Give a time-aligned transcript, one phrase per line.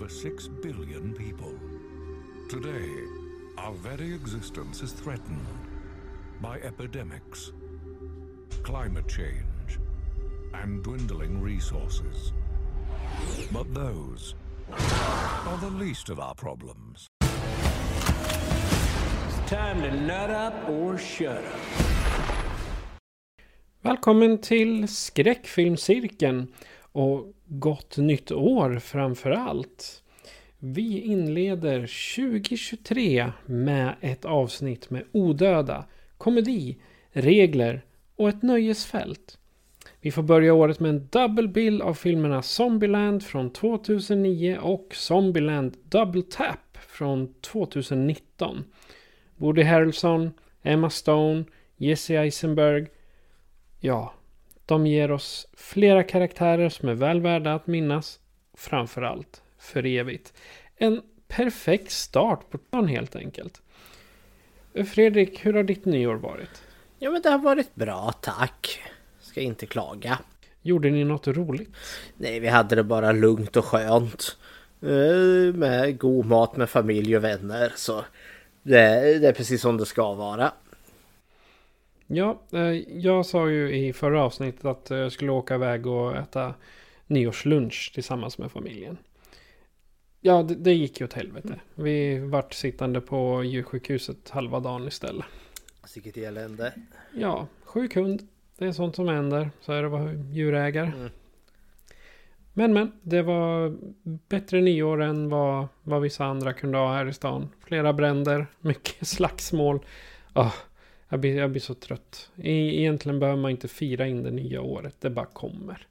[0.00, 1.54] Home to over 6 billion people.
[2.48, 2.88] Today,
[3.58, 5.46] our very existence is threatened
[6.40, 7.52] by epidemics,
[8.62, 9.78] climate change,
[10.54, 12.32] and dwindling resources.
[13.52, 14.34] But those
[14.72, 17.06] are the least of our problems.
[19.28, 21.60] It's time to nut up or shut up.
[23.82, 26.48] Välkommen till Skräckfilmscirkeln
[26.92, 30.02] och gott nytt år framför allt.
[30.58, 31.80] Vi inleder
[32.16, 35.84] 2023 med ett avsnitt med odöda,
[36.18, 36.76] komedi,
[37.12, 37.84] regler
[38.16, 39.38] och ett nöjesfält.
[40.00, 45.76] Vi får börja året med en double bill av filmerna Zombieland från 2009 och Zombieland
[45.82, 48.64] Double Tap från 2019.
[49.36, 50.30] Woody Harrelson,
[50.62, 51.44] Emma Stone,
[51.76, 52.86] Jesse Eisenberg.
[53.80, 54.14] Ja,
[54.70, 58.18] de ger oss flera karaktärer som är väl värda att minnas.
[58.54, 60.32] Framförallt för evigt.
[60.76, 63.62] En perfekt start på dagen helt enkelt.
[64.94, 66.62] Fredrik, hur har ditt nyår varit?
[66.98, 68.82] Ja men det har varit bra tack.
[69.20, 70.18] Ska inte klaga.
[70.62, 71.70] Gjorde ni något roligt?
[72.16, 74.36] Nej vi hade det bara lugnt och skönt.
[74.82, 78.04] Eh, Med god mat med familj och vänner så
[78.62, 80.52] det, det är precis som det ska vara.
[82.12, 82.60] Ja, eh,
[82.98, 86.54] jag sa ju i förra avsnittet att jag skulle åka iväg och äta
[87.06, 88.96] nyårslunch tillsammans med familjen.
[90.20, 91.60] Ja, det, det gick ju åt helvete.
[91.74, 95.24] Vi vart sittande på djursjukhuset halva dagen istället.
[95.94, 96.72] Vilket elände.
[97.14, 98.28] Ja, sjuk hund.
[98.58, 99.50] Det är sånt som händer.
[99.60, 100.86] Så är det vara djurägare.
[100.86, 101.10] Mm.
[102.52, 103.76] Men men, det var
[104.28, 107.48] bättre nyår än vad, vad vissa andra kunde ha här i stan.
[107.64, 109.80] Flera bränder, mycket slagsmål.
[110.32, 110.52] Ah,
[111.10, 112.30] jag, blir, jag blir så trött.
[112.36, 114.96] E- Egentligen behöver man inte fira in det nya året.
[115.00, 115.86] Det bara kommer.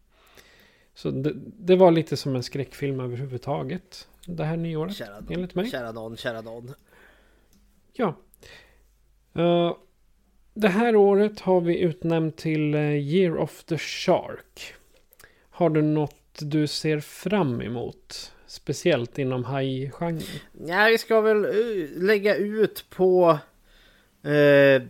[0.93, 4.07] Så det, det var lite som en skräckfilm överhuvudtaget.
[4.25, 5.71] Det här nyåret, Kära enligt någon, mig.
[5.71, 6.73] kära någon, kära någon.
[7.93, 8.15] Ja.
[9.35, 9.75] Eh,
[10.53, 14.73] det här året har vi utnämnt till eh, Year of the Shark.
[15.49, 18.33] Har du något du ser fram emot?
[18.47, 20.21] Speciellt inom haj-genren?
[20.67, 21.51] Ja, vi ska väl eh,
[22.03, 23.39] lägga ut på...
[24.23, 24.83] Eh,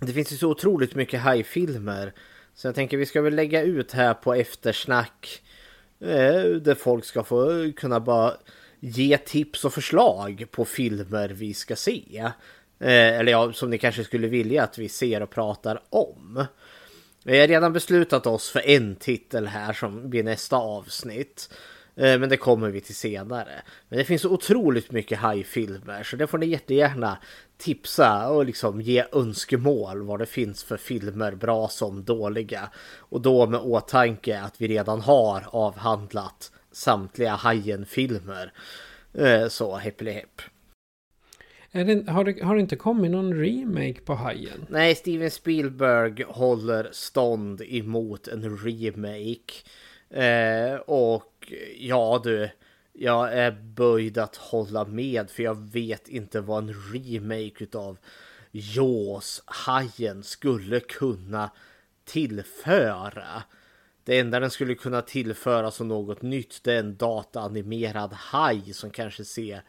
[0.00, 2.12] det finns ju så otroligt mycket hajfilmer.
[2.54, 5.42] Så jag tänker vi ska väl lägga ut här på eftersnack.
[6.00, 8.34] Eh, där folk ska få kunna bara
[8.80, 12.18] ge tips och förslag på filmer vi ska se.
[12.80, 16.44] Eh, eller ja, som ni kanske skulle vilja att vi ser och pratar om.
[17.24, 21.50] Vi har redan beslutat oss för en titel här som blir nästa avsnitt.
[21.96, 23.62] Eh, men det kommer vi till senare.
[23.88, 27.18] Men det finns otroligt mycket hajfilmer så det får ni jättegärna
[27.60, 32.70] tipsa och liksom ge önskemål vad det finns för filmer, bra som dåliga.
[32.98, 38.52] Och då med åtanke att vi redan har avhandlat samtliga Hajen-filmer.
[39.14, 40.02] Eh, Så hepp.
[41.72, 44.66] Är det, har, det, har det inte kommit någon remake på Hajen?
[44.68, 49.52] Nej, Steven Spielberg håller stånd emot en remake.
[50.10, 52.50] Eh, och ja du,
[52.92, 57.98] jag är böjd att hålla med för jag vet inte vad en remake utav
[58.50, 61.50] Jaws, Hajen skulle kunna
[62.04, 63.42] tillföra.
[64.04, 68.90] Det enda den skulle kunna tillföra som något nytt det är en dataanimerad haj som
[68.90, 69.62] kanske ser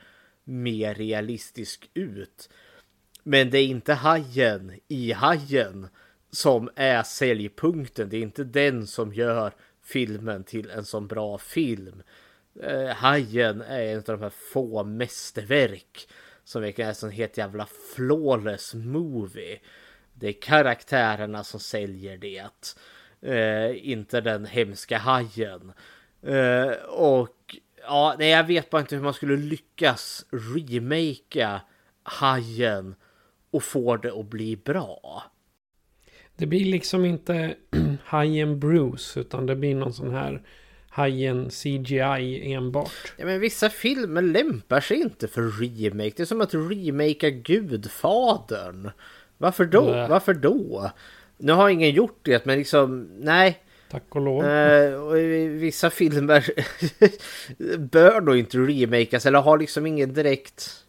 [0.44, 2.50] mer realistisk ut.
[3.24, 5.88] Men det är inte hajen i hajen
[6.32, 8.10] som är säljpunkten.
[8.10, 9.54] Det är inte den som gör
[9.84, 12.04] filmen till en så bra film.
[12.59, 16.07] Eh, hajen är en av de här få mästerverk
[16.44, 19.59] som verkligen är en sån helt jävla flawless movie.
[20.13, 22.75] Det är karaktärerna som säljer det.
[23.21, 25.74] Eh, inte den hemska hajen.
[26.21, 27.57] Eh, och
[28.18, 31.62] nej, jag vet bara inte hur man skulle lyckas remakea
[32.03, 32.95] Hajen
[33.51, 35.24] och få det att bli bra.
[36.36, 37.56] Det blir liksom inte
[38.03, 40.44] Hajen Bruce utan det blir någon sån här
[40.94, 43.14] Hajen CGI enbart.
[43.18, 46.14] Ja, men vissa filmer lämpar sig inte för remake.
[46.16, 48.92] Det är som att remakea Gudfadern.
[49.38, 49.82] Varför då?
[49.82, 50.08] Nä.
[50.08, 50.92] Varför då?
[51.38, 53.64] Nu har ingen gjort det, men liksom nej.
[53.92, 54.46] Tack och lov.
[54.46, 55.18] Eh, och
[55.64, 56.52] vissa filmer
[57.78, 60.86] bör då inte remakas eller har liksom ingen direkt...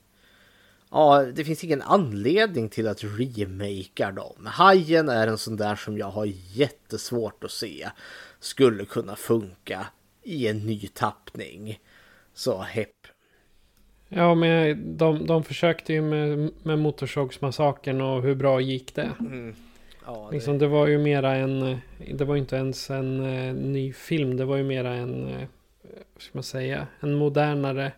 [0.90, 4.46] Ja, det finns ingen anledning till att remakea dem.
[4.46, 7.88] Hajen är en sån där som jag har jättesvårt att se
[8.42, 9.86] skulle kunna funka
[10.22, 11.80] i en ny tappning.
[12.34, 13.06] Så hepp.
[14.08, 19.10] Ja, men de, de försökte ju med, med Motorsågsmassakern och hur bra gick det?
[20.06, 20.34] Ja, det...
[20.34, 21.78] Liksom, det var ju mera en...
[22.14, 24.36] Det var inte ens en eh, ny film.
[24.36, 25.28] Det var ju mera en...
[25.28, 25.48] Eh,
[26.14, 26.86] vad ska man säga?
[27.00, 27.92] En modernare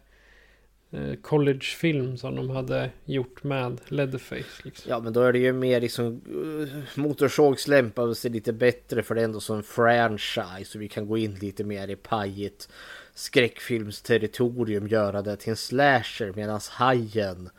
[0.95, 4.63] Eh, collegefilm som de hade gjort med Leatherface.
[4.63, 4.91] Liksom.
[4.91, 6.21] Ja men då är det ju mer liksom
[6.67, 10.89] eh, Motorsågs lämpar sig lite bättre för det är ändå som en franchise så vi
[10.89, 12.69] kan gå in lite mer i pajigt
[13.15, 17.51] skräckfilmsterritorium göra det till en slasher medan Hajen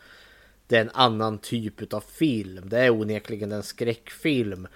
[0.68, 2.70] det är en annan typ av film.
[2.70, 4.68] Det är onekligen en skräckfilm.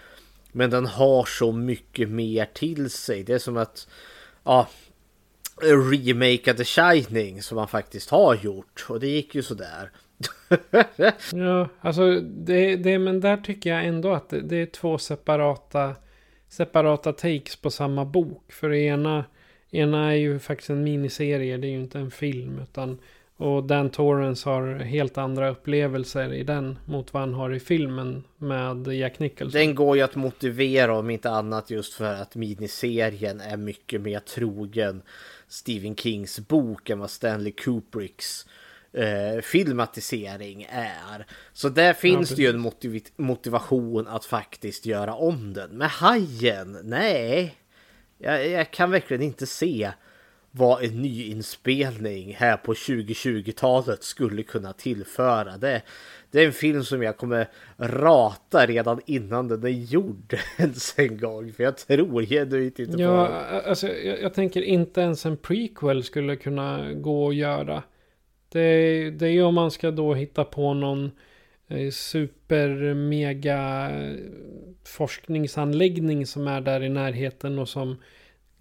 [0.52, 3.24] Men den har så mycket mer till sig.
[3.24, 3.88] Det är som att
[4.44, 4.68] ja,
[5.62, 8.86] remake The Shining som man faktiskt har gjort.
[8.90, 9.92] Och det gick ju sådär.
[11.34, 15.96] Ja, alltså det, det, men där tycker jag ändå att det, det är två separata,
[16.50, 18.52] separata takes på samma bok.
[18.52, 19.26] För det ena,
[19.72, 22.60] ena är ju faktiskt en miniserie, det är ju inte en film.
[22.64, 23.00] Utan,
[23.38, 28.24] och Dan Torrance har helt andra upplevelser i den mot vad han har i filmen
[28.38, 29.60] med Jack Nicholson.
[29.62, 34.20] Den går ju att motivera om inte annat just för att miniserien är mycket mer
[34.20, 35.02] trogen
[35.50, 38.46] Stephen Kings bok än vad Stanley Kubricks
[38.94, 41.26] eh, filmatisering är.
[41.54, 45.70] Så där finns Ja, det ju en motiv- motivation att faktiskt göra om den.
[45.78, 47.56] Men Hajen, nej.
[48.18, 49.92] Jag, jag kan verkligen inte se
[50.52, 55.58] vad en nyinspelning här på 2020-talet skulle kunna tillföra.
[55.58, 55.82] Det,
[56.32, 57.48] det är en film som jag kommer
[57.78, 61.54] rata redan innan den är gjord ens en gång.
[61.54, 66.04] För jag tror genuint inte Ja, på alltså jag, jag tänker inte ens en prequel
[66.04, 67.84] skulle kunna gå att göra.
[68.50, 71.12] Det, det är ju om man ska då hitta på någon
[71.68, 74.16] eh, super mega eh,
[74.86, 77.98] forskningsanläggning som är där i närheten och som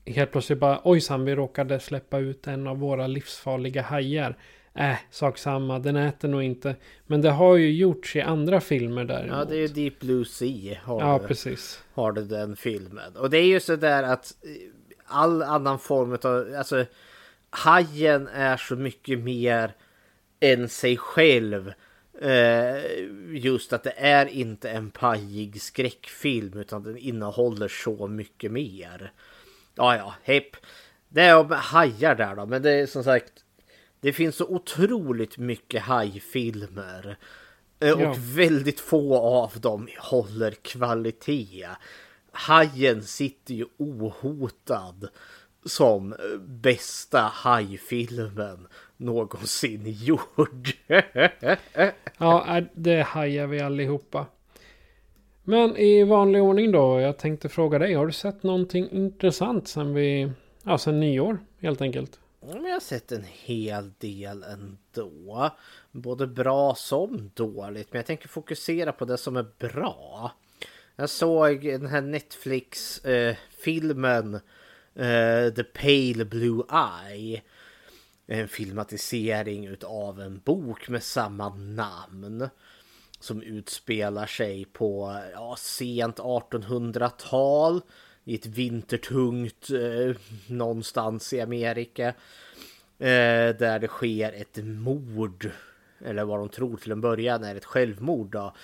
[0.06, 4.36] helt plötsligt bara ojsan vi råkade släppa ut en av våra livsfarliga hajar.
[4.78, 6.76] Äh, sak samma, den äter nog inte.
[7.06, 9.36] Men det har ju gjorts i andra filmer däremot.
[9.36, 10.78] Ja, det är ju Deep Blue Sea.
[10.84, 11.28] Har Ja, det.
[11.28, 11.82] precis.
[11.94, 13.16] har det den filmen.
[13.16, 14.50] Och det är ju så där att eh,
[15.06, 16.84] all annan form av, alltså
[17.50, 19.74] Hajen är så mycket mer
[20.40, 21.72] än sig själv.
[22.20, 22.76] Eh,
[23.30, 29.12] just att det är inte en pajig skräckfilm utan den innehåller så mycket mer.
[29.74, 30.56] Ja, ja, hepp.
[31.08, 33.32] Det är om hajar där då, men det är som sagt.
[34.00, 37.16] Det finns så otroligt mycket hajfilmer.
[37.80, 38.14] Eh, Och Ja.
[38.18, 41.66] väldigt få av dem håller kvalitet.
[42.32, 45.08] Hajen sitter ju ohotad
[45.64, 48.66] som eh, bästa hajfilmen
[48.96, 50.68] någonsin gjord.
[52.18, 54.26] Ja, äh, det hajar vi allihopa.
[55.44, 57.00] Men i vanlig ordning då.
[57.00, 57.94] Jag tänkte fråga dig.
[57.94, 60.30] Har du sett någonting intressant sen vi...
[60.62, 62.20] Ja, sen nyår helt enkelt.
[62.40, 65.50] Jag har sett en hel del ändå.
[65.92, 67.92] Både bra som dåligt.
[67.92, 70.32] Men jag tänker fokusera på det som är bra.
[70.96, 74.40] Jag såg den här Netflix-filmen
[74.94, 76.62] eh, eh, The Pale Blue
[77.10, 77.42] Eye.
[78.26, 82.48] En filmatisering utav en bok med samma namn.
[83.20, 87.80] Som utspelar sig på ja, sent 1800-tal.
[88.28, 90.16] I ett vintertungt eh,
[90.46, 92.08] någonstans i Amerika.
[92.98, 95.50] Eh, där det sker ett mord.
[96.04, 98.54] Eller vad de tror till en början är ett självmord då.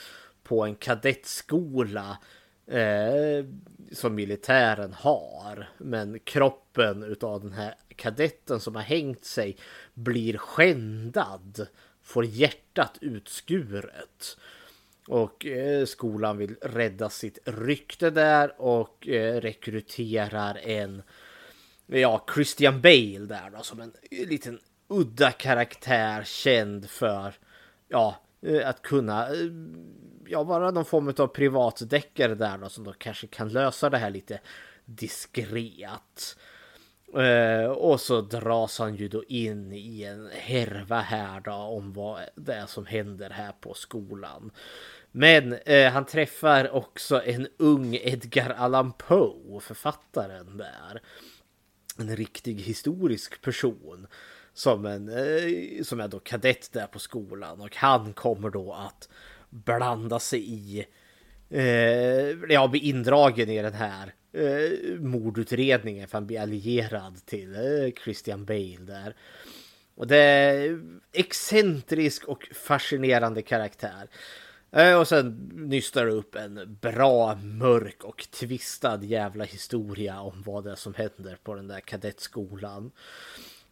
[0.43, 2.19] På en kadettskola.
[2.67, 3.45] Eh,
[3.93, 5.69] som militären har.
[5.79, 9.57] Men kroppen utav den här kadetten som har hängt sig
[9.95, 11.67] blir skändad.
[12.03, 14.37] Får hjärtat utskuret.
[15.09, 21.03] Och eh, skolan vill rädda sitt rykte där och eh, rekryterar en
[21.87, 27.35] ja, Christian Bale där då som en liten udda karaktär känd för
[27.89, 29.51] ja, eh, att kunna eh,
[30.27, 34.11] ja, vara någon form av privatdeckare där då som då kanske kan lösa det här
[34.11, 34.41] lite
[34.85, 36.37] diskret.
[37.17, 42.21] Uh, och så dras han ju då in i en härva här då om vad
[42.35, 44.51] det är som händer här på skolan.
[45.17, 51.01] Men eh, han träffar också en ung Edgar Allan Poe, författaren där.
[51.99, 54.07] En riktig historisk person
[54.55, 59.09] som, en, eh, som är då kadett där på skolan och han kommer då att
[59.51, 60.87] blanda sig i,
[61.51, 67.93] eh, ja, bli indragen i den här eh, mordutredningen för han blir allierad till eh,
[68.05, 69.17] Christian Bale där.
[69.95, 70.81] Och det är
[71.13, 74.09] excentrisk och fascinerande karaktär.
[74.75, 80.65] Eh, och sen nystar det upp en bra, mörk och tvistad jävla historia om vad
[80.65, 82.91] det är som händer på den där kadettskolan.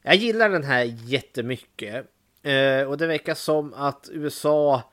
[0.03, 2.07] Jag gillar den här jättemycket.
[2.43, 4.93] Eh, och det verkar som att USA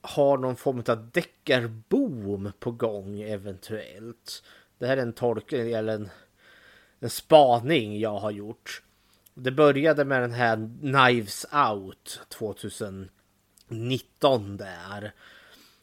[0.00, 4.42] har någon form av deckarboom på gång eventuellt.
[4.78, 6.08] Det här är en tolkning eller en,
[7.00, 8.82] en spaning jag har gjort.
[9.34, 15.12] Det började med den här Knives Out 2019 där.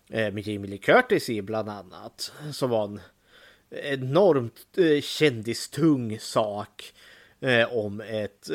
[0.10, 2.32] Eh, med Jamie Lee Curtis i bland annat.
[2.52, 3.00] Som var en
[3.70, 6.94] enormt eh, kändistung sak.
[7.40, 8.50] Eh, om ett,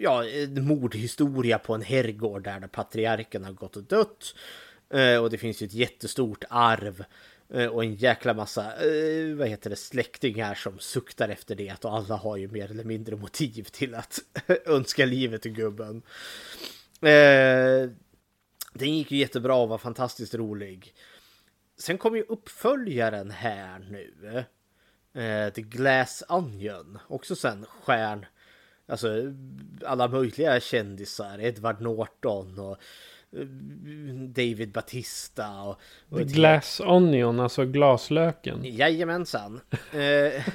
[0.00, 4.34] ja, en mordhistoria på en herrgård där patriarken har gått och dött.
[5.20, 7.04] Och det finns ju ett jättestort arv
[7.70, 8.72] och en jäkla massa,
[9.36, 13.16] vad heter det, släktingar som suktar efter det och alla har ju mer eller mindre
[13.16, 14.18] motiv till att
[14.66, 16.02] önska livet till gubben.
[18.72, 20.94] Den gick ju jättebra och var fantastiskt rolig.
[21.78, 24.44] Sen kom ju uppföljaren här nu.
[25.14, 26.98] Eh, The Glass Onion.
[27.08, 28.26] Också sen stjärn...
[28.86, 29.34] Alltså
[29.84, 31.40] alla möjliga kändisar.
[31.40, 32.78] Edward Norton och
[33.38, 33.46] eh,
[34.28, 35.62] David Batista.
[35.62, 38.60] Och, och The Glass Onion, alltså glaslöken.
[38.64, 39.60] Jajamensan.
[39.92, 40.46] eh,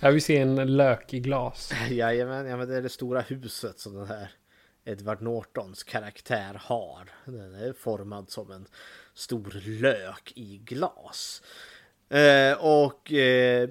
[0.00, 1.72] jag vill se en lök i glas.
[1.90, 4.30] Jajamän, ja, men det är det stora huset som den här
[4.84, 7.08] Edward Nortons karaktär har.
[7.24, 8.66] Den är formad som en
[9.14, 11.42] stor lök i glas.
[12.08, 13.68] Eh, och eh,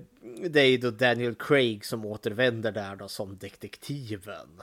[0.50, 4.62] det är då Daniel Craig som återvänder där då som detektiven.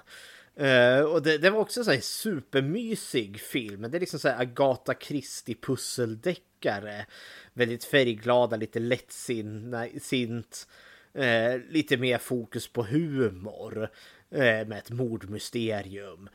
[0.57, 3.83] Eh, och det, det, var också en supermysig film.
[3.83, 7.07] Det är liksom så här Agatha Christie pusseldeckare.
[7.53, 10.67] Väldigt färgglada, lite lättsint.
[11.15, 13.91] Eh, lite mer fokus på humor.
[14.31, 16.29] Eh, med ett mordmysterium.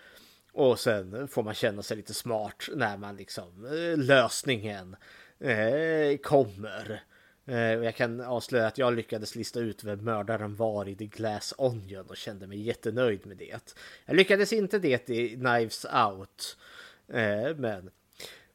[0.52, 4.96] Och sen får man känna sig lite smart när man liksom eh, lösningen
[5.40, 7.04] eh, kommer.
[7.46, 11.54] Och jag kan avslöja att jag lyckades lista ut vem mördaren var i The Glass
[11.58, 13.74] Onion och kände mig jättenöjd med det.
[14.06, 16.58] Jag lyckades inte det i Knives Out.
[17.56, 17.92] Men,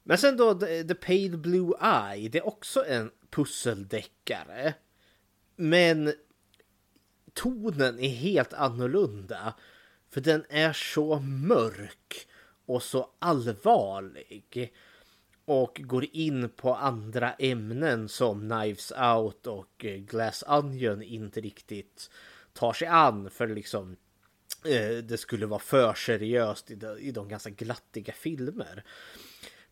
[0.03, 4.75] men sen då The Pale Blue Eye, det är också en pusseldeckare.
[5.57, 6.13] Men
[7.39, 9.55] tonen är helt annorlunda.
[10.11, 12.29] För den är så mörk
[12.67, 14.73] och så allvarlig.
[15.45, 22.11] Och går in på andra ämnen som Knives Out och eh, Glass Onion inte riktigt
[22.53, 23.31] tar sig an.
[23.31, 23.97] För liksom
[24.65, 28.85] eh, det skulle vara för seriöst i de, i de ganska glattiga filmer.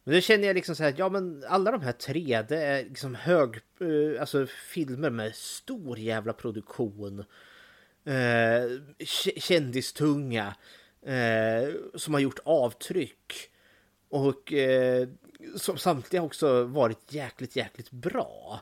[0.04, 2.84] Men nu känner jag liksom så här, ja men alla de här tre, det är
[2.84, 7.24] liksom hög, eh, alltså filmer med stor jävla produktion
[8.06, 8.80] eh,
[9.36, 10.56] kändistunga
[11.02, 13.50] eh, som har gjort avtryck.
[14.08, 15.08] Och eh,
[15.56, 18.60] som samtliga också varit jäkligt, jäkligt bra.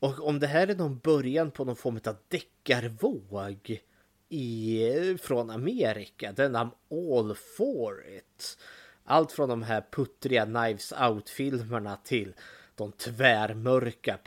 [0.00, 3.82] Och om det här är någon början på någon form av deckarvåg
[4.28, 8.58] i, från Amerika, then I'm all for it.
[9.04, 12.34] Allt från de här puttriga Knives Out-filmerna till
[12.74, 14.18] de tvärmörka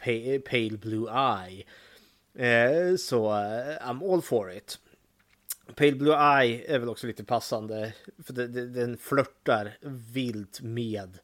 [0.45, 1.86] Pale Blue Eye Eh,
[2.37, 4.79] Eh, så eh, I'm all for it.
[5.75, 7.93] Pale Blue Eye är väl också lite passande.
[8.23, 8.33] För
[8.67, 9.77] den flörtar
[10.13, 11.19] vilt med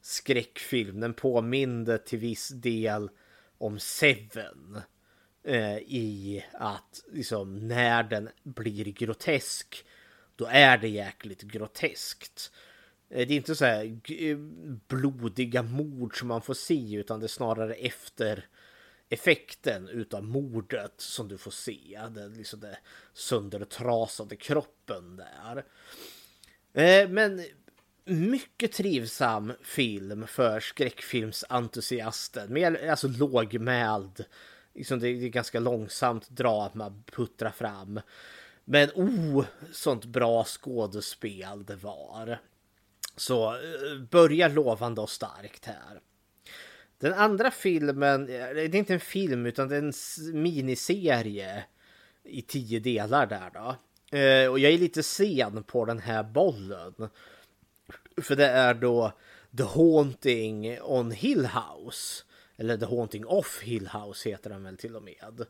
[0.00, 1.00] skräckfilm.
[1.00, 3.10] Den påminner till viss del
[3.58, 4.80] om Seven.
[5.44, 9.84] Eh, I att liksom när den blir grotesk.
[10.36, 12.52] Då är det jäkligt groteskt.
[13.10, 13.98] Eh, det är inte så här
[14.88, 18.44] blodiga mord som man får se utan det är snarare efter
[19.08, 22.00] effekten utav mordet som du får se.
[22.10, 22.78] Den liksom det
[23.12, 25.64] söndertrasade kroppen där.
[26.72, 27.44] Eh, men
[28.04, 32.52] mycket trivsam film för skräckfilmsentusiasten.
[32.52, 34.24] Mer, alltså lågmäld.
[34.74, 38.00] Liksom det är ganska långsamt drama puttra fram.
[38.64, 42.38] Men oh, sånt bra skådespel det var.
[43.16, 46.00] Så eh, börja lovande och starkt här.
[46.98, 51.64] Den andra filmen, eh, det är inte en film utan det är en miniserie.
[52.28, 53.76] i tio delar där då.
[54.18, 56.94] Eh, och jag är lite sen på den här bollen.
[58.22, 59.12] För det är då
[59.56, 62.24] The Haunting on Hill House.
[62.56, 65.46] Eller The Haunting of Hill House heter den väl till och med.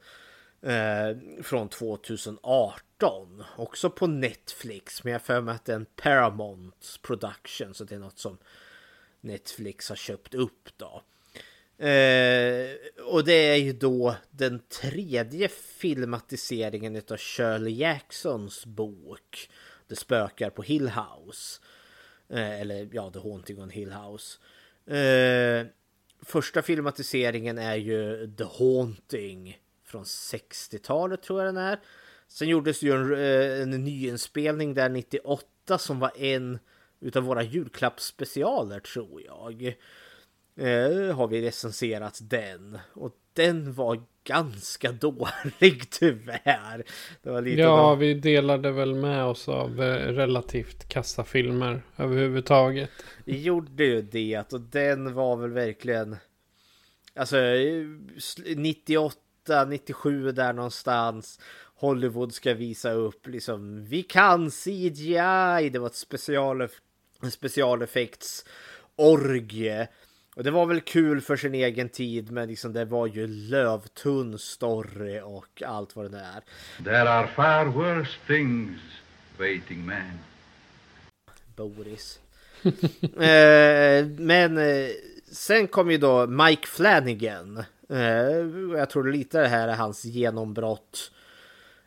[0.63, 3.45] Eh, från 2018.
[3.57, 5.05] Också på Netflix.
[5.05, 7.75] Men jag för mig att det är en Paramount production.
[7.75, 8.39] Så det är något som
[9.21, 11.03] Netflix har köpt upp då.
[11.79, 12.71] Eh,
[13.05, 19.51] och det är ju då den tredje filmatiseringen av Shirley Jacksons bok
[19.87, 21.61] Det spökar på Hill House.
[22.29, 24.39] Eh, eller ja, The Haunting on Hill House.
[24.97, 25.67] Eh,
[26.23, 31.81] första filmatiseringen är ju The Haunting från 60-talet tror jag den är.
[32.29, 36.59] Sen gjordes ju en, eh, en nyinspelning där 98 som var en
[37.01, 39.77] utav våra julklappsspecialer tror jag.
[40.57, 42.79] Eh, har vi recenserat den.
[42.95, 46.85] Och den var ganska dålig tyvärr.
[47.23, 47.99] Det var lite ja, av...
[47.99, 52.91] vi delade väl med oss av eh, relativt kassa filmer överhuvudtaget.
[53.25, 56.17] Vi gjorde ju det och den var väl verkligen...
[57.15, 57.37] Alltså
[58.57, 61.41] 98, 97 där någonstans.
[61.75, 65.71] Hollywood ska visa upp liksom vi kan CGI.
[65.73, 66.69] Det var ett special,
[67.31, 68.45] specialeffekts
[68.97, 69.89] orgie.
[70.37, 74.39] Och det var väl kul för sin egen tid, men liksom det var ju lövtunn
[74.39, 76.43] story och allt vad det är.
[76.85, 78.81] There are far worse things
[79.39, 80.19] waiting man.
[81.57, 82.21] Boris.
[83.03, 84.89] eh, men eh,
[85.33, 87.65] sen kom ju då Mike Flanagan.
[87.89, 91.13] Eh, jag tror lite det här är hans genombrott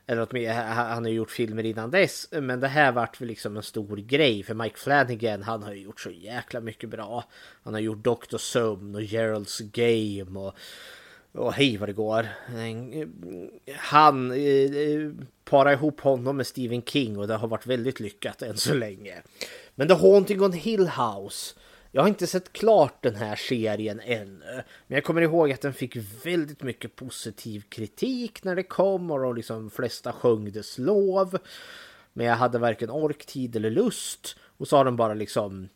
[0.10, 2.28] eller åtminstone, han har gjort filmer innan dess.
[2.32, 4.44] Men det här vart väl liksom en stor grej.
[4.44, 7.24] För Mike Flanagan, han har ju gjort så jäkla mycket bra.
[7.64, 8.38] Han har gjort Dr.
[8.38, 10.54] Sömn och Gerald's Game och...
[11.32, 12.28] Och hej vad det går.
[13.76, 15.12] Han eh,
[15.46, 19.22] parar ihop honom med Stephen King och det har varit väldigt lyckat än så länge.
[19.76, 21.56] Men The Haunting on Hill House
[21.92, 24.64] jag har inte sett klart den här serien ännu.
[24.88, 29.20] Men jag kommer ihåg att den fick väldigt mycket positiv kritik när det kom och
[29.20, 31.38] de liksom flesta sjöng dess lov.
[32.14, 34.36] Men jag hade varken ork, tid eller lust.
[34.58, 35.70] Och så har den bara liksom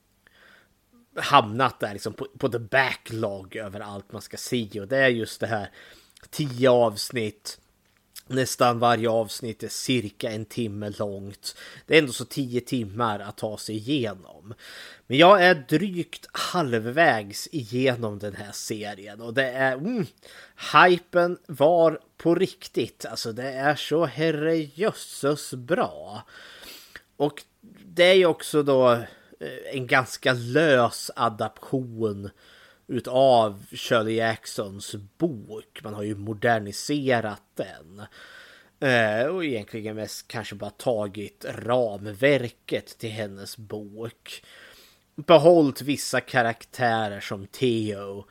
[1.15, 4.81] hamnat där liksom på, på the backlog över allt man ska se.
[4.81, 5.69] Och det är just det här
[6.29, 7.59] tio avsnitt
[8.27, 11.55] Nästan varje avsnitt är cirka en timme långt.
[11.85, 14.53] Det är ändå så tio timmar att ta sig igenom.
[15.07, 19.73] Men jag är drygt halvvägs igenom den här serien och det är...
[19.73, 20.05] Mm,
[20.73, 23.05] hypen var på riktigt.
[23.05, 26.23] Alltså det är så herrejösses bra.
[27.17, 27.43] Och
[27.85, 29.07] det är ju också då eh,
[29.71, 32.29] en ganska lös adaption
[32.93, 35.79] utav Shirley Jacksons bok.
[35.83, 38.01] Man har ju moderniserat den.
[38.79, 44.43] Eh, och egentligen mest kanske bara tagit ramverket till hennes bok.
[45.15, 48.25] Behållt vissa karaktärer som Theo.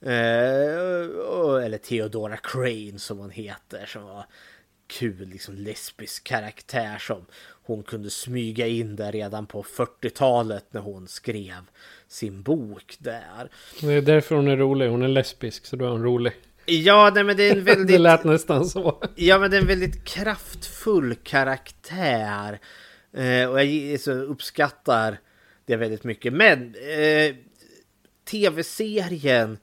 [0.00, 3.86] Eh, eller Theodora Crane som hon heter.
[3.86, 4.26] Som var
[4.90, 7.26] kul liksom lesbisk karaktär som
[7.62, 11.62] hon kunde smyga in där redan på 40-talet när hon skrev
[12.08, 13.50] sin bok där.
[13.80, 14.88] Det är därför hon är rolig.
[14.88, 16.32] Hon är lesbisk så då är hon rolig.
[16.66, 17.88] Ja, nej, men det är en väldigt...
[17.88, 19.02] det lät nästan så.
[19.16, 22.58] ja, men det är en väldigt kraftfull karaktär.
[23.12, 25.18] Eh, och jag så uppskattar
[25.66, 26.32] det väldigt mycket.
[26.32, 27.34] Men eh,
[28.30, 29.58] tv-serien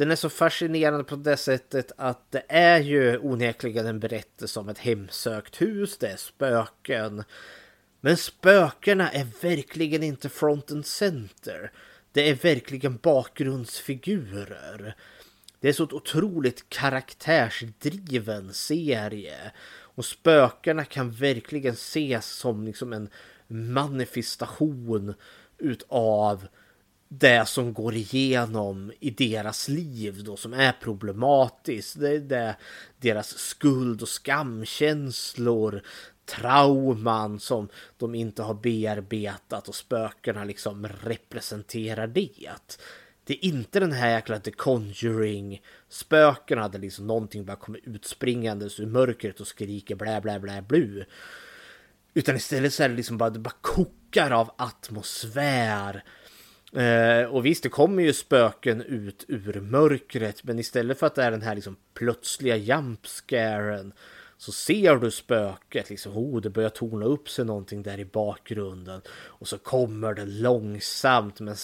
[0.00, 4.68] den är så fascinerande på det sättet att det är ju onekligen en berättelse om
[4.68, 7.24] ett hemsökt hus, det är spöken.
[8.00, 11.72] Men spökena är verkligen inte front and center.
[12.12, 14.96] Det är verkligen bakgrundsfigurer.
[15.60, 19.52] Det är så ett otroligt karaktärsdriven serie.
[19.70, 23.08] Och spökena kan verkligen ses som liksom en
[23.48, 25.14] manifestation
[25.58, 26.46] utav
[27.12, 32.00] det som går igenom i deras liv då som är problematiskt.
[32.00, 32.56] Det är det,
[32.98, 35.82] deras skuld och skamkänslor,
[36.24, 42.48] trauman som de inte har bearbetat och spökena liksom representerar det.
[43.24, 48.80] Det är inte den här jäkla The Conjuring spökena där liksom någonting bara kommer utspringandes
[48.80, 51.04] ur mörkret och skriker blä blä blä blu.
[52.14, 56.04] Utan istället så är det liksom bara, det bara kokar av atmosfär
[56.76, 61.22] Eh, och visst, det kommer ju spöken ut ur mörkret, men istället för att det
[61.22, 63.92] är den här liksom plötsliga jumpscaren
[64.36, 69.00] så ser du spöket, liksom, oh, det börjar torna upp sig någonting där i bakgrunden.
[69.10, 71.56] Och så kommer det långsamt, men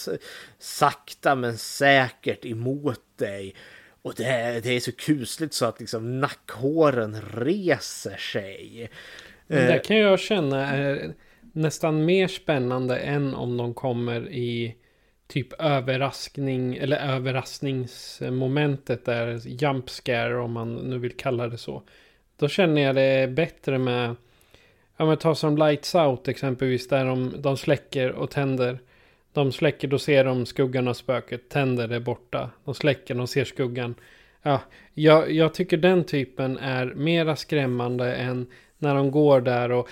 [0.59, 3.55] sakta men säkert emot dig.
[4.01, 8.89] Och det är, det är så kusligt så att liksom nackhåren reser sig.
[9.47, 11.13] Det kan jag känna är
[11.53, 14.75] nästan mer spännande än om de kommer i
[15.27, 21.83] typ överraskning eller överraskningsmomentet där jump scare om man nu vill kalla det så.
[22.37, 24.15] Då känner jag det bättre med
[24.97, 28.79] Ja men ta som Lights Out exempelvis där de, de släcker och tänder.
[29.33, 31.49] De släcker, då ser de skuggan av spöket.
[31.49, 32.49] Tänder det borta.
[32.65, 33.95] De släcker, de ser skuggan.
[34.41, 34.61] Ja,
[34.93, 39.89] jag, jag tycker den typen är mera skrämmande än när de går där och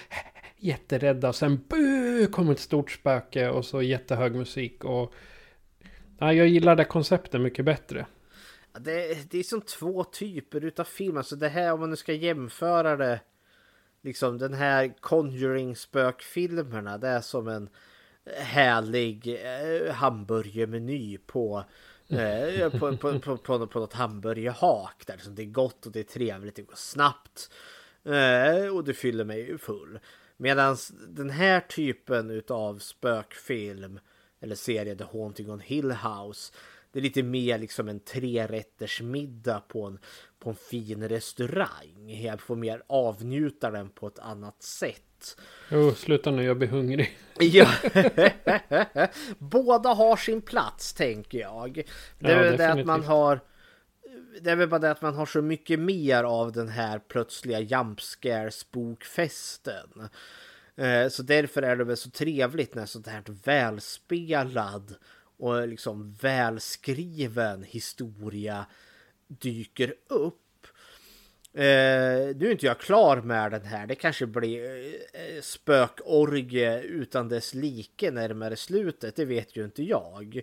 [0.65, 1.29] jätterädda.
[1.29, 4.83] Och sen buh, kommer ett stort spöke och så jättehög musik.
[4.83, 5.13] Och,
[6.19, 8.05] ja, jag gillar det konceptet mycket bättre.
[8.79, 11.17] Det, det är som två typer utav film.
[11.17, 13.19] Alltså det här om man nu ska jämföra det.
[14.01, 16.97] Liksom den här Conjuring spökfilmerna.
[16.97, 17.69] Det är som en
[18.37, 21.63] härlig eh, hamburgermeny på,
[22.09, 25.03] eh, på, på, på, på, på något hamburgerhak.
[25.07, 27.51] Där liksom det är gott och det är trevligt, det går snabbt.
[28.03, 29.99] Eh, och det fyller mig full.
[30.37, 33.99] Medan den här typen utav spökfilm
[34.41, 36.53] eller serie The Haunting on Hill House.
[36.91, 39.99] Det är lite mer liksom en trerätters middag på en,
[40.39, 42.21] på en fin restaurang.
[42.23, 45.37] Jag får mer avnjuta den på ett annat sätt.
[45.71, 47.17] Oh, sluta nu, jag blir hungrig.
[47.39, 47.67] ja.
[49.37, 51.83] Båda har sin plats tänker jag.
[52.19, 53.39] Det är ja, det att man har
[54.41, 57.59] det är väl bara det att man har så mycket mer av den här plötsliga
[57.59, 60.09] jump scare spokfesten.
[60.75, 64.95] Eh, så därför är det väl så trevligt när sånt här välspelad
[65.37, 68.65] och liksom välskriven historia
[69.27, 70.67] dyker upp.
[71.53, 73.87] Eh, nu är inte jag klar med den här.
[73.87, 79.15] Det kanske blir eh, spökorgie utan dess like närmare slutet.
[79.15, 80.41] Det vet ju inte jag.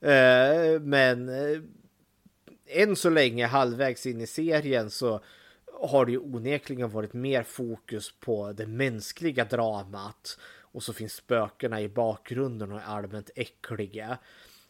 [0.00, 1.60] Eh, men eh,
[2.68, 5.20] än så länge halvvägs in i serien så
[5.80, 10.38] har det ju onekligen varit mer fokus på det mänskliga dramat.
[10.60, 14.18] Och så finns spökena i bakgrunden och är allmänt äckliga.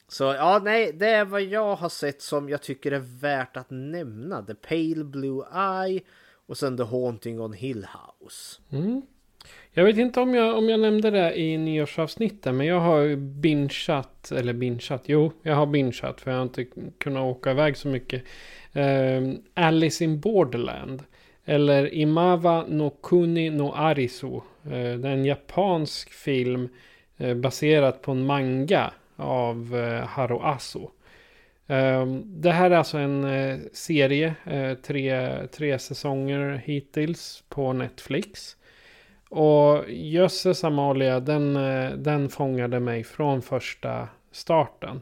[0.08, 3.70] Så ja, nej, det är vad jag har sett som jag tycker är värt att
[3.70, 4.42] nämna.
[4.42, 6.00] The Pale Blue Eye
[6.46, 8.60] och sen The Haunting on Hill House.
[8.70, 9.02] Mm.
[9.78, 14.32] Jag vet inte om jag, om jag nämnde det i nyårsavsnittet, men jag har bingeat,
[14.32, 16.66] eller bingeat, jo, jag har bingeat för jag har inte
[16.98, 18.22] kunnat åka iväg så mycket.
[18.72, 21.02] Um, Alice in Borderland.
[21.44, 24.26] Eller Imawa no Kuni no Arisu.
[24.26, 26.68] Uh, eh, det är en japansk film
[27.20, 30.90] uh, baserat på en manga av uh, Haro Aso.
[32.24, 34.34] Det här är alltså en serie,
[34.82, 38.55] tre, tre säsonger hittills på Netflix.
[39.28, 45.00] Och Jösses Amalia, den, eh, den fångade mig från första starten.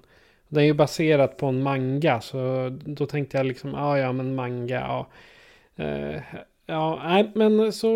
[0.49, 4.35] Den är ju baserat på en manga, så då tänkte jag liksom, ah, ja men
[4.35, 5.07] manga, ja.
[5.85, 6.21] Eh,
[6.67, 7.89] ja, nej, men så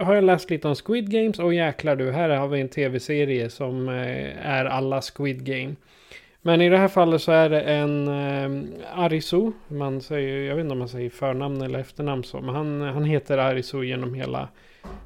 [0.00, 3.50] har jag läst lite om Squid Games och jäklar du, här har vi en tv-serie
[3.50, 5.74] som eh, är alla Squid Game.
[6.42, 10.62] Men i det här fallet så är det en eh, Arisu, man säger, jag vet
[10.62, 14.48] inte om man säger förnamn eller efternamn så, men han, han heter Arisu genom hela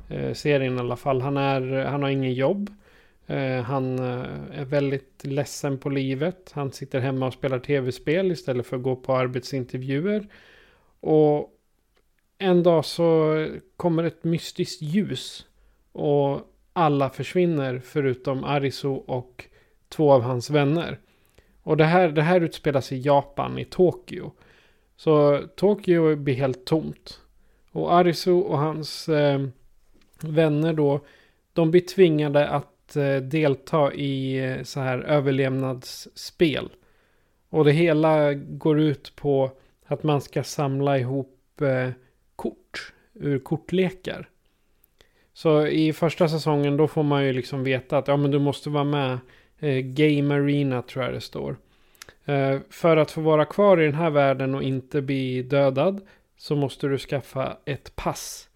[0.08, 1.20] Eh, serien i alla fall.
[1.20, 2.70] Han, är, han har ingen jobb.
[3.26, 6.52] Eh, han eh, är väldigt ledsen på livet.
[6.54, 10.28] Han sitter hemma och spelar tv-spel istället för att gå på arbetsintervjuer.
[11.00, 11.50] Och
[12.38, 15.46] en dag så kommer ett mystiskt ljus.
[15.92, 16.40] Och
[16.72, 19.44] alla försvinner förutom Ariso och
[19.88, 20.98] två av hans vänner.
[21.62, 24.32] Och det här, det här utspelas i Japan, i Tokyo.
[24.96, 27.20] Så Tokyo blir helt tomt.
[27.70, 29.46] Och Arisu och hans eh,
[30.20, 31.00] vänner då,
[31.52, 36.68] de blir tvingade att eh, delta i eh, så här överlevnadsspel.
[37.50, 39.50] Och det hela går ut på
[39.86, 41.90] att man ska samla ihop eh,
[42.36, 44.28] kort ur kortlekar.
[45.32, 48.70] Så i första säsongen då får man ju liksom veta att ja men du måste
[48.70, 49.18] vara med.
[49.84, 51.56] Game Arena tror jag det står.
[52.70, 56.00] för att få vara kvar i den här världen och inte bli dödad
[56.36, 58.48] så måste du skaffa ett pass.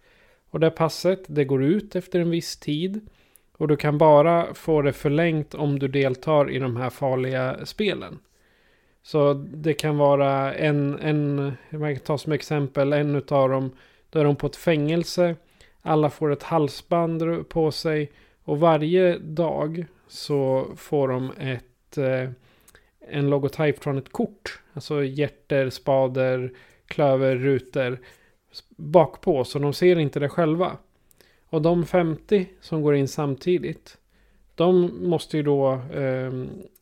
[0.51, 3.09] Och det passet det går ut efter en viss tid.
[3.57, 8.19] Och du kan bara få det förlängt om du deltar i de här farliga spelen.
[9.03, 13.71] Så det kan vara en, en man kan ta som exempel, en utav dem,
[14.09, 15.35] då är de på ett fängelse.
[15.81, 18.11] Alla får ett halsband på sig.
[18.43, 22.29] Och varje dag så får de ett, eh,
[23.09, 24.59] en logotyp från ett kort.
[24.73, 26.51] Alltså hjärter, spader,
[26.87, 27.99] klöver, rutor
[28.75, 29.43] bakpå.
[29.43, 30.77] Så de ser inte det själva.
[31.49, 33.97] Och de 50 som går in samtidigt.
[34.55, 36.31] De måste ju då eh,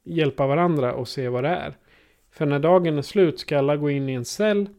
[0.03, 1.77] hjälpa varandra och se vad det är.
[2.31, 4.69] För när dagen är slut ska alla gå in i en cell.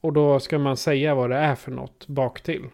[0.00, 2.64] Och då ska man säga vad det är för något baktill.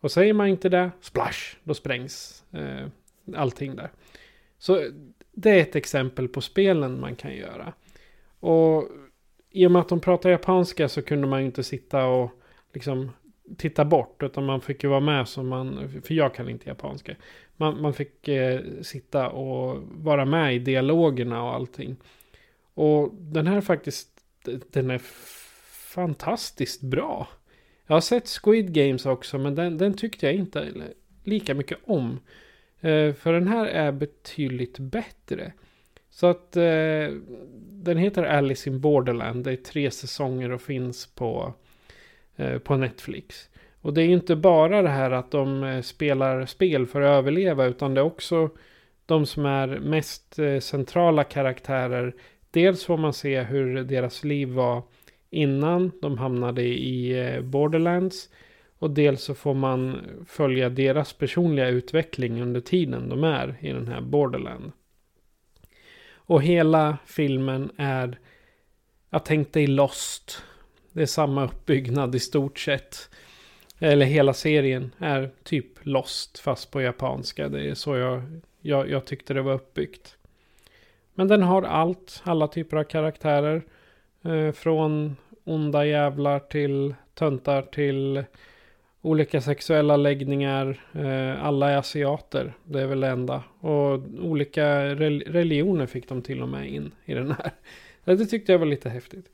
[0.00, 2.86] Och säger man inte det, splash, då sprängs eh,
[3.36, 3.90] allting där.
[4.58, 4.90] Så
[5.32, 7.72] det är ett exempel på spelen man kan göra.
[8.40, 8.88] Och
[9.50, 12.30] i och med att de pratar japanska så kunde man ju inte sitta och
[12.72, 13.10] liksom
[13.56, 14.22] titta bort.
[14.22, 17.16] Utan man fick ju vara med som man, för jag kan inte japanska.
[17.56, 21.96] Man, man fick eh, sitta och vara med i dialogerna och allting.
[22.74, 24.08] Och den här faktiskt,
[24.70, 25.00] den är
[25.94, 27.28] fantastiskt bra.
[27.86, 30.72] Jag har sett Squid Games också, men den, den tyckte jag inte
[31.24, 32.20] lika mycket om.
[32.80, 35.52] Eh, för den här är betydligt bättre.
[36.10, 37.12] Så att eh,
[37.70, 39.44] den heter Alice in Borderland.
[39.44, 41.54] Det är tre säsonger och finns på,
[42.38, 43.48] Eh, på Netflix.
[43.80, 47.66] Och det är inte bara det här att de eh, spelar spel för att överleva.
[47.66, 48.50] Utan det är också
[49.06, 52.14] de som är mest eh, centrala karaktärer.
[52.50, 54.82] Dels får man se hur deras liv var
[55.30, 58.28] innan de hamnade i Borderlands.
[58.78, 63.88] Och dels så får man följa deras personliga utveckling under tiden de är i den
[63.88, 64.72] här Borderland.
[66.12, 68.18] Och hela filmen är,
[69.10, 70.42] jag tänkte i Lost.
[70.92, 73.10] Det är samma uppbyggnad i stort sett.
[73.78, 77.48] Eller hela serien är typ Lost fast på japanska.
[77.48, 78.22] Det är så jag,
[78.60, 80.16] jag, jag tyckte det var uppbyggt.
[81.14, 83.62] Men den har allt, alla typer av karaktärer.
[84.24, 88.24] Eh, från onda jävlar till töntar till
[89.02, 90.80] olika sexuella läggningar.
[90.92, 93.42] Eh, alla är asiater, det är väl det enda.
[93.60, 97.50] Och olika religioner fick de till och med in i den här.
[98.04, 99.30] Det tyckte jag var lite häftigt.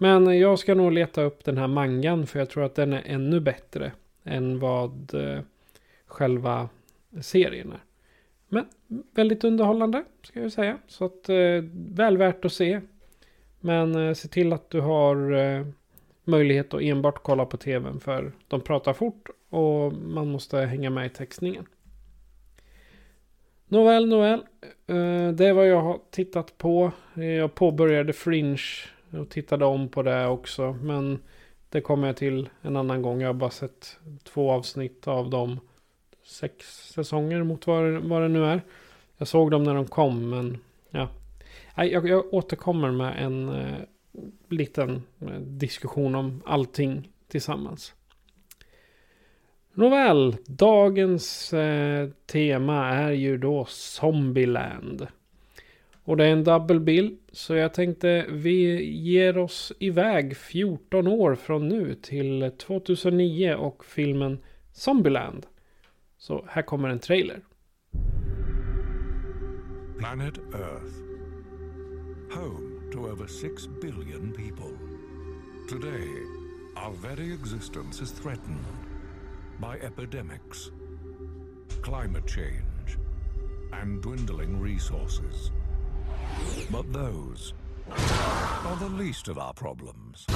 [0.00, 3.02] Men jag ska nog leta upp den här mangan för jag tror att den är
[3.06, 3.92] ännu bättre
[4.24, 5.40] än vad eh,
[6.06, 6.68] själva
[7.20, 7.80] serien är.
[8.48, 8.64] Men
[9.10, 10.78] väldigt underhållande ska jag säga.
[10.86, 12.80] Så att eh, väl värt att se.
[13.60, 15.16] Men eh, se till att du har
[16.24, 21.06] möjlighet att enbart kolla på tvn för de pratar fort och man måste hänga med
[21.06, 21.66] i textningen.
[23.68, 24.44] Nåväl, nåväl.
[25.34, 26.92] Det är vad jag har tittat på.
[27.14, 28.58] Jag påbörjade Fringe
[29.10, 30.72] och tittade om på det också.
[30.72, 31.18] Men
[31.68, 33.20] det kommer jag till en annan gång.
[33.20, 35.60] Jag har bara sett två avsnitt av de
[36.24, 38.62] sex säsonger mot vad, vad det nu är.
[39.16, 40.58] Jag såg dem när de kom men
[40.90, 41.08] ja.
[41.76, 43.78] Jag, jag återkommer med en eh,
[44.48, 47.94] liten eh, diskussion om allting tillsammans.
[49.72, 55.06] Nåväl, dagens eh, tema är ju då Zombieland.
[56.08, 57.16] Och det är en double bill.
[57.32, 64.38] Så jag tänkte vi ger oss iväg 14 år från nu till 2009 och filmen
[64.72, 65.46] Zombieland.
[66.18, 67.42] Så här kommer en trailer.
[69.98, 70.94] Planet Earth.
[72.34, 74.72] Home to over 6 billion people.
[75.68, 76.08] Today,
[76.76, 78.64] our very existence is threatened
[79.60, 80.70] by epidemics,
[81.82, 82.98] climate change,
[83.82, 85.50] and dwindling resources.
[86.70, 87.54] But those
[87.90, 90.26] are the least of our problems.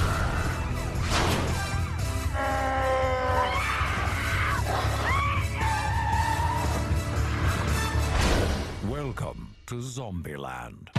[8.87, 10.89] Welcome to Zombieland.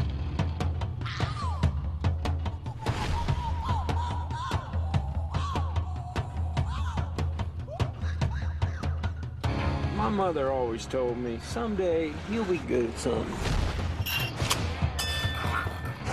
[9.97, 13.64] My mother always told me, someday you'll be good at something.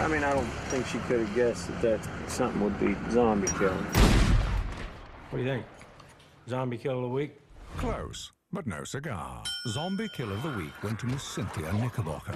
[0.02, 3.48] I mean, I don't think she could have guessed that that something would be zombie
[3.50, 3.78] killing.
[5.30, 5.66] What do you think?
[6.50, 7.40] Zombie kill of the week?
[7.78, 9.44] Close, but no cigar.
[9.68, 12.34] Zombie kill of the week went to Miss Cynthia Knickerbocker.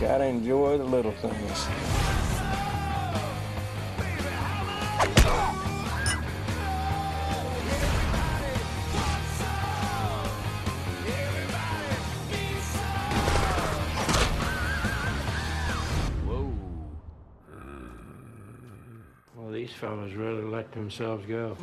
[0.00, 1.87] Gotta enjoy the little things.
[19.78, 21.56] Fellas really let themselves go.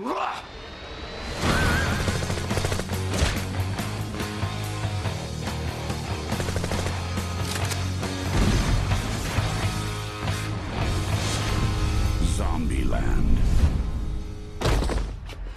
[12.38, 13.38] Zombieland.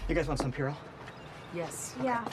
[0.09, 0.75] You guys want some Purell?
[1.55, 1.95] Yes.
[2.03, 2.25] Yeah.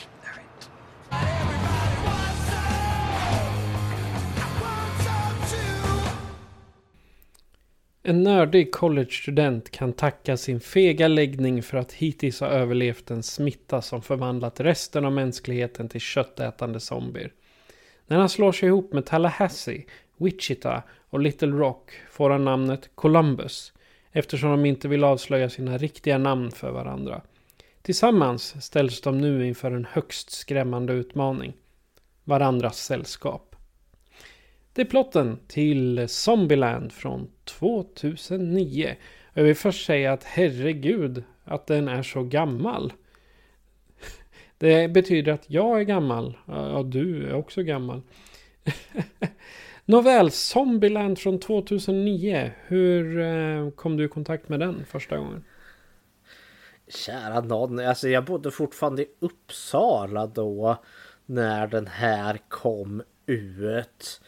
[8.08, 13.82] En nördig collegestudent kan tacka sin fega läggning för att hittills ha överlevt en smitta
[13.82, 17.34] som förvandlat resten av mänskligheten till köttätande zombier.
[18.08, 19.86] När han slår sig ihop med Tallahassee,
[20.18, 23.74] Wichita och Little Rock får han namnet Columbus
[24.12, 27.22] eftersom de inte vill avslöja sina riktiga namn för varandra.
[27.82, 31.54] Tillsammans ställs de nu inför en högst skrämmande utmaning.
[32.24, 33.55] Varandras sällskap.
[34.76, 38.96] Det är plotten till Zombieland från 2009.
[39.34, 42.94] Jag vill först säga att herregud att den är så gammal.
[44.58, 46.38] Det betyder att jag är gammal.
[46.46, 48.02] Ja, du är också gammal.
[49.86, 52.52] Nåväl, Zombieland från 2009.
[52.68, 55.44] Hur eh, kom du i kontakt med den första gången?
[56.88, 60.84] Kära någon, alltså jag bodde fortfarande i Uppsala då
[61.26, 64.22] när den här kom ut.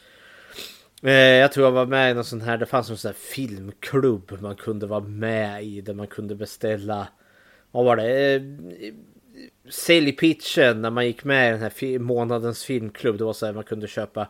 [1.04, 3.16] Eh, jag tror jag var med i någon sån här, det fanns en sån här
[3.16, 7.08] filmklubb man kunde vara med i där man kunde beställa,
[7.72, 8.36] vad var det?
[8.36, 8.42] Eh,
[9.70, 13.18] Säljpitchen när man gick med i den här månadens filmklubb.
[13.18, 14.28] Det var så här man kunde köpa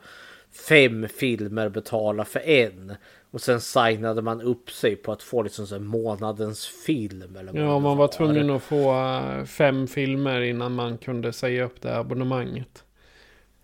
[0.52, 2.96] fem filmer, betala för en.
[3.32, 7.36] Och sen signade man upp sig på att få liksom så månadens film.
[7.36, 11.66] Eller ja, man var, var tvungen att få eh, fem filmer innan man kunde säga
[11.66, 12.84] upp det abonnemanget.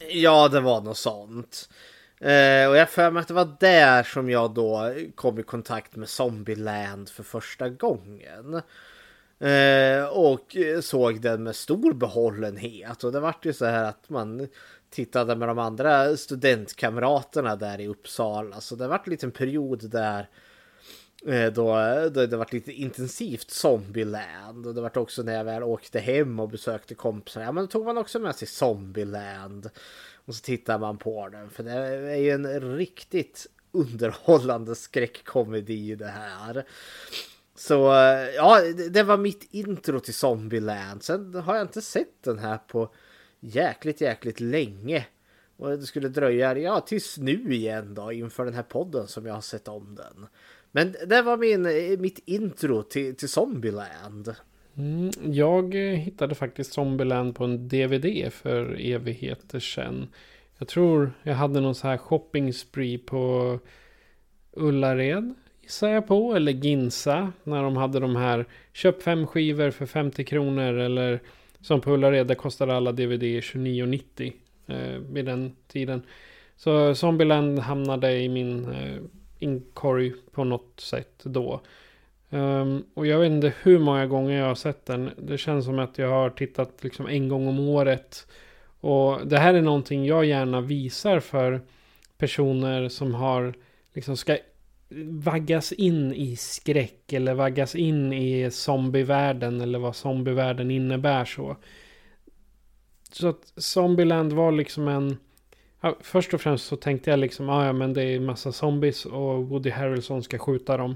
[0.09, 1.69] Ja, det var något sånt.
[2.23, 5.95] Eh, och jag för mig att det var där som jag då kom i kontakt
[5.95, 8.61] med Zombieland för första gången.
[9.39, 13.03] Eh, och såg den med stor behållenhet.
[13.03, 14.47] Och det vart ju så här att man
[14.89, 18.61] tittade med de andra studentkamraterna där i Uppsala.
[18.61, 20.29] Så det vart en liten period där
[21.27, 21.75] eh, då,
[22.13, 24.67] då det vart lite intensivt Zombieland.
[24.67, 27.41] Och det vart också när jag väl åkte hem och besökte kompisar.
[27.41, 29.69] Ja men då tog man också med sig Zombieland.
[30.25, 31.49] Och så tittar man på den.
[31.49, 36.65] För det är ju en riktigt underhållande skräckkomedi det här.
[37.55, 41.03] Så eh, ja, det var mitt intro till Zombieland.
[41.03, 42.93] Sen har jag inte sett den här på
[43.39, 45.05] jäkligt, jäkligt länge.
[45.57, 49.33] Och det skulle dröja, ja, tills nu igen då inför den här podden som jag
[49.33, 50.27] har sett om den.
[50.71, 54.35] Men det var min, eh, mitt intro till, till Zombieland.
[54.77, 60.07] Mm, jag eh, hittade faktiskt Zombieland på en DVD för evigheter sedan.
[60.57, 63.59] Jag tror jag hade någon så här shopping spree på
[64.51, 65.33] Ullared
[65.63, 66.35] gissar jag på.
[66.35, 67.31] Eller Ginsa.
[67.43, 70.73] När de hade de här köp fem skivor för 50 kronor.
[70.73, 71.19] Eller
[71.61, 74.33] som på Ullared, där kostade alla DVD 29,90
[74.67, 76.01] eh, vid den tiden.
[76.55, 79.01] Så Zombieland hamnade i min eh,
[79.39, 81.61] inkorg på något sätt då.
[82.33, 85.11] Um, och jag vet inte hur många gånger jag har sett den.
[85.17, 88.27] Det känns som att jag har tittat liksom en gång om året.
[88.79, 91.61] Och det här är någonting jag gärna visar för
[92.17, 93.53] personer som har
[93.93, 94.37] liksom ska
[95.09, 101.57] vaggas in i skräck eller vaggas in i zombievärlden eller vad zombievärlden innebär så.
[103.11, 105.17] Så att Zombieland var liksom en...
[105.81, 109.05] Ja, först och främst så tänkte jag liksom, ah, ja men det är massa zombies
[109.05, 110.95] och Woody Harrelson ska skjuta dem.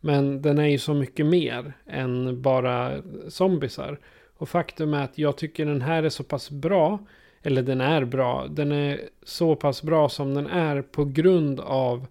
[0.00, 3.98] Men den är ju så mycket mer än bara zombisar.
[4.36, 6.98] Och faktum är att jag tycker den här är så pass bra.
[7.42, 8.46] Eller den är bra.
[8.50, 12.06] Den är så pass bra som den är på grund av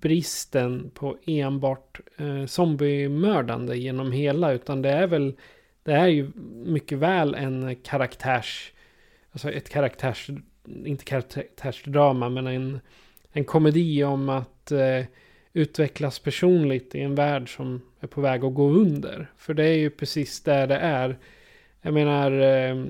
[0.00, 4.52] bristen på enbart eh, zombiemördande genom hela.
[4.52, 5.36] Utan det är väl,
[5.82, 6.30] det är ju
[6.64, 8.72] mycket väl en karaktärs,
[9.32, 10.30] alltså ett karaktärs,
[10.84, 12.80] inte karaktärsdrama, men en,
[13.32, 15.04] en komedi om att eh,
[15.52, 19.30] utvecklas personligt i en värld som är på väg att gå under.
[19.36, 21.18] För det är ju precis där det är.
[21.82, 22.84] Jag menar, eh,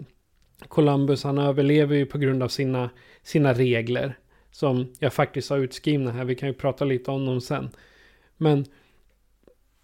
[0.68, 2.90] Columbus han överlever ju på grund av sina,
[3.22, 4.18] sina regler.
[4.50, 6.24] Som jag faktiskt har utskrivna här.
[6.24, 7.70] Vi kan ju prata lite om dem sen.
[8.36, 8.64] Men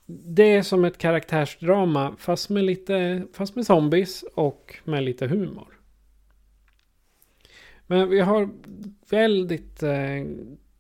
[0.06, 5.80] det är som ett karaktärsdrama fast med lite fast med zombies och med lite humor.
[7.86, 8.48] Men vi har
[9.10, 10.24] väldigt eh,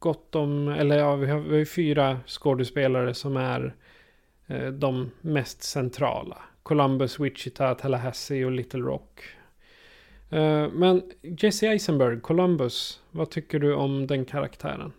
[0.04, 3.74] gott om, eller ja, vi har, vi har fyra skådespelare som är
[4.46, 6.42] eh, de mest centrala.
[6.62, 9.20] Columbus, Wichita, Tallahassee och Little Rock.
[10.30, 14.92] Eh, men Jesse Eisenberg, Columbus, vad tycker du om den karaktären?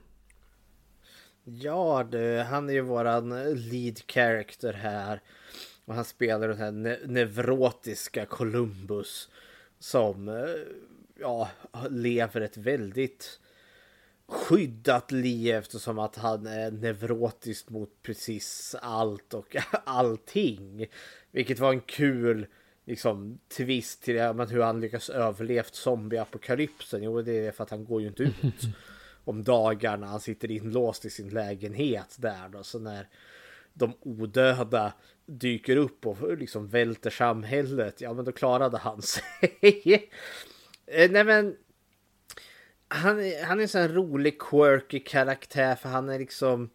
[1.44, 5.22] Ja du, han är ju våran lead character här.
[5.86, 9.30] Och han spelar den här ne neurotiska Columbus.
[9.80, 10.36] Som eh,
[11.20, 11.50] ja,
[11.90, 13.40] lever ett väldigt
[14.28, 19.56] skyddat liv eftersom att han är neurotisk mot precis allt och
[19.86, 20.88] allting.
[21.32, 22.48] Vilket var en kul
[22.86, 27.04] liksom twist till ja, men hur han lyckas överlevt zombieapokalypsen.
[27.04, 28.34] Jo, det är för att han går ju inte ut
[29.24, 30.08] om dagarna.
[30.08, 32.64] Han sitter inlåst i sin lägenhet där då.
[32.64, 33.08] Så när
[33.74, 34.94] de odöda
[35.26, 40.10] dyker upp och liksom välter samhället, ja men då klarade han sig.
[40.86, 41.56] Eh, nej men
[42.88, 46.70] han, är, han är en sån här rolig quirky karaktär för han är liksom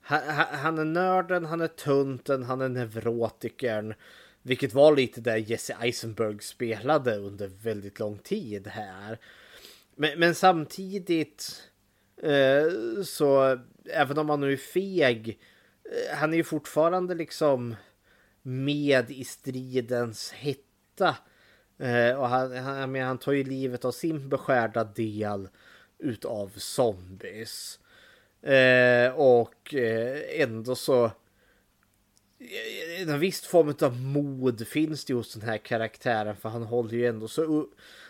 [0.00, 3.94] han, han är nörden, han är tunten, han är neurotikern.
[4.42, 9.18] Vilket var lite där Jesse Eisenberg spelade under väldigt lång tid här.
[9.96, 11.62] Men, men samtidigt
[12.22, 13.58] eh, så
[13.90, 15.38] även om han nu är feg.
[15.84, 17.76] Eh, han är ju fortfarande liksom
[18.42, 21.16] med i stridens hetta.
[21.78, 25.48] Eh, och han, han, men han tar ju livet av sin beskärda del
[25.98, 27.78] utav zombies.
[28.42, 31.10] Eh, och eh, ändå så eh,
[33.02, 36.92] eh, en viss form av mod finns det hos den här karaktären för han håller
[36.92, 37.66] ju ändå så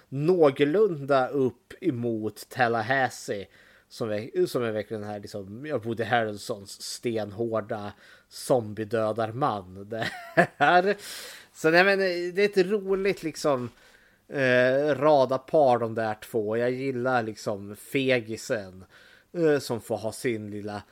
[0.08, 3.46] någorlunda upp emot Tallahassee
[3.88, 7.92] som är, som är verkligen den här liksom, Woody Harrelsons stenhårda
[8.28, 9.88] zombiedödarman.
[9.90, 10.08] Det
[10.56, 10.96] här.
[11.56, 13.70] Så nej, men eh, det är ett roligt liksom
[14.28, 16.56] eh, rada par de där två.
[16.56, 18.84] Jag gillar liksom fegisen
[19.32, 20.82] eh, som får ha sin lilla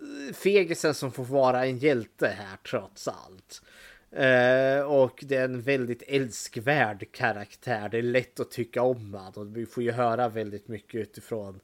[0.00, 3.62] eh, fegisen som får vara en hjälte här trots allt.
[4.10, 7.88] Eh, och det är en väldigt älskvärd karaktär.
[7.88, 11.60] Det är lätt att tycka om honom och vi får ju höra väldigt mycket utifrån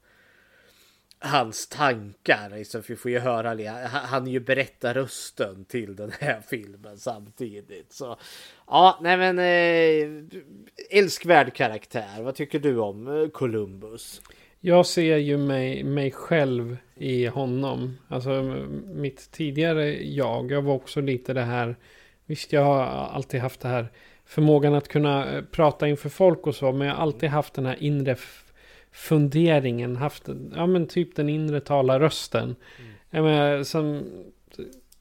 [1.19, 2.49] hans tankar.
[2.49, 3.49] Liksom, vi får ju höra,
[3.87, 7.93] han är ju berättarrösten till den här filmen samtidigt.
[7.93, 8.17] Så
[8.67, 10.23] ja, nej men äh,
[10.89, 12.21] älskvärd karaktär.
[12.21, 14.21] Vad tycker du om eh, Columbus?
[14.61, 17.97] Jag ser ju mig, mig själv i honom.
[18.07, 18.29] Alltså
[18.85, 20.51] mitt tidigare jag.
[20.51, 21.75] Jag var också lite det här.
[22.25, 23.87] Visst, jag har alltid haft det här
[24.25, 26.71] förmågan att kunna eh, prata inför folk och så.
[26.71, 28.15] Men jag har alltid haft den här inre
[28.99, 29.95] funderingen.
[29.95, 32.43] Haft, ja men typ den inre talarrösten.
[32.43, 32.91] Mm.
[33.09, 34.03] Jag menar, som,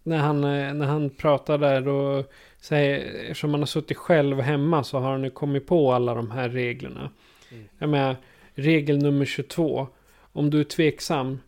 [0.03, 4.99] när, han, när han pratar där och säger, eftersom han har suttit själv hemma så
[4.99, 7.11] har han ju kommit på alla de här reglerna.
[7.53, 7.65] Mm.
[7.79, 8.17] Jag menar,
[8.55, 9.89] regel nummer 22.
[10.33, 11.41] Om du är tveksam,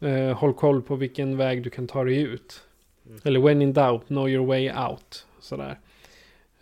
[0.00, 2.62] eh, håll koll på vilken väg du kan ta dig ut.
[3.06, 3.20] Mm.
[3.24, 5.26] Eller when in doubt, know your way out.
[5.40, 5.78] Sådär.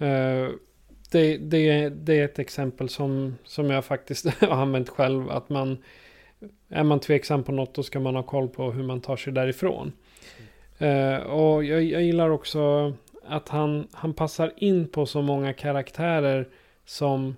[0.01, 0.51] Uh,
[1.11, 5.31] det, det, det är ett exempel som, som jag faktiskt har använt själv.
[5.31, 5.79] Att man
[6.69, 9.33] är man tveksam på något då ska man ha koll på hur man tar sig
[9.33, 9.93] därifrån.
[10.79, 11.15] Mm.
[11.15, 12.93] Uh, och jag, jag gillar också
[13.25, 16.49] att han, han passar in på så många karaktärer
[16.85, 17.37] som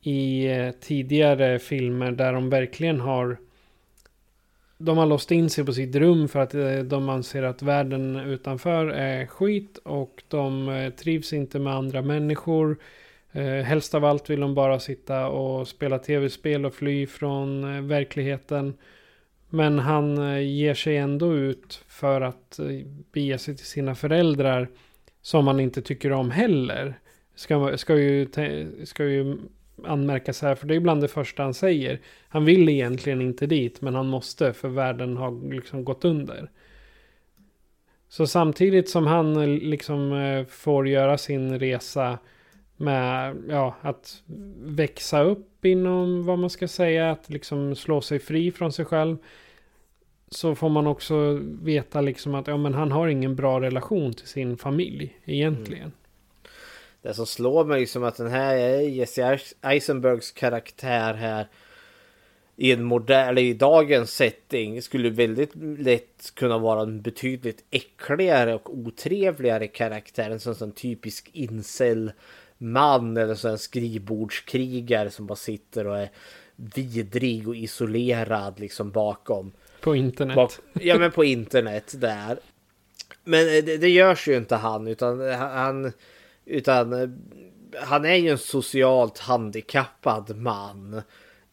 [0.00, 3.36] i eh, tidigare filmer där de verkligen har
[4.78, 8.16] de har låst in sig på sitt rum för att eh, de anser att världen
[8.16, 12.78] utanför är skit och de eh, trivs inte med andra människor.
[13.32, 18.74] Eh, helst av allt vill de bara sitta och spela tv-spel och fly från verkligheten.
[19.48, 20.16] Men han
[20.46, 22.60] ger sig ändå ut för att
[23.12, 24.68] bege sig till sina föräldrar
[25.22, 26.98] som han inte tycker om heller.
[27.34, 28.28] Ska, ska, ju,
[28.84, 29.36] ska ju
[29.84, 32.00] anmärkas här, för det är bland det första han säger.
[32.28, 36.50] Han vill egentligen inte dit, men han måste för världen har liksom gått under.
[38.08, 42.18] Så samtidigt som han eh, liksom eh, får göra sin resa
[42.76, 44.22] med ja, att
[44.58, 49.16] växa upp inom vad man ska säga, att liksom slå sig fri från sig själv.
[50.28, 54.26] Så får man också veta liksom att ja, men han har ingen bra relation till
[54.26, 55.82] sin familj egentligen.
[55.82, 55.92] Mm.
[57.04, 61.48] Det som slår mig som att den här Jesse Eisenbergs karaktär här
[62.56, 68.78] i en modern, i dagens setting skulle väldigt lätt kunna vara en betydligt äckligare och
[68.78, 70.30] otrevligare karaktär.
[70.30, 72.12] En sån, sån typisk incel
[72.58, 76.10] man eller så en skrivbordskrigare som bara sitter och är
[76.56, 79.52] vidrig och isolerad liksom bakom.
[79.80, 80.36] På internet.
[80.36, 82.38] Bak, ja men på internet där.
[83.24, 85.92] Men det, det görs ju inte han utan han
[86.44, 87.08] utan eh,
[87.80, 90.94] han är ju en socialt handikappad man.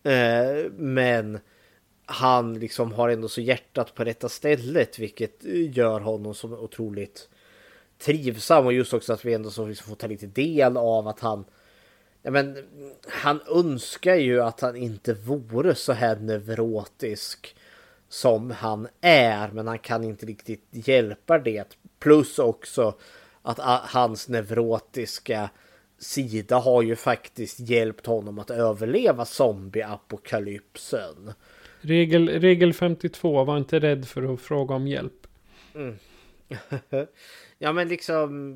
[0.04, 1.39] Eh, men
[2.06, 7.30] han liksom har ändå så hjärtat på rätta stället vilket eh, gör honom som otroligt
[8.00, 11.20] trivsam och just också att vi ändå så liksom får ta lite del av att
[11.20, 11.46] han
[12.24, 12.58] Ja, men
[13.08, 17.56] han önskar ju att han inte vore så här neurotisk
[18.10, 21.78] som han är, men han kan inte riktigt hjälpa det.
[22.00, 22.96] Plus också
[23.42, 25.50] att hans neurotiska
[25.98, 31.34] sida har ju faktiskt hjälpt honom att överleva zombieapokalypsen.
[31.82, 35.28] Regel, regel 52, var inte rädd för att fråga om hjälp.
[35.76, 35.98] Mm.
[37.58, 38.56] ja men liksom,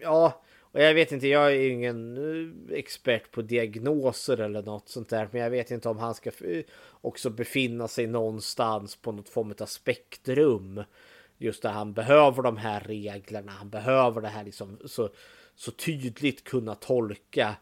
[0.00, 0.42] ja,
[0.76, 5.08] och jag vet inte, jag är ju ingen eh, expert på diagnoser eller något sånt
[5.08, 5.28] där.
[5.32, 6.30] Men jag vet inte om han ska
[6.90, 10.82] också befinna sig någonstans på något form av spektrum
[11.38, 13.52] just det han behöver de här reglerna.
[13.52, 15.10] Han behöver det här liksom så,
[15.54, 17.56] så tydligt kunna tolka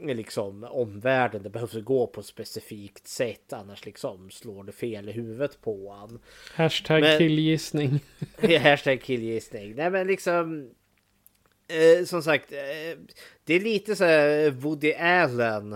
[0.00, 1.42] liksom omvärlden.
[1.42, 5.92] Det behövs gå på ett specifikt sätt annars liksom slår det fel i huvudet på
[5.92, 6.20] han.
[6.54, 8.00] Hashtag men, killgissning.
[8.62, 9.74] hashtag killgissning.
[9.74, 10.70] Nej men liksom.
[11.68, 12.98] Eh, som sagt, eh,
[13.44, 15.72] det är lite så här Woody Allen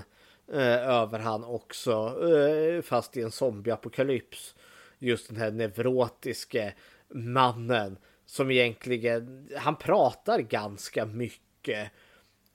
[0.53, 1.93] eh, över han också.
[2.29, 4.55] Eh, fast i en zombieapokalyps.
[4.99, 6.75] Just den här neurotiske
[7.13, 7.97] mannen
[8.27, 11.91] som egentligen, han pratar ganska mycket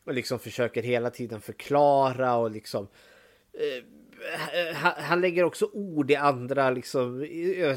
[0.04, 2.88] och liksom försöker hela tiden förklara och liksom
[3.54, 7.28] eh, han, han, lägger också ord i andra liksom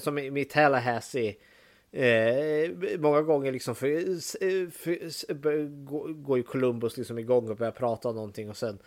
[0.01, 1.37] som i Tallahassee.
[1.93, 5.65] Eh, många gånger liksom för, eh, för, för,
[6.23, 8.85] går ju Columbus liksom igång och börjar prata om någonting och sen eh,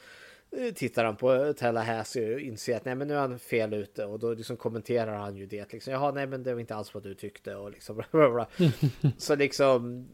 [0.75, 4.19] tittar han på Tallahassee och inser att nej men nu är han fel ute och
[4.19, 5.93] då liksom kommenterar han ju det liksom.
[5.93, 8.47] Jaha nej men det var inte alls vad du tyckte och liksom bla bla.
[9.17, 10.07] Så liksom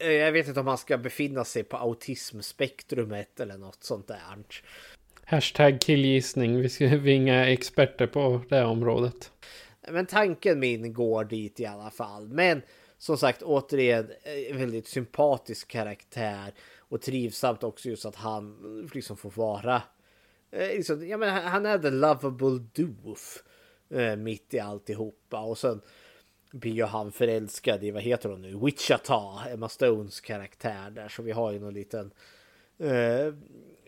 [0.00, 4.20] Eh, jag vet inte om man ska befinna sig på autismspektrumet eller något sånt där.
[5.24, 6.60] Hashtag killgissning.
[6.60, 9.32] Vi, ska, vi är inga experter på det området.
[9.88, 12.28] Men tanken min går dit i alla fall.
[12.28, 12.62] Men
[12.98, 14.10] som sagt återigen
[14.50, 16.52] en väldigt sympatisk karaktär.
[16.90, 19.82] Och trivsamt också just att han liksom får vara.
[20.50, 23.42] Eh, liksom, ja, men han är the lovable doof.
[23.90, 25.40] Eh, mitt i alltihopa.
[25.40, 25.80] Och sen
[26.52, 31.08] blir ju han förälskad i, vad heter hon nu, Wichita, Emma Stones karaktär där.
[31.08, 32.12] Så vi har ju någon liten...
[32.82, 33.34] Uh,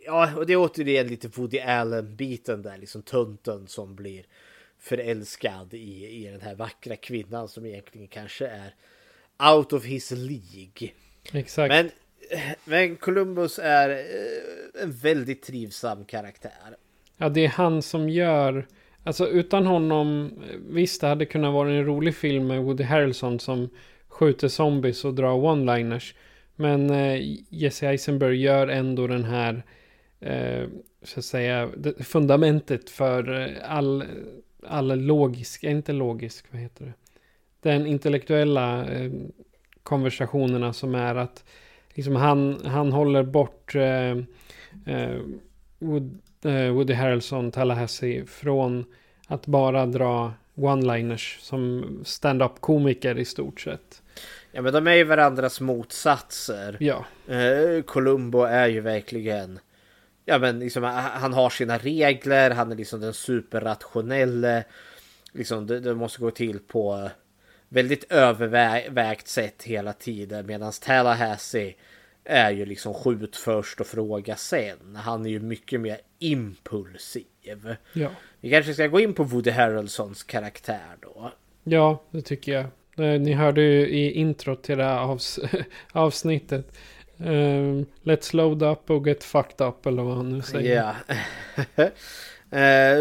[0.04, 4.26] ja, och det är återigen lite Woody Allen-biten där, liksom tunten som blir
[4.78, 8.74] förälskad i, i den här vackra kvinnan som egentligen kanske är
[9.52, 10.92] out of his League.
[11.32, 11.68] Exakt.
[11.68, 11.90] Men,
[12.64, 16.76] men Columbus är eh, en väldigt trivsam karaktär.
[17.16, 18.66] Ja, det är han som gör
[19.04, 23.40] Alltså utan honom, eh, visst det hade kunnat vara en rolig film med Woody Harrelson
[23.40, 23.68] som
[24.08, 26.14] skjuter zombies och drar one-liners.
[26.56, 29.62] Men eh, Jesse Eisenberg gör ändå den här,
[30.20, 30.68] eh,
[31.02, 31.70] så att säga,
[32.00, 34.04] fundamentet för eh, all,
[34.66, 36.92] all logisk, inte logisk, vad heter det?
[37.60, 39.10] Den intellektuella eh,
[39.82, 41.44] konversationerna som är att
[41.94, 44.10] liksom han, han håller bort eh,
[44.94, 45.18] eh,
[45.78, 48.84] Wood, eh, Woody Harrelson, Tallahassee från
[49.26, 54.02] att bara dra one-liners som stand-up komiker i stort sett.
[54.52, 56.76] Ja men de är ju varandras motsatser.
[56.80, 57.04] Ja.
[57.34, 59.58] Eh, Columbo är ju verkligen
[60.24, 60.84] Ja men liksom
[61.14, 64.64] han har sina regler, han är liksom den superrationelle.
[65.32, 67.10] Liksom det, det måste gå till på
[67.72, 70.46] väldigt övervägt sätt hela tiden.
[70.46, 71.74] Medan Tallahassee
[72.24, 74.96] är ju liksom skjut först och fråga sen.
[74.96, 77.76] Han är ju mycket mer impulsiv.
[77.92, 78.08] Ja.
[78.40, 81.32] Vi kanske ska gå in på Woody Harrelsons karaktär då.
[81.64, 82.64] Ja, det tycker jag.
[83.06, 85.38] Eh, ni hörde ju i intro till det här avs
[85.92, 86.78] avsnittet.
[87.16, 90.94] Um, let's load up och get fucked up eller vad han nu säger.
[91.76, 91.84] Ja.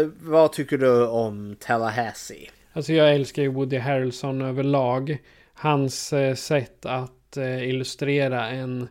[0.02, 2.48] uh, vad tycker du om Tallahassee?
[2.72, 5.18] Alltså jag älskar ju Woody Harrelson överlag.
[5.54, 8.88] Hans eh, sätt att eh, illustrera en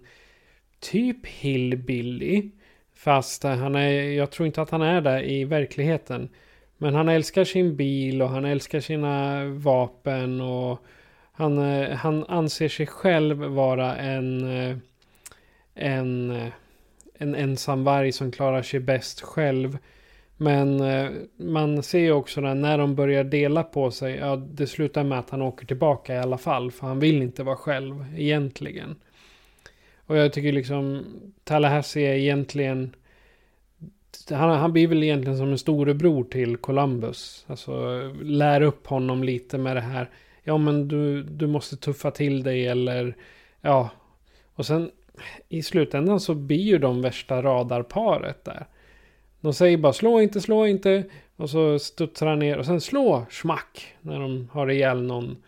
[0.79, 2.51] typ hillbilly.
[2.95, 6.29] Fast eh, han är, jag tror inte att han är där i verkligheten.
[6.77, 10.79] Men han älskar sin bil och han älskar sina vapen och
[11.31, 11.57] han,
[11.91, 14.43] han anser sig själv vara en,
[15.75, 16.41] en,
[17.13, 19.77] en ensam varg som klarar sig bäst själv.
[20.41, 24.67] Men eh, man ser ju också när, när de börjar dela på sig, ja det
[24.67, 26.71] slutar med att han åker tillbaka i alla fall.
[26.71, 28.95] För han vill inte vara själv egentligen.
[30.05, 31.05] Och jag tycker liksom
[31.43, 32.95] Tallahassee är egentligen
[34.29, 37.45] han, han blir väl egentligen som en storebror till Columbus.
[37.47, 40.09] Alltså lär upp honom lite med det här.
[40.43, 43.15] Ja men du, du måste tuffa till dig eller
[43.61, 43.89] ja.
[44.53, 44.91] Och sen
[45.49, 48.67] i slutändan så blir ju de värsta radarparet där.
[49.41, 51.03] De säger bara slå inte, slå inte.
[51.35, 53.95] Och så studsar han ner och sen slå, smack.
[54.01, 55.43] När de har ihjäl någon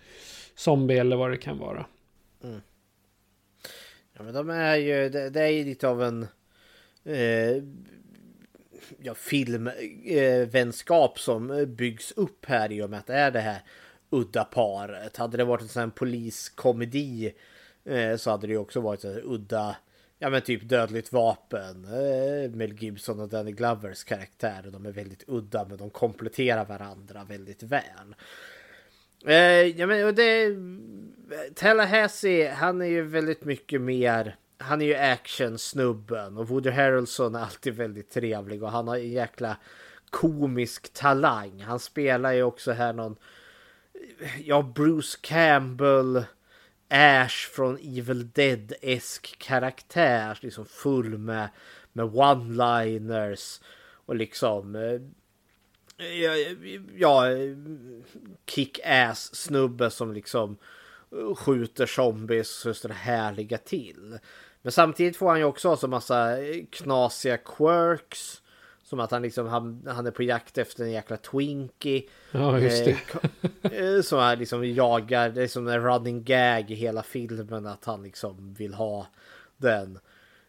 [0.55, 1.85] zombie eller vad det kan vara.
[2.43, 2.61] Mm.
[4.13, 6.27] Ja men de är ju, det, det är ju lite av en
[7.03, 7.63] eh,
[9.01, 13.61] ja, filmvänskap eh, som byggs upp här i och med att det är det här
[14.09, 15.17] udda paret.
[15.17, 17.33] Hade det varit en sån här poliskomedi
[17.85, 19.75] eh, så hade det ju också varit en udda,
[20.23, 21.85] ja men typ dödligt vapen.
[21.85, 24.71] Eh, Mel Gibson och Danny Glovers karaktärer.
[24.71, 28.15] De är väldigt udda men de kompletterar varandra väldigt väl.
[29.25, 29.35] Eh,
[29.79, 30.55] ja men och det...
[31.55, 34.35] Tallahassee, han är ju väldigt mycket mer...
[34.57, 39.11] Han är ju actionsnubben och Woody Harrelson är alltid väldigt trevlig och han har en
[39.11, 39.57] jäkla
[40.09, 41.61] komisk talang.
[41.61, 43.15] Han spelar ju också här någon...
[44.43, 46.23] Ja, Bruce Campbell
[46.89, 50.39] Ash från Evil Dead-esk karaktär.
[50.41, 51.49] Liksom full med,
[51.93, 53.61] med one-liners.
[54.05, 54.75] Och liksom...
[54.75, 55.01] Eh,
[55.97, 56.35] ja,
[56.95, 57.23] ja
[58.45, 60.57] kick-ass snubbe som liksom
[61.11, 64.19] eh, skjuter zombies så det härliga till.
[64.61, 68.42] Men samtidigt får han ju också så massa eh, knasiga quirks.
[68.93, 72.03] Som att han liksom han, han är på jakt efter en jäkla Twinkie.
[72.31, 72.97] Ja, just det.
[73.61, 75.29] Eh, som han liksom jagar.
[75.29, 79.07] Det är som en running gag i hela filmen att han liksom vill ha
[79.57, 79.99] den.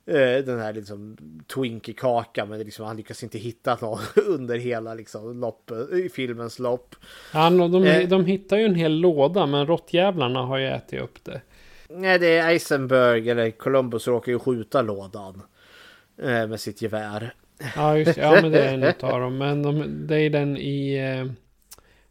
[0.06, 1.16] Eh, den här liksom
[1.54, 6.96] Twinkie-kaka men liksom, han lyckas inte hitta någon under hela liksom, lopp, i filmens lopp.
[7.32, 11.24] Han, de, eh, de hittar ju en hel låda men råttjävlarna har ju ätit upp
[11.24, 11.40] det.
[11.88, 15.42] Nej, det är Eisenberg eller Columbus råkar ju skjuta lådan
[16.22, 17.34] eh, med sitt gevär.
[17.76, 19.38] Ja, just Ja, men det är en av dem.
[19.38, 20.94] Men de, det är den i...
[20.94, 21.32] Eh,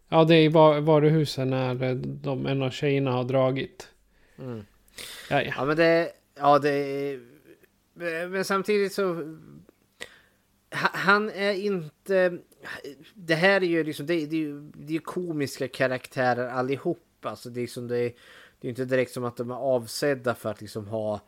[0.09, 0.47] ja, det är i
[0.81, 3.89] varuhusen när de, en av tjejerna har dragit.
[4.39, 4.65] Mm.
[5.29, 5.53] Ja, ja.
[5.57, 6.11] ja, men det...
[6.35, 7.19] Ja, det.
[8.29, 9.37] Men samtidigt så...
[10.75, 12.37] Han är inte...
[13.13, 14.05] Det här är ju liksom...
[14.05, 17.29] Det, är, det är ju det är komiska karaktärer allihopa.
[17.29, 18.13] Alltså det är som det är...
[18.59, 21.21] Det är inte direkt som att de är avsedda för att liksom ha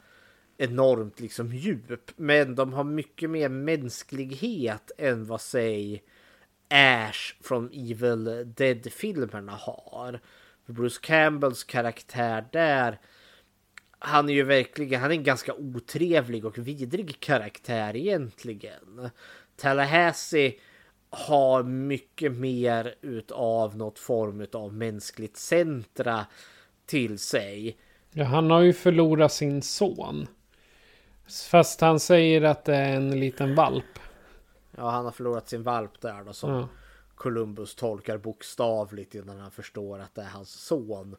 [0.57, 2.11] enormt liksom djup.
[2.15, 6.03] Men de har mycket mer mänsklighet än vad säg
[6.69, 10.19] Ash från Evil Dead-filmerna har.
[10.65, 12.99] Bruce Campbells karaktär där
[13.99, 19.09] han är ju verkligen, han är en ganska otrevlig och vidrig karaktär egentligen.
[19.55, 20.59] Tallahassee
[21.09, 26.25] har mycket mer utav något form av mänskligt centra
[26.85, 27.77] till sig.
[28.11, 30.27] Ja, han har ju förlorat sin son.
[31.28, 33.99] Fast han säger att det är en liten valp.
[34.71, 36.67] Ja, han har förlorat sin valp där då som ja.
[37.15, 41.15] Columbus tolkar bokstavligt innan han förstår att det är hans son.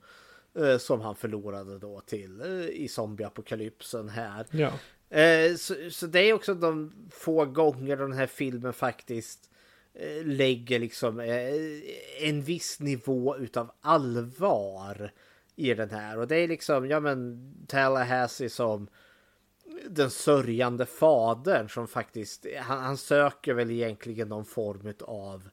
[0.59, 4.47] Eh, som han förlorade då till eh, i zombieapokalypsen här.
[4.51, 4.73] Ja.
[5.19, 9.51] Eh, så, så, det är också de få gånger den här filmen faktiskt
[10.25, 11.21] lägger liksom
[12.21, 15.13] en viss nivå utav allvar
[15.57, 16.19] i den här.
[16.19, 18.89] Och det är liksom, ja men Tallahassee som
[19.89, 25.49] den sörjande fadern som faktiskt, han, han, söker väl egentligen någon form av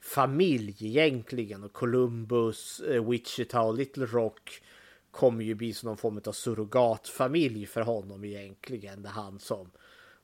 [0.00, 4.62] familj egentligen och Columbus, eh, Wichita och Little Rock
[5.10, 9.02] kommer ju bli som någon form av surrogatfamilj för honom egentligen.
[9.02, 9.70] Det han som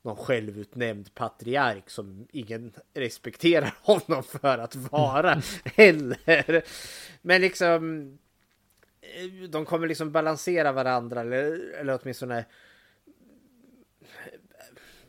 [0.03, 6.65] någon självutnämnd patriark som ingen respekterar honom för att vara heller.
[7.23, 8.03] Men liksom
[9.01, 12.45] eh, de kommer liksom balansera varandra eller, eller åtminstone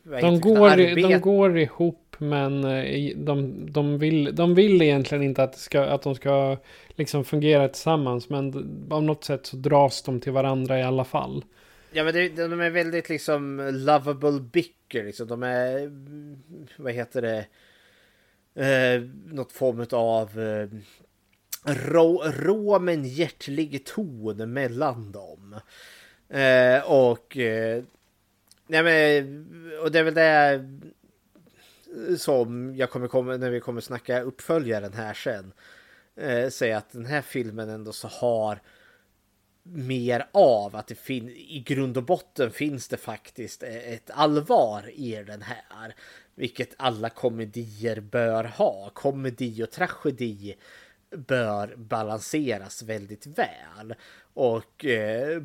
[0.03, 0.77] de går,
[1.09, 6.01] de går ihop men eh, de, de, vill, de vill egentligen inte att, ska, att
[6.01, 6.57] de ska
[6.89, 8.29] liksom fungera tillsammans.
[8.29, 8.47] Men
[8.91, 11.45] av något sätt så dras de till varandra i alla fall.
[11.91, 15.03] Ja men det, de är väldigt liksom lovable bicker.
[15.03, 15.27] Liksom.
[15.27, 15.91] De är,
[16.81, 17.45] vad heter det,
[18.65, 20.67] eh, något form av eh,
[21.73, 25.55] rå, rå men hjärtlig ton mellan dem.
[26.29, 27.83] Eh, och eh,
[28.67, 30.65] Nej men, och det är väl det
[32.17, 35.53] som jag kommer komma när vi kommer snacka uppföljaren här sen.
[36.15, 38.61] Eh, säga att den här filmen ändå så har
[39.63, 44.89] mer av att det fin i grund och botten finns det faktiskt e-, ett allvar
[44.93, 45.95] i den här.
[46.35, 48.89] Vilket alla komedier bör ha.
[48.93, 50.55] Komedi och tragedi
[51.09, 53.95] bör balanseras väldigt väl.
[54.33, 55.43] Och eh,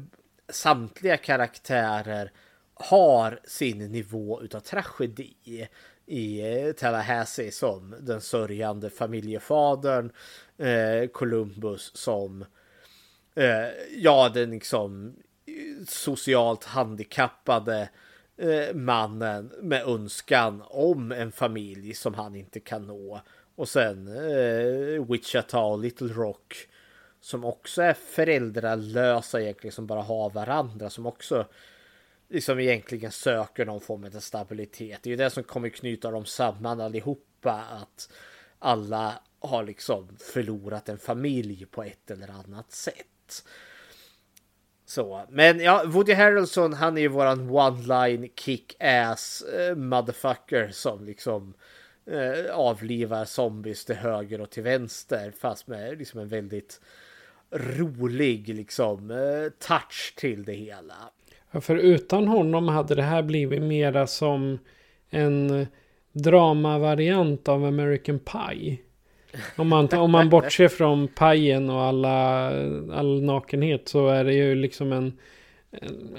[0.48, 2.32] samtliga karaktärer
[2.78, 5.68] har sin nivå utav tragedi
[6.06, 6.42] i
[6.76, 10.12] Tallahassee som den sörjande familjefadern,
[10.58, 12.44] eh, Columbus som
[13.34, 15.14] eh, ja, den liksom
[15.46, 17.88] eh, socialt handikappade
[18.36, 23.20] eh, mannen med önskan om en familj som han inte kan nå.
[23.56, 26.68] Och sen eh, Wichita och Little Rock
[27.20, 31.46] som också är föräldralösa egentligen som bara har varandra som också
[32.28, 35.02] liksom egentligen söker någon form av stabilitet.
[35.02, 37.64] Det är ju det som kommer knyta dem samman allihopa.
[37.70, 38.12] Att
[38.58, 43.44] alla har liksom förlorat en familj på ett eller annat sätt.
[44.84, 51.54] Så, men ja, Woody Harrelson, han är ju våran one-line kick-ass eh, motherfucker som liksom
[52.06, 55.32] eh, avlivar zombies till höger och till vänster.
[55.38, 56.80] Fast med liksom en väldigt
[57.50, 61.10] rolig liksom eh, touch till det hela.
[61.50, 64.58] Ja, för utan honom hade det här blivit mera som
[65.10, 65.66] en
[66.12, 68.78] dramavariant av American Pie.
[69.56, 72.48] Om man, om man bortser från pajen och alla,
[72.92, 75.12] all nakenhet så är det ju liksom en,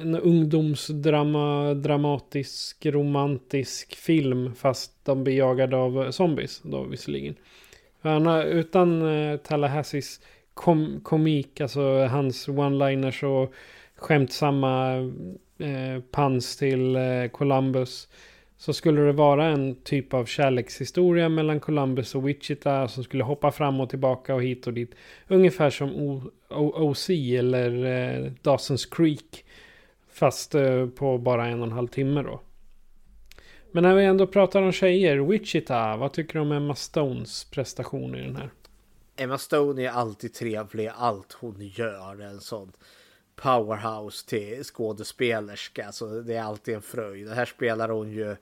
[0.02, 4.56] en ungdomsdrama, dramatisk, romantisk film.
[4.56, 7.36] Fast de blir jagade av zombies då visserligen.
[8.02, 10.20] Har, utan uh, Tallahassees
[10.54, 13.54] kom, komik, alltså hans one-liners och
[14.00, 14.96] skämtsamma
[15.58, 18.08] eh, pans till eh, Columbus.
[18.58, 23.52] Så skulle det vara en typ av kärlekshistoria mellan Columbus och Wichita som skulle hoppa
[23.52, 24.96] fram och tillbaka och hit och dit.
[25.28, 29.46] Ungefär som o o OC eller eh, Dawson's Creek.
[30.12, 32.42] Fast eh, på bara en och en halv timme då.
[33.72, 38.16] Men när vi ändå pratar om tjejer, Wichita, vad tycker du om Emma Stones prestation
[38.16, 38.50] i den här?
[39.16, 42.22] Emma Stone är alltid trevlig, allt hon gör.
[42.22, 42.72] En sån
[43.42, 45.92] powerhouse till skådespelerska.
[45.92, 47.30] Så det är alltid en fröjd.
[47.30, 48.36] Här spelar hon ju,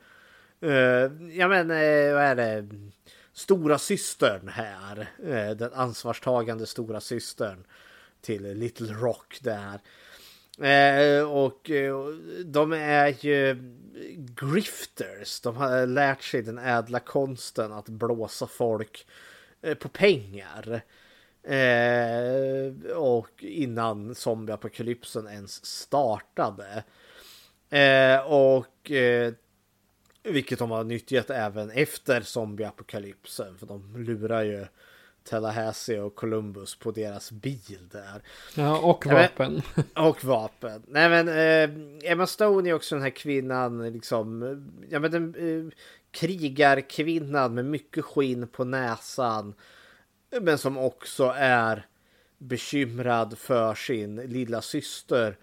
[0.64, 2.68] uh, ja men uh, vad är det,
[3.34, 5.08] stora systern här.
[5.24, 7.64] Uh, den ansvarstagande stora systern
[8.22, 9.80] till Little Rock där.
[10.62, 11.96] Eh, och eh,
[12.46, 13.58] de är ju
[14.36, 15.40] grifters.
[15.40, 19.08] De har lärt sig den ädla konsten att blåsa folk
[19.62, 20.82] eh, på pengar.
[21.48, 26.84] Eh, och innan zombieapokalypsen ens startade.
[27.70, 29.34] Eh, och eh,
[30.24, 33.58] vilket de har nyttjat även efter zombieapokalypsen.
[33.58, 34.66] För de lurar ju
[35.24, 38.22] Tallahassee och Columbus på deras bil där.
[38.56, 39.62] Ja, och vapen.
[39.76, 40.84] Men, och vapen.
[40.88, 44.42] Nej men eh, Emma Stone är också den här kvinnan, liksom,
[44.90, 45.74] ja men den eh,
[46.12, 49.54] krigarkvinnan med mycket skinn på näsan.
[50.30, 51.86] Men som också är
[52.38, 55.38] bekymrad för sin lilla syster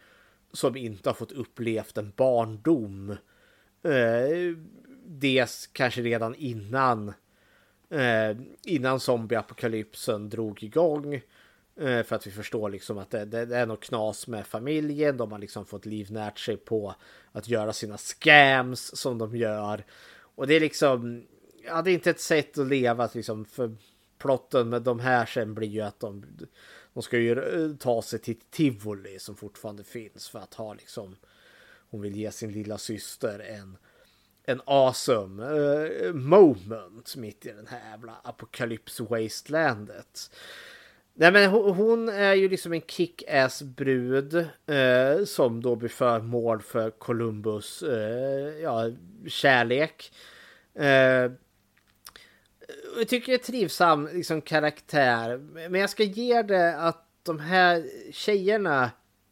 [0.52, 3.10] som inte har fått upplevt en barndom.
[3.82, 4.56] Eh,
[5.06, 7.12] dels kanske redan innan
[7.90, 11.14] eh, innan zombieapokalypsen drog igång.
[11.80, 15.16] Eh, för att vi förstår liksom att det, det, det, är något knas med familjen.
[15.16, 16.94] De har liksom fått livnärt sig på
[17.32, 19.84] att göra sina scams som de gör.
[20.34, 21.26] Och det är liksom,
[21.64, 23.76] ja det är inte ett sätt att leva liksom för
[24.24, 26.24] plotten med de här sen blir ju att de,
[26.94, 31.16] de ska ju eh, ta sig till tivoli som fortfarande finns för att ha liksom
[31.90, 33.76] hon vill ge sin lilla syster en
[34.46, 40.30] en awesome uh, moment mitt i den här jävla apokalyps wastelandet.
[41.14, 46.90] Nej men hon är ju liksom en kick-ass brud uh, som då blir föremål för
[46.90, 47.98] Columbus uh,
[48.62, 48.90] ja,
[49.26, 50.12] kärlek
[52.98, 55.38] jag tycker det är trivsam liksom, karaktär.
[55.68, 58.90] Men jag ska ge det att de här tjejerna,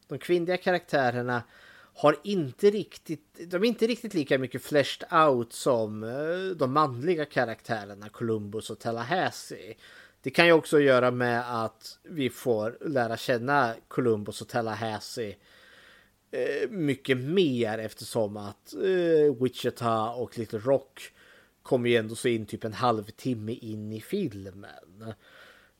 [0.09, 1.43] de kvinnliga karaktärerna
[1.95, 7.24] har inte riktigt, de är inte riktigt lika mycket fleshed out som eh, de manliga
[7.24, 9.74] karaktärerna Columbus och Tallahassee.
[10.22, 15.37] Det kan ju också göra med att vi får lära känna Columbus och Tallahassee
[16.30, 21.12] eh, mycket mer eftersom att eh, Wichita och Little Rock
[21.63, 25.15] kommer ju ändå så in typ en halvtimme in i filmen.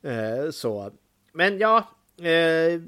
[0.03, 0.91] Eh, så,
[1.33, 2.81] men ja, eh,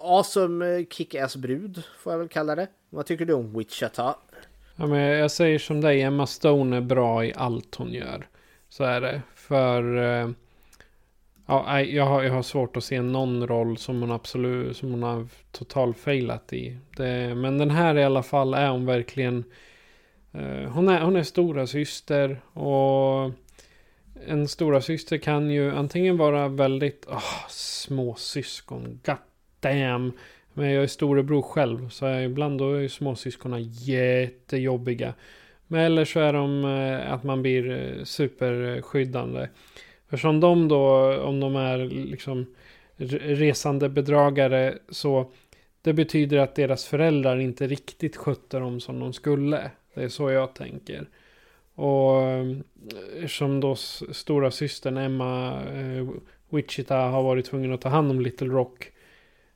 [0.00, 2.68] awesome kick-ass brud får jag väl kalla det.
[2.90, 4.16] Vad tycker du om Wichita?
[4.76, 8.28] Ja, men jag säger som dig, Emma Stone är bra i allt hon gör.
[8.68, 9.22] Så är det.
[9.34, 10.30] För eh,
[11.46, 15.02] ja, jag, har, jag har svårt att se någon roll som hon absolut som hon
[15.02, 16.78] har totalfailat i.
[16.96, 19.44] Det, men den här i alla fall är hon verkligen.
[20.34, 23.32] Eh, hon, är, hon är stora syster och
[24.26, 29.16] en stora syster kan ju antingen vara väldigt oh, småsyskon, god
[29.60, 30.12] damn.
[30.54, 31.88] Men jag är storebror själv.
[31.88, 35.14] Så ibland då är småsyskonen jättejobbiga.
[35.66, 39.48] Men eller så är de eh, att man blir eh, superskyddande.
[40.08, 42.46] För som de då, om de är liksom
[42.96, 45.30] resande bedragare så
[45.82, 49.70] det betyder att deras föräldrar inte riktigt skötte dem som de skulle.
[49.94, 51.08] Det är så jag tänker.
[51.74, 52.56] Och eh,
[53.14, 53.76] eftersom som då
[54.14, 56.08] stora systern Emma eh,
[56.48, 58.92] Wichita har varit tvungen att ta hand om Little Rock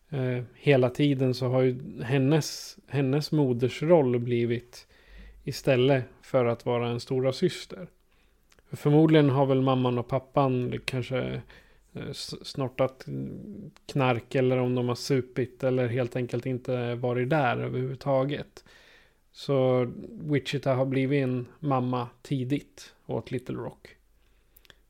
[0.08, 4.86] eh, hela tiden så har ju hennes, hennes modersroll blivit
[5.44, 7.88] istället för att vara en stora syster.
[8.72, 11.40] Förmodligen har väl mamman och pappan kanske
[11.94, 12.12] eh,
[12.42, 13.06] snortat
[13.86, 18.64] knark eller om de har supit eller helt enkelt inte varit där överhuvudtaget.
[19.38, 23.88] Så Wichita har blivit en mamma tidigt åt Little Rock.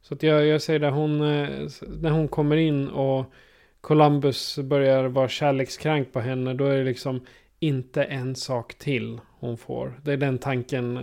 [0.02, 1.68] Så att jag, jag säger det, hon, eh,
[2.00, 3.32] när hon kommer in och
[3.80, 6.54] Columbus börjar vara kärlekskrank på henne.
[6.54, 7.26] Då är det liksom
[7.58, 10.00] inte en sak till hon får.
[10.04, 10.96] Det är den tanken.
[10.96, 11.02] Eh,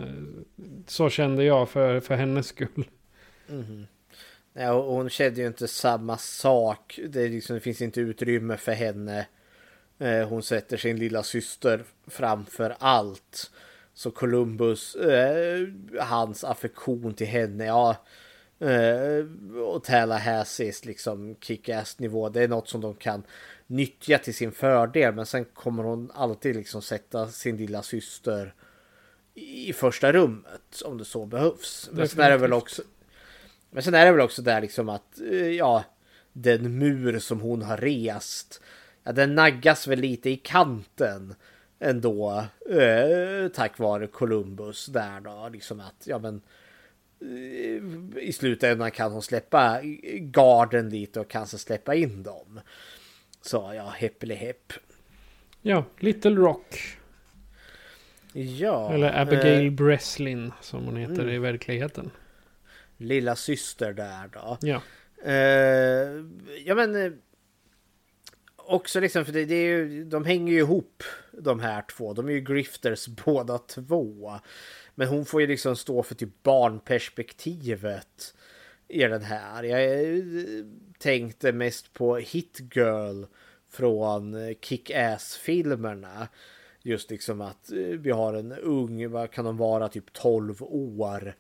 [0.88, 2.86] så kände jag för, för hennes skull.
[3.48, 3.66] Mm-hmm.
[3.66, 3.86] Mm.
[4.54, 7.00] Ja, hon kände ju inte samma sak.
[7.10, 9.26] Det, liksom, det finns inte utrymme för henne.
[10.00, 13.52] Eh, hon sätter sin lilla syster framför allt.
[13.94, 15.68] Så Columbus, eh,
[16.00, 17.96] hans affektion till henne, ja.
[18.60, 19.26] Eh,
[19.60, 22.30] och Tallahassees liksom kick-ass nivå.
[22.30, 23.24] Det är något som de kan
[23.68, 25.14] nyttja till sin fördel.
[25.14, 28.54] Men sen kommer hon alltid liksom sätta sin lilla syster
[29.34, 31.90] i första rummet om det så behövs.
[31.92, 32.82] Men sen är det väl också.
[33.70, 35.84] Men sen är det väl också där liksom att eh, ja,
[36.34, 38.62] den mur som hon har rest.
[39.06, 41.36] Ja, den naggas väl lite i kanten
[41.80, 46.42] ändå eh, tack vare Columbus där då liksom att ja men
[47.22, 49.80] eh, i slutändan kan hon släppa
[50.20, 52.60] garden lite och kanske släppa in dem.
[53.42, 54.74] Så ja, hepp.
[55.62, 56.98] Ja, Little Rock.
[58.34, 58.94] Ja.
[58.94, 61.30] Eller Abigail eh, Breslin som hon heter mm.
[61.30, 62.12] i verkligheten.
[62.98, 64.58] Lilla syster där då.
[64.62, 64.82] Ja.
[65.32, 66.26] Eh,
[66.66, 67.22] ja men.
[68.68, 72.14] Också liksom för det, det, är ju, de hänger ju ihop de här två.
[72.14, 74.40] De är ju grifters båda två.
[74.96, 78.34] Men hon får ju liksom stå för typ barnperspektivet
[78.88, 79.64] i den här.
[79.64, 80.24] Jag eh,
[81.00, 83.24] tänkte mest på Hit Girl
[83.70, 86.28] från eh, Kick-Ass-filmerna.
[86.82, 91.36] Just liksom att eh, vi har en ung, vad kan de vara, typ 12 år.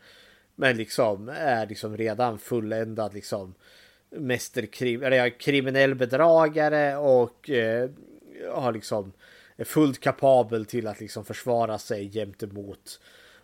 [0.56, 3.54] Men liksom är liksom redan fulländad liksom
[4.18, 7.90] mästerkrim, eller kriminell bedragare och eh,
[8.54, 9.12] har liksom
[9.58, 13.00] är fullt kapabel till att liksom försvara sig gentemot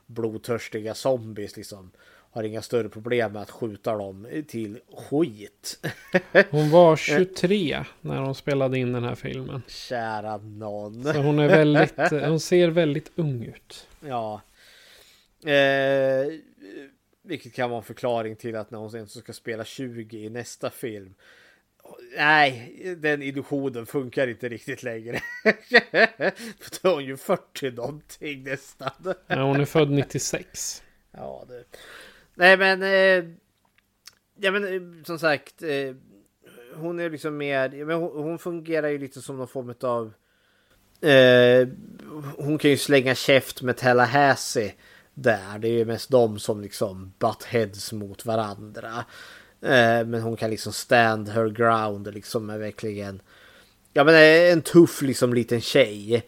[0.05, 1.91] blodtörstiga zombies liksom
[2.33, 5.87] har inga större problem med att skjuta dem till skit.
[6.51, 9.61] Hon var 23 när hon spelade in den här filmen.
[9.67, 11.03] Kära någon.
[11.03, 13.87] Så hon är väldigt, hon ser väldigt ung ut.
[13.99, 14.41] Ja.
[15.45, 16.27] Eh,
[17.21, 20.69] vilket kan vara en förklaring till att när hon sen ska spela 20 i nästa
[20.69, 21.13] film.
[22.17, 25.19] Nej, den illusionen funkar inte riktigt längre.
[26.59, 29.13] För då är hon ju 40 någonting nästan.
[29.27, 30.83] Ja, hon är född 96.
[31.11, 31.63] Ja, det.
[32.35, 33.31] Nej men, eh,
[34.35, 35.95] ja men eh, som sagt, eh,
[36.75, 40.13] hon är liksom mer, men hon, hon, fungerar ju lite som någon form av,
[41.09, 41.67] eh,
[42.37, 44.73] hon kan ju slänga käft med Tallahassee
[45.13, 45.59] där.
[45.59, 49.05] Det är ju mest de som liksom butt heads mot varandra.
[49.61, 53.21] Eh, men hon kan liksom stand her ground och liksom är verkligen,
[53.93, 54.15] ja men
[54.51, 56.25] en tuff liksom liten tjej.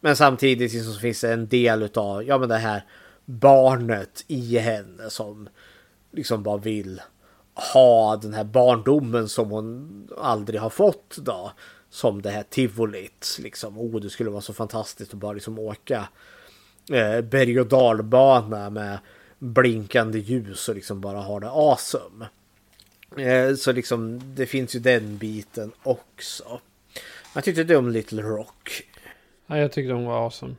[0.00, 2.84] Men samtidigt liksom så finns det en del utav, ja men det här
[3.24, 5.48] barnet i henne som
[6.12, 7.00] liksom bara vill
[7.72, 11.52] ha den här barndomen som hon aldrig har fått då.
[11.90, 13.78] Som det här tivolit liksom.
[13.78, 16.08] Oh, det skulle vara så fantastiskt att bara liksom åka
[16.92, 18.98] eh, berg och dalbana med
[19.38, 22.26] blinkande ljus och liksom bara ha det awesome.
[23.18, 26.60] Eh, så liksom det finns ju den biten också.
[27.34, 28.82] Jag tyckte det om Little Rock.
[29.46, 30.54] Ja, jag tyckte hon var awesome.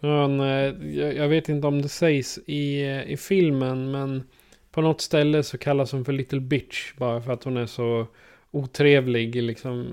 [0.00, 4.22] Men, eh, jag vet inte om det sägs i, eh, i filmen men
[4.70, 8.06] på något ställe så kallas hon för Little Bitch bara för att hon är så
[8.50, 9.86] otrevlig liksom.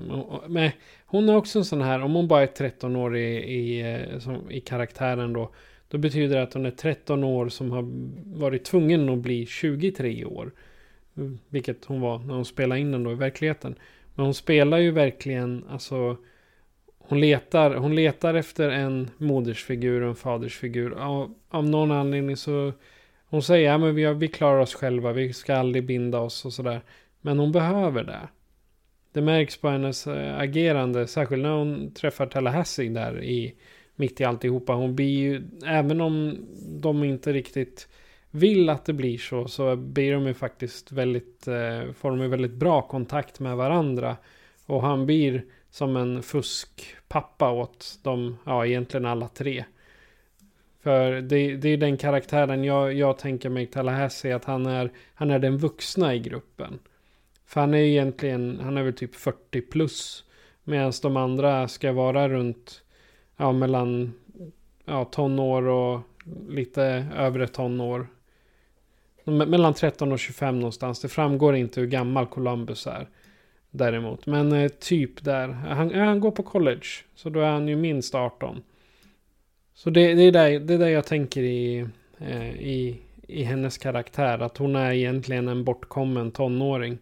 [0.48, 0.70] Men
[1.10, 4.18] hon är också en sån här, om hon bara är 13 år i, i, eh,
[4.18, 5.50] som, i karaktären då.
[5.88, 7.84] Då betyder det att hon är 13 år som har
[8.38, 10.52] varit tvungen att bli 23 år.
[11.16, 13.74] Mm, vilket hon var när hon spelade in den då i verkligheten.
[14.14, 16.16] Men hon spelar ju verkligen, alltså
[16.98, 20.90] hon letar, hon letar efter en modersfigur och en fadersfigur.
[20.98, 22.72] Av, av någon anledning så...
[23.24, 26.52] Hon säger att ja, vi, vi klarar oss själva, vi ska aldrig binda oss och
[26.52, 26.80] sådär.
[27.20, 28.28] Men hon behöver det.
[29.12, 33.54] Det märks på hennes eh, agerande, särskilt när hon träffar Tallahassee där i
[33.96, 34.72] mitt i alltihopa.
[34.72, 36.38] Hon blir ju, även om
[36.82, 37.88] de inte riktigt
[38.30, 42.28] vill att det blir så, så blir de ju faktiskt väldigt, eh, får de ju
[42.28, 44.16] väldigt bra kontakt med varandra.
[44.66, 49.64] Och han blir som en fuskpappa åt dem, ja egentligen alla tre.
[50.82, 55.30] För det, det är den karaktären jag, jag tänker mig Tallahassee att han är, han
[55.30, 56.78] är den vuxna i gruppen.
[57.50, 60.24] För han är egentligen, han är väl typ 40 plus.
[60.64, 62.82] Medan de andra ska vara runt,
[63.36, 64.12] ja mellan
[64.84, 66.00] ja, tonår och
[66.48, 68.06] lite övre tonår.
[69.24, 71.00] Mellan 13 och 25 någonstans.
[71.00, 73.08] Det framgår inte hur gammal Columbus är.
[73.70, 74.26] Däremot.
[74.26, 75.48] Men eh, typ där.
[75.48, 76.86] Han, han går på college.
[77.14, 78.62] Så då är han ju minst 18.
[79.74, 81.86] Så det, det är, där, det är där jag tänker i,
[82.18, 84.38] eh, i, i hennes karaktär.
[84.38, 86.98] Att hon är egentligen en bortkommen tonåring.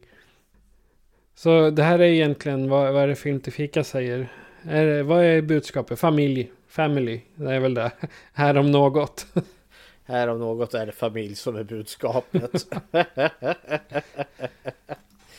[1.38, 4.28] Så det här är egentligen vad, vad är det Film till Fika säger.
[4.62, 5.98] Är, vad är budskapet?
[5.98, 6.50] Familj.
[6.68, 7.20] Family.
[7.34, 7.90] Det är väl det.
[8.32, 9.26] Här om något.
[10.04, 12.50] Här om något är det familj som är budskapet.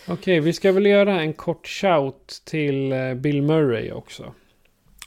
[0.08, 4.34] Okej, vi ska väl göra en kort shout till eh, Bill Murray också.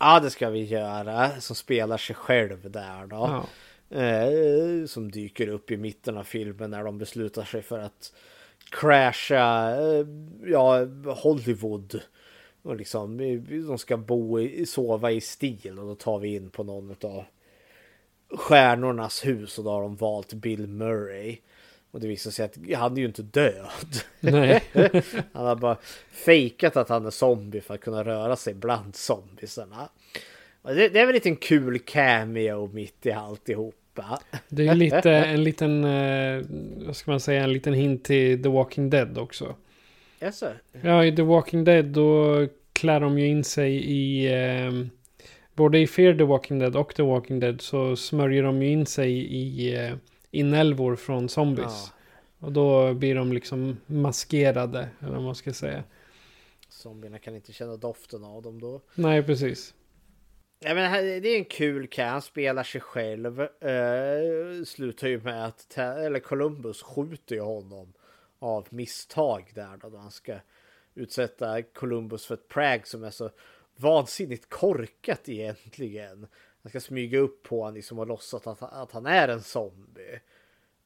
[0.01, 1.41] ja, det ska vi göra.
[1.41, 3.45] Som spelar sig själv där då.
[3.89, 3.99] Ja.
[3.99, 8.13] Eh, som dyker upp i mitten av filmen när de beslutar sig för att
[8.73, 10.07] crasha eh,
[10.45, 12.01] ja, Hollywood.
[12.63, 13.17] Och liksom,
[13.67, 17.25] de ska bo i, sova i stil och då tar vi in på någon av
[18.37, 21.39] stjärnornas hus och då har de valt Bill Murray.
[21.91, 23.97] Och det visar sig att han är ju inte död.
[24.21, 24.63] Nej.
[25.33, 25.77] han har bara
[26.11, 29.89] fejkat att han är zombie för att kunna röra sig bland zombiesarna.
[30.63, 33.11] Det, det är väl lite en kul cameo mitt i
[34.01, 34.19] alltihopa.
[34.49, 36.45] Det är lite en liten, eh,
[36.87, 39.57] vad ska man säga, en liten hint till The Walking Dead också.
[40.19, 40.47] Jaså?
[40.83, 44.73] Ja, i The Walking Dead då klär de ju in sig i, eh,
[45.55, 48.87] både i Fear the Walking Dead och The Walking Dead så smörjer de ju in
[48.87, 49.95] sig i eh,
[50.31, 51.67] inälvor från zombies.
[51.67, 52.47] Ja.
[52.47, 55.83] Och då blir de liksom maskerade, eller vad man ska säga.
[56.69, 58.81] Zombierna kan inte känna doften av dem då.
[58.95, 59.75] Nej, precis.
[60.65, 63.41] Ja, men det är en kul kan han spelar sig själv.
[63.41, 67.93] Eh, slutar ju med att eller Columbus skjuter ju honom
[68.39, 70.35] av misstag där då, då han ska
[70.95, 73.31] utsätta Columbus för ett prag som är så
[73.77, 76.27] vansinnigt korkat egentligen.
[76.63, 80.21] Han ska smyga upp på honom liksom och låtsas att, att han är en zombie.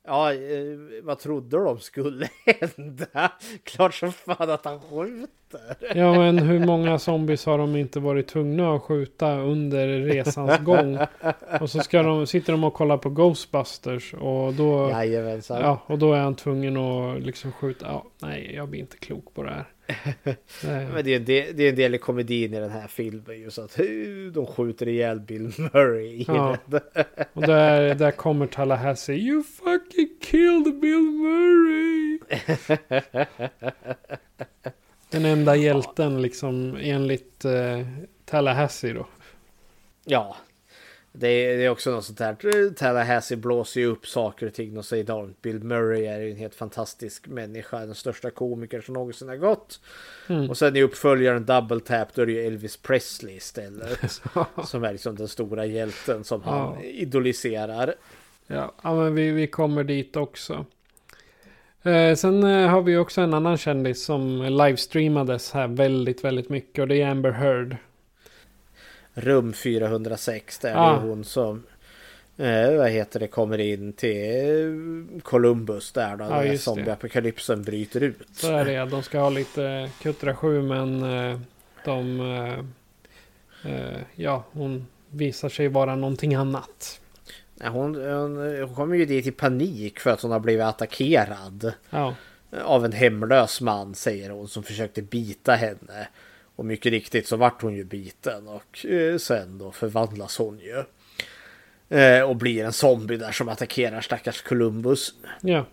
[0.03, 2.29] Ja, eh, vad trodde de skulle
[2.77, 3.33] hända?
[3.63, 5.31] Klart som fan att han skjuter.
[5.95, 10.99] Ja, men hur många zombies har de inte varit tvungna att skjuta under resans gång?
[11.61, 14.91] Och så ska de, sitter de och kollar på Ghostbusters och då...
[14.91, 15.61] Jajamensan.
[15.61, 17.87] Ja, och då är han tvungen att liksom skjuta.
[17.87, 19.65] Ja, nej, jag blir inte klok på det här.
[20.95, 23.41] Men det är, del, det är en del i komedin i den här filmen.
[23.41, 23.87] Just att eh,
[24.35, 26.57] de skjuter ihjäl Bill Murray i Ja.
[26.67, 26.81] den.
[27.33, 29.17] Och där, där kommer Tallahassee.
[29.17, 32.19] You fucking killed Bill Murray!
[35.11, 37.81] Den enda hjälten liksom enligt eh,
[38.25, 39.07] Tallahassee då.
[40.05, 40.37] Ja.
[41.13, 42.71] Det är, det är också något sånt här.
[42.75, 45.43] Tallahassee blåser ju upp saker och ting och säger enormt.
[45.43, 47.79] Bill Murray är ju en helt fantastisk människa.
[47.79, 49.81] Den största komiker som någonsin har gått.
[50.29, 50.51] Mm.
[50.51, 53.99] Och sen i uppföljaren Double Tap då är det ju Elvis Presley istället.
[54.65, 56.83] som är liksom den stora hjälten som han Ja.
[56.83, 57.95] idoliserar.
[58.47, 60.65] Ja, ja men vi, vi kommer dit också.
[61.87, 66.83] Eh, sen eh, har vi också en annan kändis som livestreamades här väldigt, väldigt mycket.
[66.83, 67.77] Och det är Amber Heard.
[69.15, 70.91] Rum 406 där Ah.
[70.91, 71.63] det är hon som
[72.37, 76.59] eh, vad heter det kommer in till Columbus där då Ja, det.
[76.59, 78.29] zombieapokalypsen bryter ut.
[78.33, 78.85] Så är det.
[78.91, 81.39] De ska ha lite kuttra sju men eh,
[81.85, 82.21] de...
[82.21, 87.01] Eh, eh, ja, hon visar sig vara någonting annat.
[87.65, 92.15] Hon, hon, hon kommer ju dit i panik för att hon har blivit attackerad Ja,
[92.65, 96.09] av en hemlös man säger hon som försökte bita henne.
[96.57, 100.85] Och mycket riktigt så vart hon ju biten och eh, sen då förvandlas hon ju.
[101.99, 105.15] Eh, och blir en zombie där som attackerar stackars Columbus.
[105.41, 105.65] ja.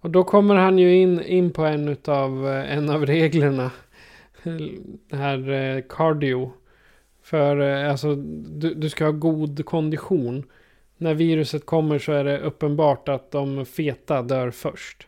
[0.00, 3.70] Och då kommer han ju in, in på en utav, eh, en av reglerna.
[5.08, 6.52] Det här cardio.
[7.26, 10.44] För eh, alltså, du, du ska ha god kondition.
[10.96, 15.06] När viruset kommer så är det uppenbart att de feta dör först.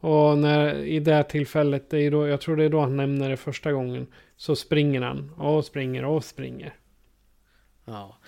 [0.00, 2.96] Och när, i det här tillfället, det är då, jag tror det är då han
[2.96, 4.06] nämner det första gången.
[4.36, 6.74] Så springer han och springer och springer.
[7.84, 8.18] Ja.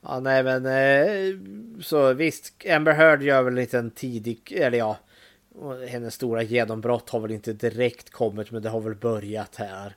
[0.00, 1.38] Ja, nej men eh,
[1.82, 4.98] så visst, Amber Heard gör väl en liten tidig, eller ja,
[5.88, 9.96] hennes stora genombrott har väl inte direkt kommit men det har väl börjat här.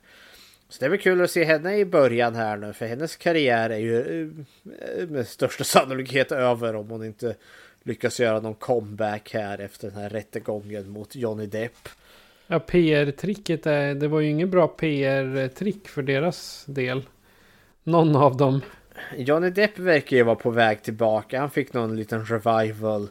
[0.70, 3.70] Så det är väl kul att se henne i början här nu för hennes karriär
[3.70, 4.22] är ju
[4.98, 7.34] eh, med största sannolikhet över om hon inte
[7.82, 11.88] lyckas göra någon comeback här efter den här rättegången mot Johnny Depp.
[12.46, 17.02] Ja, PR-tricket är, det var ju ingen bra PR-trick för deras del.
[17.84, 18.60] Någon av dem.
[19.16, 21.40] Johnny Depp verkar ju vara på väg tillbaka.
[21.40, 23.08] Han fick någon liten revival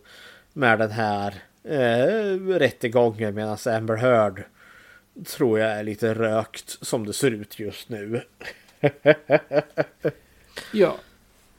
[0.54, 1.34] med den här
[1.64, 4.44] eh, rättegången medan Amber Heard
[5.26, 8.22] tror jag är lite rökt som det ser ut just nu.
[10.74, 10.96] Ja.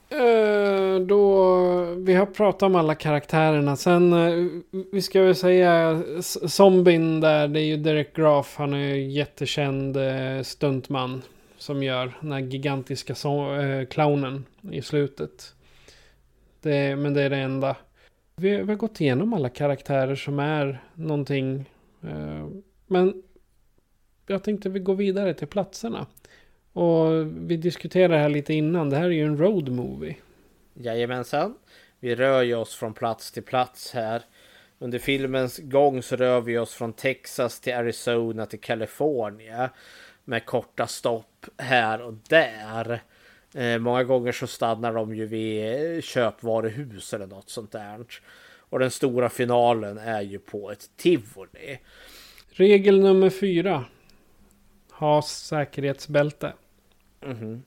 [0.08, 1.54] Eh, då,
[1.94, 3.76] vi har pratat om alla karaktärerna.
[3.76, 4.46] Sen, eh,
[4.92, 6.02] vi ska väl säga
[6.48, 8.54] zombien där, det är ju Derek Graff.
[8.56, 11.22] Han är ju jättekänd eh, stuntman.
[11.58, 15.54] Som gör den här gigantiska so- eh, clownen i slutet.
[16.62, 17.76] Det, men det är det enda.
[18.36, 21.70] Vi, vi har gått igenom alla karaktärer som är någonting.
[22.02, 22.46] Eh,
[22.86, 23.22] men
[24.30, 26.06] jag tänkte vi går vidare till platserna.
[26.72, 28.90] Och vi diskuterade här lite innan.
[28.90, 30.16] Det här är ju en road movie.
[30.74, 31.54] Jajamensan.
[32.00, 34.22] vi rör ju oss från plats till plats här.
[34.78, 39.68] Under filmens gång så rör vi oss från Texas till Arizona till Kalifornien.
[40.24, 43.02] Med korta stopp här och där.
[43.54, 48.04] Eh, många gånger så stannar de ju vid köpvaruhus eller något sånt där.
[48.58, 51.78] Och den stora finalen är ju på ett tivoli.
[52.50, 53.84] Regel nummer fyra.
[55.01, 56.53] Ha säkerhetsbälte.
[57.20, 57.62] Mm.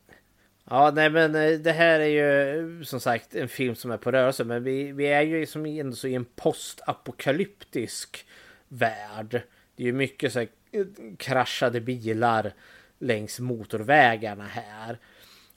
[0.69, 3.97] Ja, nej men eh, det här är ju eh, som sagt en film som är
[3.97, 4.43] på rörelse.
[4.43, 8.25] Men vi, vi är ju som ändå så i en postapokalyptisk
[8.67, 9.41] värld.
[9.75, 10.85] Det är ju mycket så här eh,
[11.17, 12.53] kraschade bilar
[12.99, 14.99] längs motorvägarna här.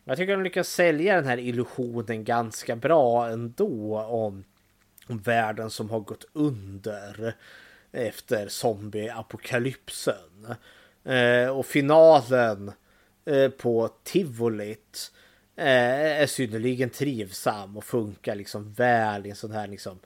[0.05, 4.45] Jag tycker de lyckas sälja den här illusionen ganska bra ändå om,
[5.07, 7.35] om världen som har gått under
[7.93, 10.55] efter zombieapokalypsen.
[11.07, 12.72] Eh, och finalen
[13.24, 15.12] eh, på tivolit
[15.57, 19.98] eh, är synnerligen trivsam och funkar liksom väl i en sån här liksom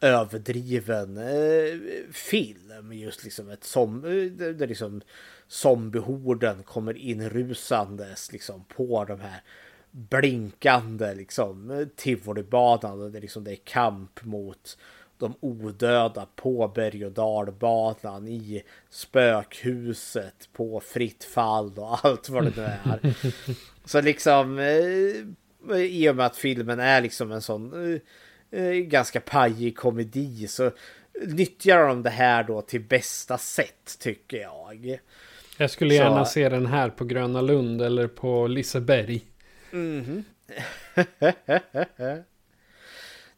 [0.00, 1.78] överdriven eh,
[2.12, 2.92] film.
[2.92, 5.00] Just liksom ett som, eh, där liksom
[5.48, 9.42] zombiehorden kommer inrusandes liksom på de här
[9.90, 13.02] blinkande liksom eh, tivolibanan.
[13.02, 14.78] Och det, liksom, det är kamp mot
[15.18, 22.56] de odöda på berg och dalbanan i spökhuset på fritt fall och allt vad det
[22.56, 23.14] nu är.
[23.84, 27.92] Så liksom eh, i och med att filmen är liksom en sån
[28.50, 30.70] eh, eh, ganska pajig komedi så
[31.26, 34.98] nyttjar de det här då till bästa sätt tycker jag.
[35.58, 36.32] Jag skulle gärna så...
[36.32, 39.22] se den här på Gröna Lund eller på Liseberg.
[39.72, 40.22] Mm -hmm.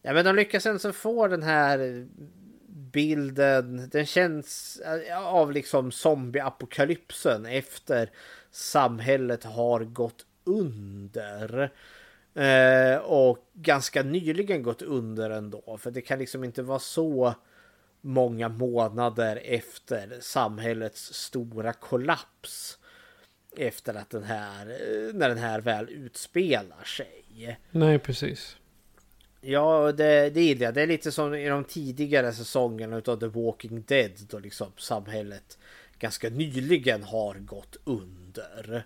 [0.06, 2.06] Ja, men de lyckas ändå få den här
[2.92, 3.88] bilden.
[3.92, 4.80] Den känns
[5.16, 8.10] av liksom zombieapokalypsen efter
[8.50, 11.72] samhället har gått under.
[12.34, 15.78] Eh, och ganska nyligen gått under ändå.
[15.80, 17.34] För det kan liksom inte vara så
[18.00, 22.78] många månader efter samhällets stora kollaps.
[23.56, 27.58] Efter att den här, eh, när den här väl utspelar sig.
[27.70, 28.56] Nej, precis.
[29.46, 30.74] Ja, det, det gillar jag.
[30.74, 35.58] Det är lite som i de tidigare säsongerna av The Walking Dead då liksom samhället
[35.98, 38.84] ganska nyligen har gått under.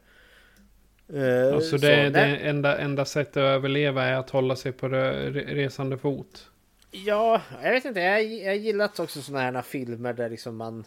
[1.14, 4.88] Uh, alltså det, så, det enda, enda sättet att överleva är att hålla sig på
[4.88, 6.50] resande fot.
[6.90, 8.00] Ja, jag vet inte.
[8.00, 10.84] Jag, jag gillat också sådana här filmer där liksom man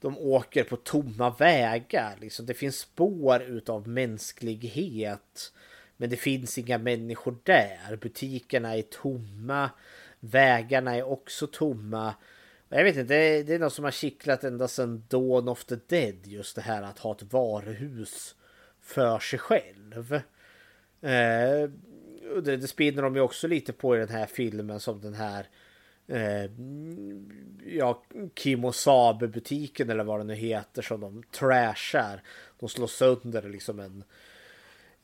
[0.00, 2.16] de åker på tomma vägar.
[2.20, 2.46] Liksom.
[2.46, 5.52] Det finns spår utav mänsklighet.
[5.96, 7.96] Men det finns inga människor där.
[7.96, 9.70] Butikerna är tomma.
[10.20, 12.14] Vägarna är också tomma.
[12.68, 16.26] Jag vet inte, det är, något som har kittlat ända sedan Dawn of the Dead.
[16.26, 18.34] Just det här att ha ett varuhus
[18.80, 20.14] för sig själv.
[21.00, 21.70] Eh,
[22.42, 25.46] det, det spinner de ju också lite på i den här filmen som den här
[26.06, 26.50] eh,
[27.66, 28.02] ja,
[28.34, 32.22] Kimosabe butiken eller vad det nu heter som de trashar.
[32.60, 34.04] De slår sönder liksom en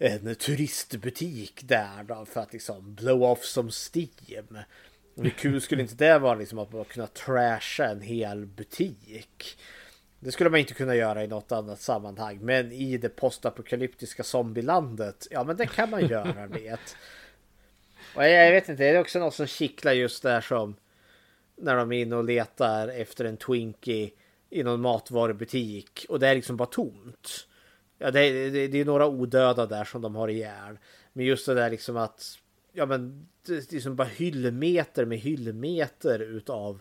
[0.03, 4.59] en turistbutik där då för att liksom blow off som Steam.
[5.17, 9.59] Hur kul skulle inte det vara liksom att kunna trasha en hel butik?
[10.21, 12.39] Det skulle man inte kunna göra i något annat sammanhang.
[12.43, 16.97] Men i det postapokalyptiska zombielandet, ja men det kan man göra det.
[18.15, 20.77] Och jag vet inte, det är också något som kittlar just där som
[21.57, 24.11] när de är inne och letar efter en Twinkie
[24.51, 27.47] i någon matvarubutik och det är liksom bara tomt.
[28.03, 30.79] Ja, det, det, det är några odöda där som de har ihjäl.
[31.13, 32.39] Men just det där liksom att
[32.73, 36.81] ja, men det är liksom bara hyllmeter med hyllmeter utav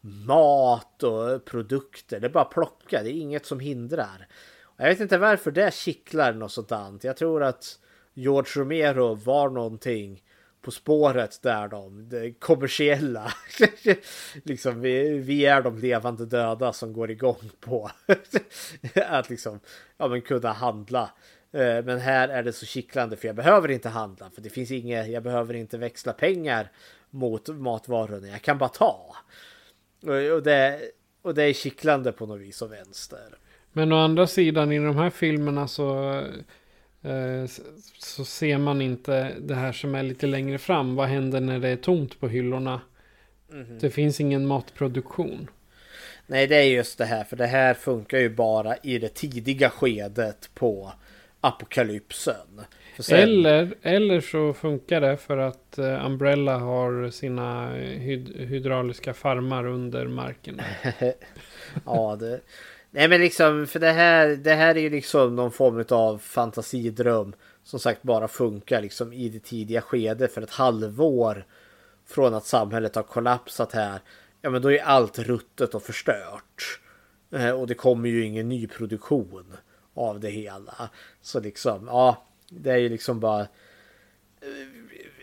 [0.00, 2.20] mat och produkter.
[2.20, 4.28] Det är bara plocka, det är inget som hindrar.
[4.76, 7.04] Jag vet inte varför det kittlar något sådant.
[7.04, 7.78] Jag tror att
[8.14, 10.22] George Romero var någonting
[10.64, 13.32] på spåret där de, det kommersiella.
[14.42, 17.90] liksom vi, vi är de levande döda som går igång på
[19.06, 19.60] att liksom
[19.96, 21.10] ja, men kunna handla.
[21.52, 24.70] Eh, men här är det så kittlande för jag behöver inte handla för det finns
[24.70, 25.10] inget.
[25.10, 26.70] Jag behöver inte växla pengar
[27.10, 28.28] mot matvarorna.
[28.28, 29.16] Jag kan bara ta.
[30.32, 30.80] Och det,
[31.22, 33.38] och det är kittlande på något vis och vänster.
[33.72, 36.20] Men å andra sidan i de här filmerna så
[37.98, 40.94] så ser man inte det här som är lite längre fram.
[40.94, 42.80] Vad händer när det är tomt på hyllorna?
[43.52, 43.78] Mm.
[43.78, 45.50] Det finns ingen matproduktion.
[46.26, 47.24] Nej, det är just det här.
[47.24, 50.92] För det här funkar ju bara i det tidiga skedet på
[51.40, 52.60] apokalypsen.
[52.98, 53.18] Sen...
[53.18, 60.06] Eller, eller så funkar det för att eh, Umbrella har sina hyd hydrauliska farmar under
[60.06, 60.60] marken.
[61.84, 62.40] ja, det,
[62.96, 67.34] Nej men liksom för det här, det här är ju liksom någon form av fantasidröm.
[67.64, 71.46] Som sagt bara funkar liksom i det tidiga skedet för ett halvår
[72.06, 74.00] från att samhället har kollapsat här,
[74.40, 76.80] ja men då är allt ruttet och förstört.
[77.30, 79.56] Eh, och det kommer ju ingen ny produktion
[79.94, 80.90] av det hela.
[81.22, 83.46] Så liksom, ja, det är ju liksom bara eh,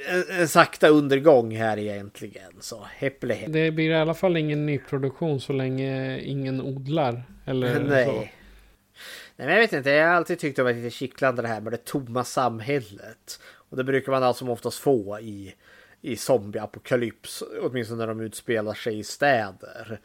[0.07, 2.51] en, en sakta undergång här egentligen.
[2.59, 3.53] Så häpple häpp.
[3.53, 7.23] Det blir i alla fall ingen nyproduktion så länge ingen odlar.
[7.45, 8.05] Eller Nej.
[8.05, 8.11] så.
[8.11, 9.89] Nej, men jag vet inte.
[9.89, 13.39] Jag har alltid tyckt det var lite kittlande det här med det tomma samhället.
[13.69, 15.55] Och det brukar man allt som oftast få i,
[16.01, 17.43] i zombieapokalyps.
[17.61, 19.99] Åtminstone när de utspelar sig i städer.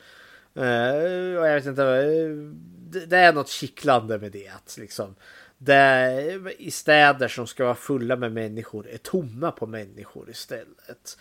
[0.56, 1.82] Uh, och jag vet inte.
[1.82, 2.52] Uh,
[2.90, 4.48] det, det, är något kittlande med det.
[4.48, 5.14] Att liksom,
[5.58, 11.18] där I städer som ska vara fulla med människor är tomma på människor istället.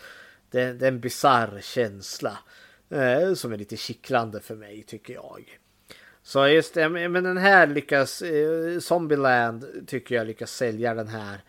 [0.52, 2.38] Det, det är en bizarr känsla.
[2.90, 5.60] eh, som är lite kittlande för mig tycker jag.
[6.24, 11.40] Så just det, men den här lyckas, eh, Zombieland tycker jag lyckas sälja den här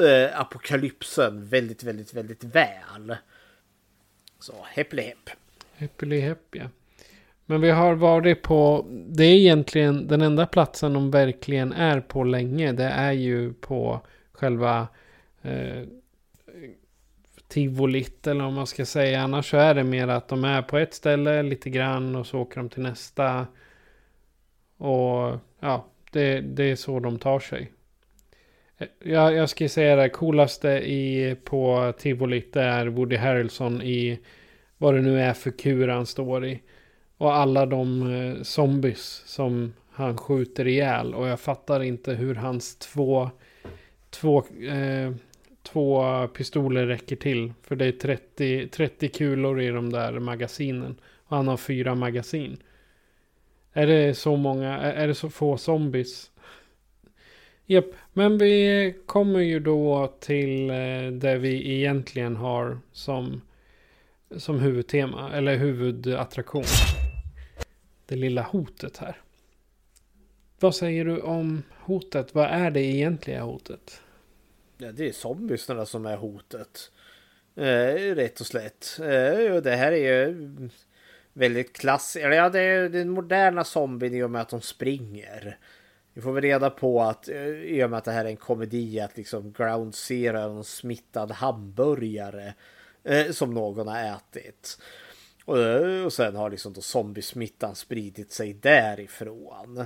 [0.00, 3.16] eh, apokalypsen väldigt, väldigt, väldigt väl.
[4.38, 5.30] Så häpple häpp.
[5.72, 6.68] Häppeli häpp ja.
[7.50, 12.24] Men vi har varit på, det är egentligen den enda platsen de verkligen är på
[12.24, 12.72] länge.
[12.72, 14.00] Det är ju på
[14.32, 14.88] själva
[15.42, 15.82] eh,
[17.48, 19.20] tivolit eller om man ska säga.
[19.20, 22.38] Annars så är det mer att de är på ett ställe lite grann och så
[22.38, 23.46] åker de till nästa.
[24.76, 27.72] Och ja, det, det är så de tar sig.
[28.78, 34.18] Eh, jag, jag ska säga det coolaste i, på tivolit är Woody Harrelson i
[34.78, 36.60] vad det nu är för kur han står i.
[37.20, 41.14] Och alla de eh, zombies som han skjuter ihjäl.
[41.14, 43.30] Och jag fattar inte hur hans två,
[44.10, 45.12] två, eh,
[45.62, 47.52] två pistoler räcker till.
[47.62, 50.96] För det är 30, 30 kulor i de där magasinen.
[51.26, 52.56] Och han har fyra magasin.
[53.72, 56.30] Är det så många, är det så få zombies?
[57.66, 63.40] Japp, men vi kommer ju då till eh, det vi egentligen har som,
[64.36, 66.64] som huvudtema, eller huvudattraktion.
[68.10, 69.16] Det lilla hotet här.
[70.60, 72.34] Vad säger du om hotet?
[72.34, 74.00] Vad är det egentliga hotet?
[74.78, 76.90] Ja, det är zombierna som är hotet.
[77.56, 78.98] Eh, rätt och slätt.
[79.00, 80.68] Eh, och det här är ju
[81.32, 82.24] väldigt klassiskt.
[82.24, 85.58] Ja, det är den moderna zombien i och med att de springer.
[86.14, 88.36] Vi får väl reda på att eh, i och med att det här är en
[88.36, 92.54] komedi att liksom Ground Zero är en smittad hamburgare
[93.04, 94.78] eh, som någon har ätit.
[95.50, 99.84] Och, eh, och sen har liksom då zombiesmittan spridit sig därifrån.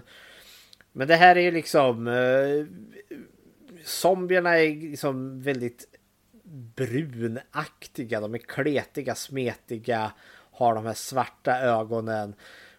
[0.92, 2.66] Men det här är liksom eh,
[3.84, 5.88] zombierna är liksom väldigt
[6.76, 8.20] brunaktiga.
[8.20, 10.12] De är kletiga, smetiga,
[10.50, 12.34] har de här svarta ögonen.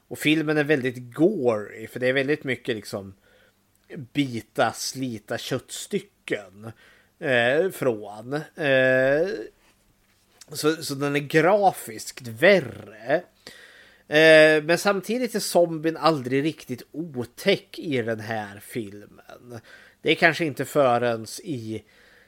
[0.08, 3.14] Och filmen är väldigt gory för det är väldigt mycket liksom
[4.14, 6.72] bita, slita köttstycken
[7.20, 8.34] eh, från.
[8.56, 9.30] Eh,
[10.52, 13.24] så, så den är grafiskt värre.
[14.08, 19.60] Eh, men samtidigt är zombien aldrig riktigt otäck i den här filmen.
[20.02, 21.84] Det är kanske inte förrän i,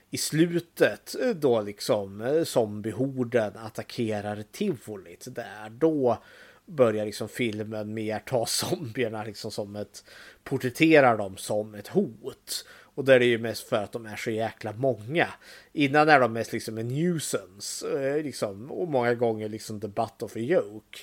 [0.10, 5.70] i slutet då liksom eh, zombiehorden attackerar tivolit där.
[5.70, 6.24] Då
[6.66, 10.04] börjar liksom filmen mer ta zombierna liksom som ett
[10.44, 12.66] porträtterar dem som ett hot.
[12.98, 15.28] Och där är det ju mest för att de är så jäkla många.
[15.74, 17.88] Innan är de mest liksom en nuisance.
[18.18, 20.98] Eh, liksom, och många gånger liksom the butt of a joke.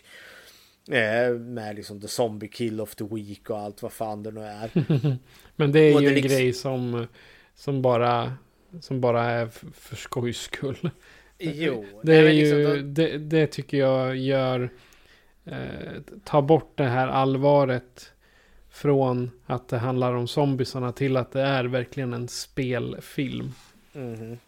[0.90, 4.40] Eh, med liksom the zombie kill of the week och allt vad fan det nu
[4.40, 4.70] är.
[5.56, 7.06] Men det är Och ju det en liksom- grej som,
[7.54, 8.32] som, bara,
[8.80, 10.90] som bara är för skojs skull.
[11.38, 14.70] Jo, Det, är men liksom ju, då- det, det tycker jag gör...
[15.46, 18.12] Eh, ta bort det här allvaret
[18.74, 23.52] från att det handlar om zombisarna till att det är verkligen en spelfilm.
[23.92, 24.38] Mhm.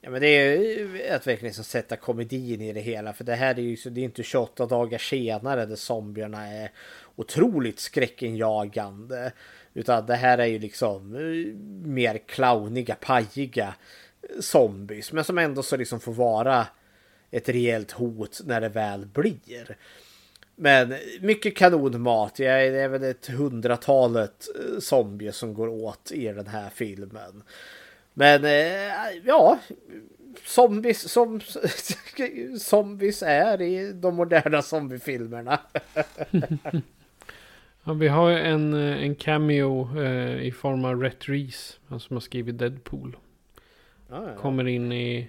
[0.00, 3.12] Ja men det är ju att verkligen liksom sätta komedin i det hela.
[3.12, 6.70] För det här är ju så, det är inte 28 dagar senare där zombierna är
[7.16, 9.32] otroligt skräckenjagande.
[9.74, 11.54] Utan det här är ju liksom eh,
[11.88, 13.74] mer clowniga, pajiga
[14.22, 15.12] eh, zombies.
[15.12, 16.66] Men som ändå så liksom får vara
[17.30, 19.76] ett rejält hot när det väl blir.
[20.56, 22.34] Men mycket kanonmat.
[22.34, 27.42] Det är väl ett hundratalet eh, zombier som går åt i den här filmen.
[28.14, 28.92] Men eh,
[29.24, 29.58] ja,
[30.44, 31.40] zombies som
[32.60, 35.60] zombies är i de moderna zombiefilmerna.
[37.86, 41.78] Ja, vi har en, eh, en cameo eh, i form av Rhett Reese.
[41.88, 43.16] Han som har skrivit Deadpool.
[44.10, 44.36] Ja, ja.
[44.36, 45.28] Kommer in i,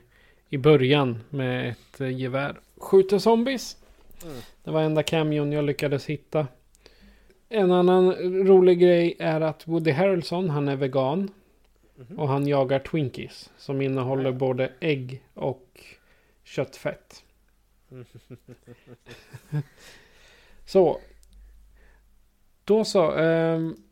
[0.50, 2.60] i början med ett gevär.
[2.78, 3.78] Skjuter zombies.
[4.24, 4.38] Mm.
[4.64, 6.48] Det var enda cameon jag lyckades hitta.
[7.50, 8.12] En annan
[8.48, 11.32] rolig grej är att Woody Harrelson, han är vegan.
[11.96, 12.20] Mhm.
[12.20, 13.52] Och han jagar Twinkies.
[13.58, 15.82] Som innehåller både ägg och
[16.44, 17.24] köttfett.
[20.66, 21.00] så.
[22.64, 23.12] Då så.
[23.12, 23.85] Um,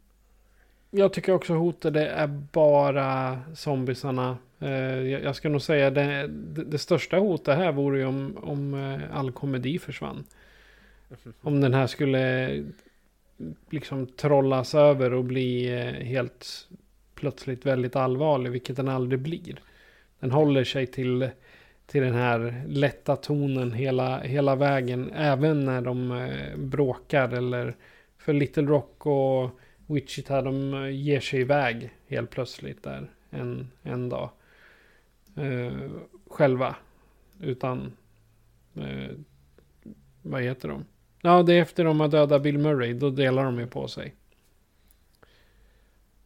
[0.95, 4.38] jag tycker också hotade är bara zombisarna.
[4.61, 6.28] Uh, jag, ska nog säga det,
[6.65, 10.24] det, största hotet här vore ju om, om uh, all komedi försvann.
[11.41, 12.49] Om den här skulle
[13.70, 16.68] liksom trollas över och bli uh, helt
[17.15, 19.61] plötsligt väldigt allvarlig, vilket den aldrig blir.
[20.20, 21.30] Den håller sig till,
[21.86, 27.76] till den här lätta tonen hela, hela vägen, även när de eh, bråkar eller
[28.18, 34.10] för Little Rock och Wichita, de eh, ger sig iväg helt plötsligt där en, en
[34.10, 34.30] dag.
[35.35, 35.91] Eh,
[36.27, 36.76] själva.
[37.39, 37.93] Utan,
[38.76, 39.15] eh,
[40.22, 40.85] vad heter de?
[41.22, 44.15] Ja, det är efter de har dödat Bill Murray, då delar de ju på sig.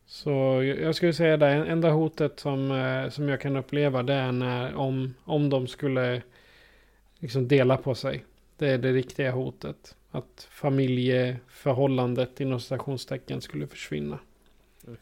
[0.06, 4.32] Så jag skulle säga det, enda hotet som, eh, som jag kan uppleva det är
[4.32, 6.22] när om, om de skulle
[7.20, 8.26] liksom dela på sig.
[8.58, 9.96] Det är det riktiga hotet.
[10.18, 14.20] Att familjeförhållandet inom citationstecken skulle försvinna.
[14.88, 14.98] Mm.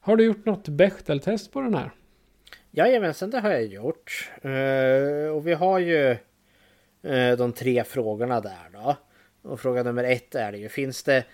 [0.00, 1.90] Har du gjort något Bechteltest på den här?
[2.70, 4.30] Jajamensan, det har jag gjort.
[4.44, 6.16] Uh, och vi har ju
[7.06, 8.96] uh, de tre frågorna där då.
[9.42, 11.24] Och fråga nummer ett är det ju, finns det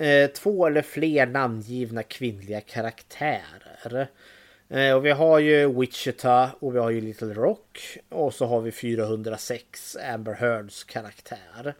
[0.00, 4.08] uh, två eller fler namngivna kvinnliga karaktärer.
[4.96, 7.98] Och vi har ju Wichita och vi har ju Little Rock.
[8.08, 11.74] Och så har vi 406 Amber Heards karaktär.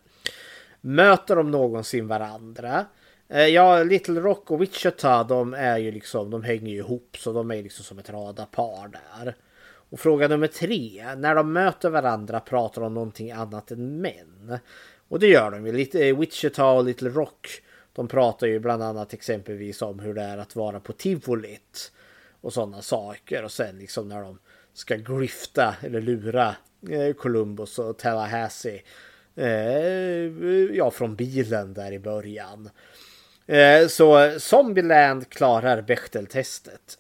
[0.87, 2.87] Möter de någonsin varandra?
[3.29, 7.33] Eh, ja, Little Rock och Wichita de är ju liksom, de hänger ju ihop så
[7.33, 9.37] de är liksom som ett radarpar där.
[9.91, 11.15] Och fråga nummer tre.
[11.17, 14.59] När de möter varandra pratar de om någonting annat än män.
[15.09, 15.73] Och det gör de ju.
[15.73, 17.49] Lite eh, Wichita och Little Rock
[17.93, 21.93] de pratar ju bland annat exempelvis om hur det är att vara på tivolit
[22.41, 23.45] och sådana saker.
[23.45, 24.39] Och sen liksom när de
[24.73, 26.57] ska grifta eller lura
[26.91, 28.83] eh, Columbus och Tallahassee.
[29.37, 29.47] Eh,
[30.77, 32.71] ja, från bilen där i början.
[33.47, 36.99] Eh, så Zombieland klarar Bechteltestet.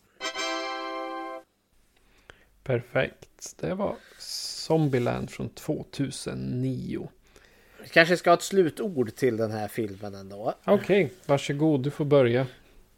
[2.62, 3.56] Perfekt.
[3.60, 7.08] Det var Zombieland från 2009.
[7.82, 10.54] Vi kanske ska ha ett slutord till den här filmen ändå.
[10.64, 11.82] Okej, okay, varsågod.
[11.82, 12.46] Du får börja.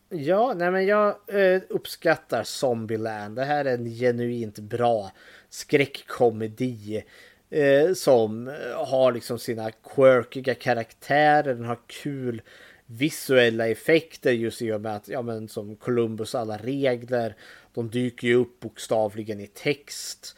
[0.09, 3.37] Ja, nej men jag eh, uppskattar Zombieland.
[3.37, 5.11] Det här är en genuint bra
[5.49, 7.05] skräckkomedi.
[7.51, 11.55] Eh, som eh, har liksom sina quirkiga karaktärer.
[11.55, 12.43] Den har kul
[12.87, 17.37] visuella effekter just i och med att, ja men som Columbus alla regler.
[17.75, 20.37] De dyker ju upp bokstavligen i text.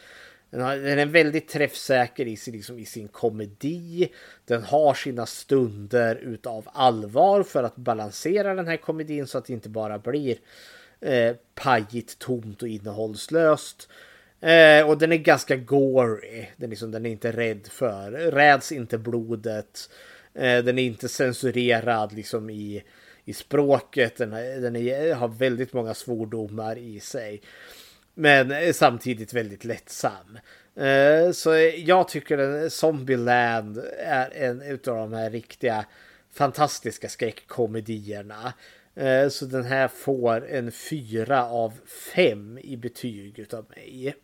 [0.50, 4.08] Den, har, den är väldigt träffsäker i sin, liksom, i sin komedi.
[4.44, 9.52] Den har sina stunder utav allvar för att balansera den här komedin så att det
[9.52, 10.38] inte bara blir
[11.00, 13.88] eh, pajigt, tomt och innehållslöst.
[14.40, 16.46] Eh, och den är ganska gory.
[16.56, 19.90] Den, liksom, den är inte rädd för, räds inte blodet.
[20.34, 22.82] Eh, den är inte censurerad liksom i,
[23.24, 24.16] i språket.
[24.16, 24.30] Den,
[24.62, 27.42] den är, har väldigt många svordomar i sig.
[28.14, 30.38] Men eh, samtidigt väldigt lättsam.
[30.76, 35.84] Eh, så jag tycker Zombieland är en utav de här riktiga
[36.32, 38.52] fantastiska skräckkomedierna.
[38.94, 41.72] Eh, så den här får en fyra av
[42.14, 44.14] fem i betyg utav mig.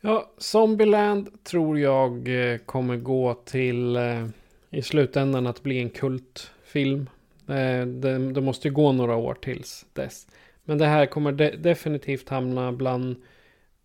[0.00, 4.26] Ja, Zombieland tror jag eh, kommer gå till eh,
[4.70, 7.10] i slutändan att bli en kultfilm.
[7.48, 10.26] Eh, det, det måste gå några år tills dess.
[10.64, 13.16] Men det här kommer de definitivt hamna bland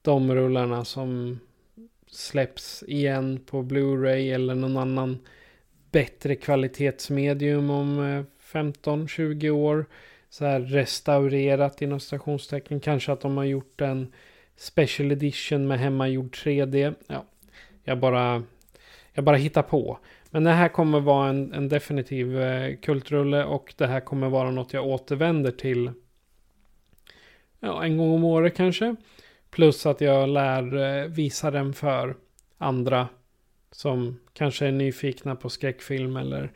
[0.02, 1.40] de rullarna som
[2.08, 5.20] släpps igen på Blu-ray eller någon annan
[5.92, 9.86] bättre kvalitetsmedium om 15-20 år.
[10.30, 12.80] Så här restaurerat inom stationstecken.
[12.80, 14.14] Kanske att de har gjort en
[14.62, 16.96] special edition med hemmagjord 3D.
[17.08, 17.26] Ja,
[17.84, 18.44] jag bara,
[19.14, 20.00] jag bara hittar på.
[20.30, 24.52] Men det här kommer vara en, en definitiv eh, kultrulle och det här kommer vara
[24.52, 25.92] något jag återvänder till
[27.60, 28.96] ja, en gång om året kanske.
[29.50, 32.16] Plus att jag lär eh, visa den för
[32.58, 33.08] andra
[33.72, 36.52] som kanske är nyfikna på skräckfilm eller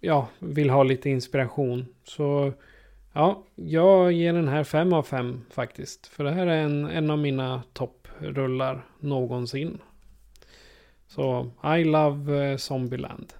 [0.00, 1.86] ja, vill ha lite inspiration.
[2.04, 2.52] Så
[3.14, 6.06] ja, jag ger den här fem av fem faktiskt.
[6.06, 9.78] För det här är en, en av mina topprullar någonsin.
[11.06, 13.32] Så I love eh, Zombieland.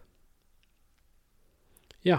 [2.00, 2.18] Ja,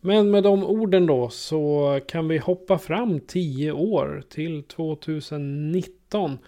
[0.00, 6.38] men med de orden då så kan vi hoppa fram 10 år till 2019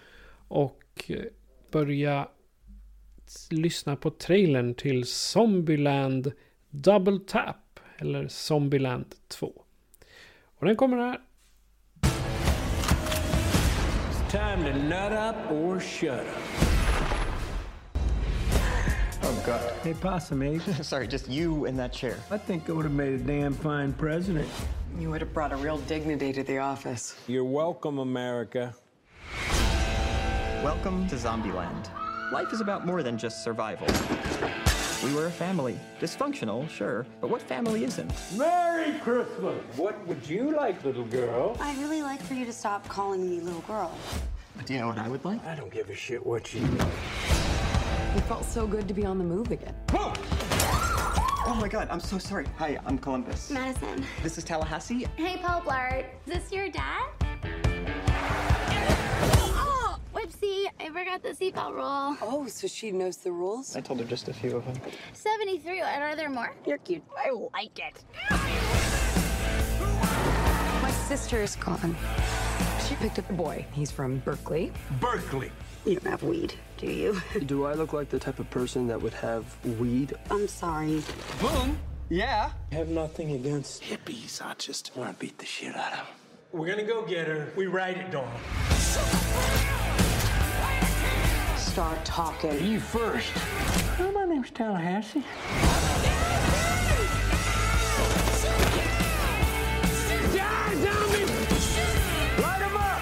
[0.47, 1.23] och eh,
[1.71, 2.27] börja
[3.51, 6.31] lyssna på trailern till Zombieland
[6.69, 9.63] Double Tap eller Zombieland 2.
[10.59, 11.19] Och den kommer här.
[14.09, 16.25] It's time to nut up or shut up.
[19.23, 19.71] Oh, God.
[19.83, 20.61] Hey, Possum Ape.
[20.81, 22.15] Sorry, just you in that chair.
[22.31, 24.47] I think I would have made a damn fine president.
[24.99, 27.15] You would have brought a real dignity to the office.
[27.27, 28.73] You're welcome, America.
[30.63, 31.89] Welcome to Zombieland.
[32.31, 33.87] Life is about more than just survival.
[35.03, 35.79] We were a family.
[35.99, 38.11] Dysfunctional, sure, but what family isn't?
[38.35, 39.63] Merry Christmas!
[39.75, 41.55] What would you like, little girl?
[41.59, 43.95] I'd really like for you to stop calling me little girl.
[44.55, 45.45] But Do you know what I would like?
[45.45, 46.87] I don't give a shit what you like.
[48.15, 49.75] It felt so good to be on the move again.
[49.93, 52.47] Oh my god, I'm so sorry.
[52.57, 53.51] Hi, I'm Columbus.
[53.51, 54.03] Madison.
[54.23, 55.05] This is Tallahassee.
[55.15, 56.05] Hey, Paul Blart.
[56.25, 57.76] Is this your dad?
[60.37, 60.67] Whoopsie.
[60.79, 62.17] I forgot the seatbelt rule.
[62.21, 63.75] Oh, so she knows the rules?
[63.75, 64.75] I told her just a few of them.
[65.13, 65.81] 73.
[65.81, 66.53] Are there more?
[66.65, 67.03] You're cute.
[67.17, 68.03] I like it.
[70.81, 71.95] My sister is gone.
[72.87, 73.65] She picked up a boy.
[73.73, 74.71] He's from Berkeley.
[74.99, 75.51] Berkeley.
[75.85, 77.21] You don't have weed, do you?
[77.45, 79.45] Do I look like the type of person that would have
[79.79, 80.13] weed?
[80.29, 81.01] I'm sorry.
[81.39, 81.79] Boom!
[82.09, 82.51] Yeah?
[82.71, 84.41] I have nothing against hippies.
[84.41, 86.07] I just want to beat the shit out of them.
[86.51, 87.51] We're gonna go get her.
[87.55, 88.31] We ride it, Dawn.
[91.77, 92.65] Start talking.
[92.65, 93.31] You first.
[93.99, 95.23] Oh, my name's Tallahassee.
[100.33, 101.25] Die, zombie!
[102.41, 103.01] Light 'em up!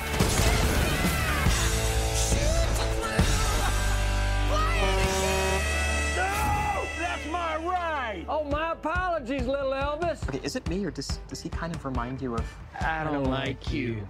[6.18, 6.86] No!
[7.00, 8.26] That's my ride!
[8.28, 10.28] Oh, my apologies, little Elvis.
[10.28, 12.46] Okay, is it me or does, does he kind of remind you of.
[12.82, 14.06] I don't like you.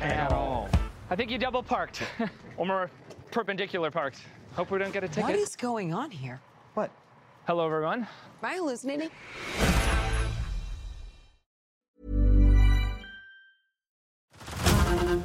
[0.00, 0.68] At all.
[1.10, 2.04] I think you double parked.
[2.56, 2.90] or more
[3.30, 4.20] perpendicular parked.
[4.54, 5.24] Hope we don't get a ticket.
[5.24, 6.40] What is going on here?
[6.74, 6.90] What?
[7.46, 8.00] Hello, everyone.
[8.00, 8.08] Am
[8.42, 9.10] I hallucinating?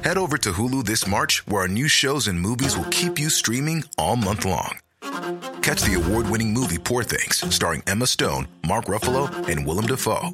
[0.02, 3.30] Head over to Hulu this March, where our new shows and movies will keep you
[3.30, 4.78] streaming all month long.
[5.62, 10.30] Catch the award winning movie Poor Things, starring Emma Stone, Mark Ruffalo, and Willem Dafoe.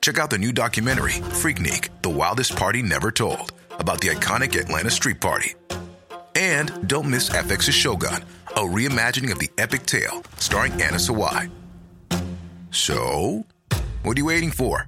[0.00, 4.90] Check out the new documentary, Freaknik The Wildest Party Never Told, about the iconic Atlanta
[4.90, 5.54] Street Party.
[6.34, 11.50] And don't miss FX's Shogun, a reimagining of the epic tale, starring Anna Sawai.
[12.70, 13.46] So,
[14.02, 14.86] what are you waiting for?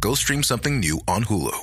[0.00, 1.58] Go stream something new on Hulu.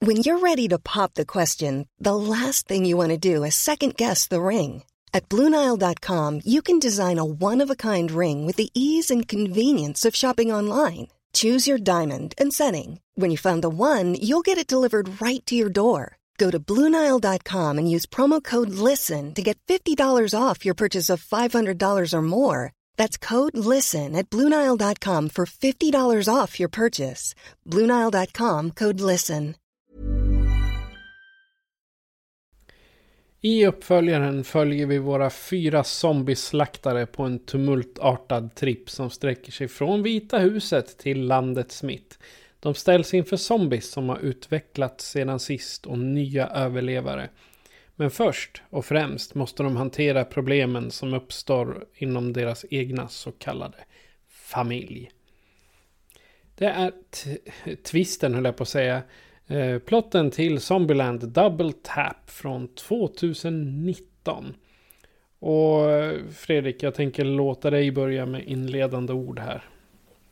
[0.00, 3.56] When you're ready to pop the question, the last thing you want to do is
[3.56, 4.84] second guess the ring.
[5.12, 9.26] At Bluenile.com, you can design a one of a kind ring with the ease and
[9.26, 11.08] convenience of shopping online.
[11.32, 13.00] Choose your diamond and setting.
[13.16, 16.17] When you find the one, you'll get it delivered right to your door.
[16.38, 21.24] Go to Bluenile.com and use promo code LISTEN to get $50 off your purchase of
[21.24, 22.72] $500 or more.
[22.96, 27.34] That's code LISTEN at Bluenile.com for $50 off your purchase.
[27.66, 29.54] Bluenile.com code LISTEN.
[33.40, 40.02] I uppföljaren följer vi våra fyra zombieslaktare på en tumultartad tripp som sträcker sig från
[40.02, 42.18] Vita huset till landet Smith.
[42.60, 47.28] De ställs inför zombies som har utvecklats sedan sist och nya överlevare.
[47.96, 53.76] Men först och främst måste de hantera problemen som uppstår inom deras egna så kallade
[54.28, 55.10] familj.
[56.54, 56.92] Det är
[57.82, 59.02] twisten höll jag på att säga.
[59.46, 64.54] Eh, plotten till Zombieland Double Tap från 2019.
[65.38, 69.64] Och eh, Fredrik, jag tänker låta dig börja med inledande ord här.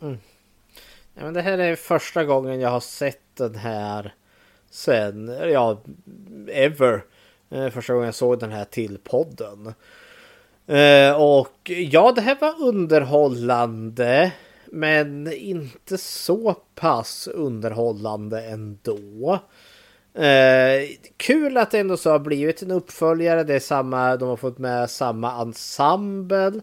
[0.02, 0.18] Mm.
[1.18, 4.14] Ja, men det här är första gången jag har sett den här
[4.70, 5.80] sen, ja,
[6.48, 7.04] ever.
[7.70, 9.74] Första gången jag såg den här till podden.
[10.66, 14.32] Eh, och ja, det här var underhållande.
[14.66, 19.38] Men inte så pass underhållande ändå.
[20.14, 23.44] Eh, kul att det ändå så har blivit en uppföljare.
[23.44, 26.60] Det är samma, de har fått med samma ensemble.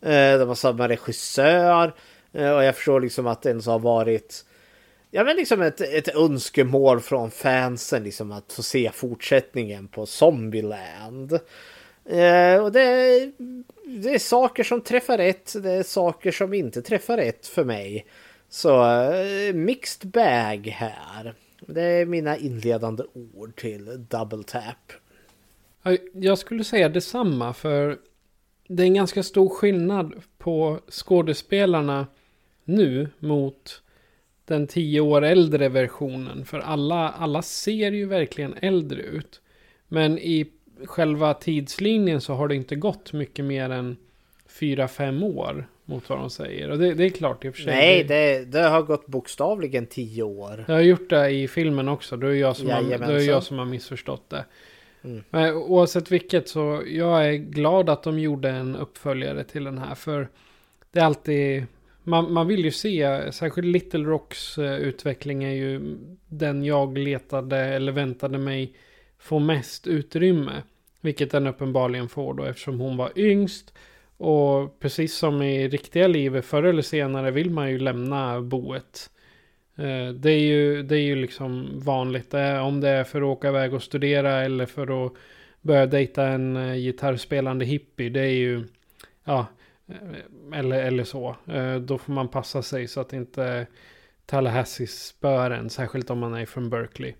[0.00, 1.94] Eh, de har samma regissör.
[2.36, 4.44] Eh, och jag förstår liksom att det ens har varit
[5.10, 11.32] Ja men liksom ett, ett önskemål från fansen liksom att få se fortsättningen på Zombieland.
[12.04, 13.30] Eh, och det,
[13.84, 18.06] det är saker som träffar rätt, det är saker som inte träffar rätt för mig.
[18.48, 21.34] Så eh, mixed bag här.
[21.60, 24.92] Det är mina inledande ord till Double Tap.
[26.12, 27.98] Jag skulle säga detsamma för
[28.68, 32.06] det är en ganska stor skillnad på skådespelarna
[32.66, 33.82] nu mot
[34.44, 36.44] den tio år äldre versionen.
[36.44, 39.40] För alla, alla ser ju verkligen äldre ut.
[39.88, 40.46] Men i
[40.84, 43.96] själva tidslinjen så har det inte gått mycket mer än
[44.46, 46.70] fyra, fem år mot vad de säger.
[46.70, 47.74] Och det, det är klart i och för sig.
[47.74, 50.64] Nej, det, det har gått bokstavligen tio år.
[50.68, 52.16] Jag har gjort det i filmen också.
[52.16, 54.44] Då är jag som, har, då är jag som har missförstått det.
[55.04, 55.24] Mm.
[55.30, 59.94] Men oavsett vilket så jag är glad att de gjorde en uppföljare till den här.
[59.94, 60.28] För
[60.92, 61.66] det är alltid...
[62.08, 65.96] Man, man vill ju se, särskilt Little Rocks eh, utveckling är ju
[66.28, 68.74] den jag letade eller väntade mig
[69.18, 70.62] få mest utrymme.
[71.00, 73.74] Vilket den uppenbarligen får då eftersom hon var yngst.
[74.16, 79.10] Och precis som i riktiga livet förr eller senare vill man ju lämna boet.
[79.76, 82.34] Eh, det är ju, det är ju liksom vanligt.
[82.34, 85.12] Eh, om det är för att åka iväg och studera eller för att
[85.60, 88.10] börja dejta en gitarrspelande hippie.
[88.10, 88.64] Det är ju,
[89.24, 89.46] ja,
[89.88, 91.36] Eh, eller, eller så.
[91.46, 93.66] Eh, då får man passa sig så att inte
[94.26, 95.70] Tallahassee spör en.
[95.70, 97.14] Särskilt om man är från Berkeley.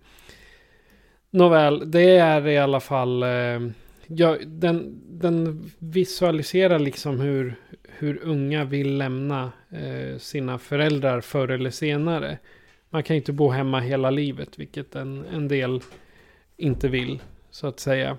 [1.31, 3.23] Nåväl, det är i alla fall...
[3.23, 3.61] Eh,
[4.07, 7.55] ja, den, den visualiserar liksom hur,
[7.89, 9.53] hur unga vill lämna
[10.19, 12.39] sina föräldrar förr eller senare.
[12.91, 15.81] Man kan ju inte bo hemma hela livet, vilket en, en del
[16.57, 18.17] inte vill, så att säga.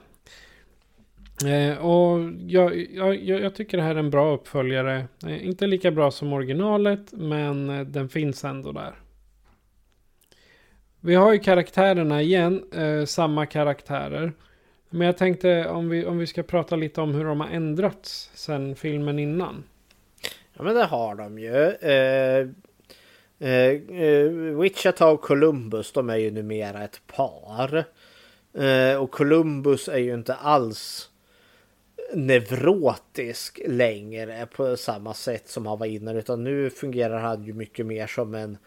[1.45, 5.07] Eh, och jag, jag, jag jag tycker det här är en bra uppföljare.
[5.25, 8.95] Eh, inte lika bra som originalet, men eh, den finns ändå där.
[10.99, 14.33] Vi har ju karaktärerna igen, eh, samma karaktärer.
[14.89, 18.31] Men jag tänkte om vi, om vi ska prata lite om hur de har ändrats
[18.33, 19.63] sen filmen innan.
[20.53, 21.65] Ja men det har de ju.
[21.65, 22.47] Eh,
[23.39, 24.31] eh, eh
[24.61, 27.85] Wichita och Columbus de är ju numera ett par.
[28.53, 31.09] Eh, och Columbus är ju inte alls
[32.13, 36.15] nevrotisk längre på samma sätt som han var innan.
[36.15, 38.57] Utan nu fungerar han ju mycket mer som en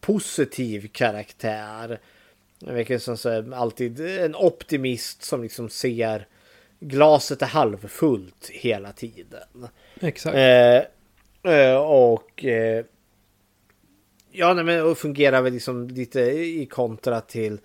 [0.00, 2.00] positiv karaktär.
[2.66, 6.26] Vilket som så alltid en optimist som liksom ser
[6.80, 9.68] glaset är halvfullt hela tiden.
[10.00, 10.36] Exakt.
[10.36, 12.84] Eh, eh, och eh,
[14.30, 17.60] ja, nej, men och fungerar väl liksom lite i kontra till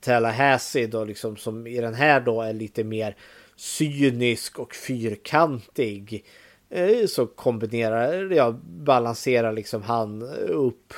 [0.00, 3.16] Tallahassee då liksom som i den här då är lite mer
[3.56, 6.24] cynisk och fyrkantig.
[6.70, 10.94] Eh, så kombinerar, ja, balanserar liksom han upp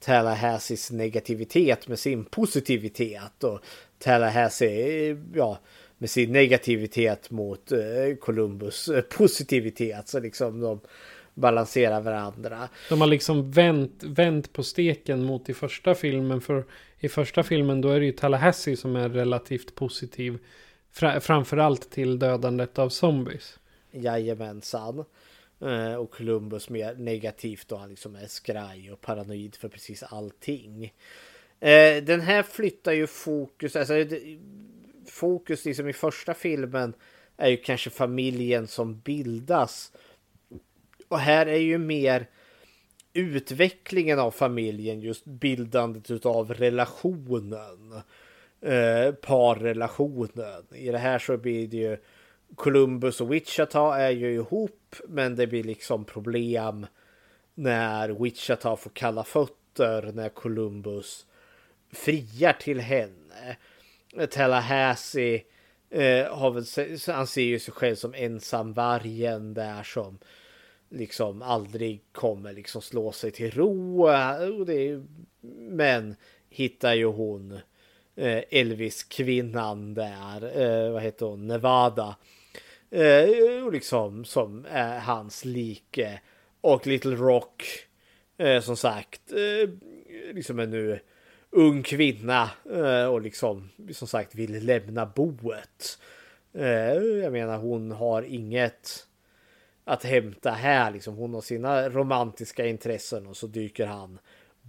[0.00, 3.60] Tallahassees negativitet med sin positivitet och
[3.98, 5.58] Tallahassee, eh, ja,
[5.98, 10.08] med sin negativitet mot eh, Columbus positivitet.
[10.08, 10.80] Så liksom de
[11.34, 12.68] balanserar varandra.
[12.88, 16.40] De har liksom vänt, vänt på steken mot i första filmen.
[16.40, 16.64] För
[16.98, 20.38] i första filmen då är det ju Tallahassee som är relativt positiv.
[20.92, 23.58] Fra, framförallt till dödandet av zombies.
[23.90, 25.04] Jajamensan.
[25.60, 30.84] Eh, och Columbus mer negativt då han liksom är skraj och paranoid för precis allting.
[31.60, 33.94] Eh, den här flyttar ju fokus, alltså
[35.06, 36.94] fokus liksom i första filmen
[37.36, 39.92] är ju kanske familjen som bildas.
[41.08, 42.26] Och här är ju mer
[43.12, 48.02] utvecklingen av familjen, just bildandet av relationen.
[48.62, 50.66] Eh, parrelationen.
[50.74, 51.96] I det här så blir det ju
[52.54, 56.86] Columbus och Wichita är ju ihop men det blir liksom problem
[57.54, 61.26] när Wichita får kalla fötter när Columbus
[61.92, 63.56] friar till henne.
[64.30, 65.44] Tallahassee
[65.90, 66.64] eh, har väl,
[67.14, 70.18] han ser ju sig själv som ensamvargen där som
[70.88, 74.08] liksom aldrig kommer liksom slå sig till ro.
[74.58, 75.02] Och det
[75.58, 76.16] men
[76.48, 77.60] hittar ju hon eh,
[78.20, 82.16] Eh, Elvis-kvinnan där, eh, vad heter hon, Nevada.
[82.90, 86.20] Eh, och liksom som är hans like.
[86.60, 87.64] Och Little Rock,
[88.38, 89.70] eh, som sagt, eh,
[90.32, 91.00] liksom är nu
[91.50, 95.98] ung kvinna eh, och liksom som sagt vill lämna boet.
[96.54, 99.06] Eh, jag menar hon har inget
[99.84, 101.14] att hämta här liksom.
[101.14, 104.18] Hon har sina romantiska intressen och så dyker han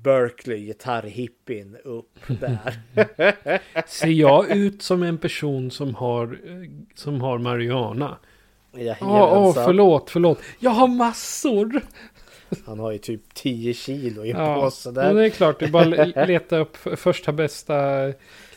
[0.03, 2.79] Berkeley gitarrhippien upp där.
[3.87, 8.17] Ser jag ut som en person som har, eh, som har marijuana?
[8.71, 9.09] Ja, Jajamensan.
[9.37, 10.39] åh, förlåt, förlåt.
[10.59, 11.81] Jag har massor.
[12.65, 15.13] Han har ju typ 10 kilo i en Ja, påse men där.
[15.13, 15.59] det är klart.
[15.59, 17.73] Det är bara att leta upp första bästa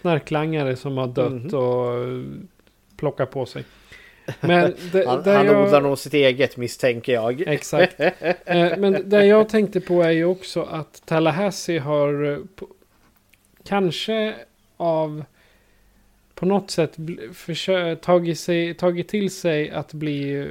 [0.00, 1.54] knarklangare som har dött Mhm.
[1.54, 1.94] och
[2.96, 3.64] plocka på sig.
[4.40, 7.40] Men det, han han jag- odlar nog sitt eget misstänker jag.
[7.46, 8.00] Exakt.
[8.00, 12.38] Eh, Men det jag tänkte på är ju också att Tallahassee har eh,
[13.64, 14.34] kanske
[14.76, 15.24] av
[16.34, 16.96] på något sätt
[18.00, 20.46] tagit, sig, tagit till sig att bli eh,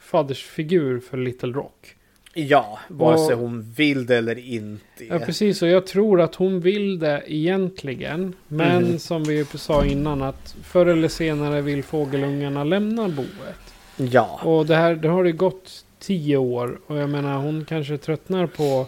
[0.00, 1.95] fadersfigur för Little Rock.
[2.38, 5.04] Ja, vare sig Och- hon vill det eller inte.
[5.08, 5.62] Ja, precis.
[5.62, 8.34] Och jag tror att hon vill det egentligen.
[8.48, 8.98] Men Mhm.
[8.98, 13.74] som vi sa innan att förr eller senare vill fågelungarna lämna boet.
[13.96, 14.40] Ja.
[14.44, 16.78] Och det här det har det gått tio år.
[16.86, 18.86] Och jag menar hon kanske tröttnar på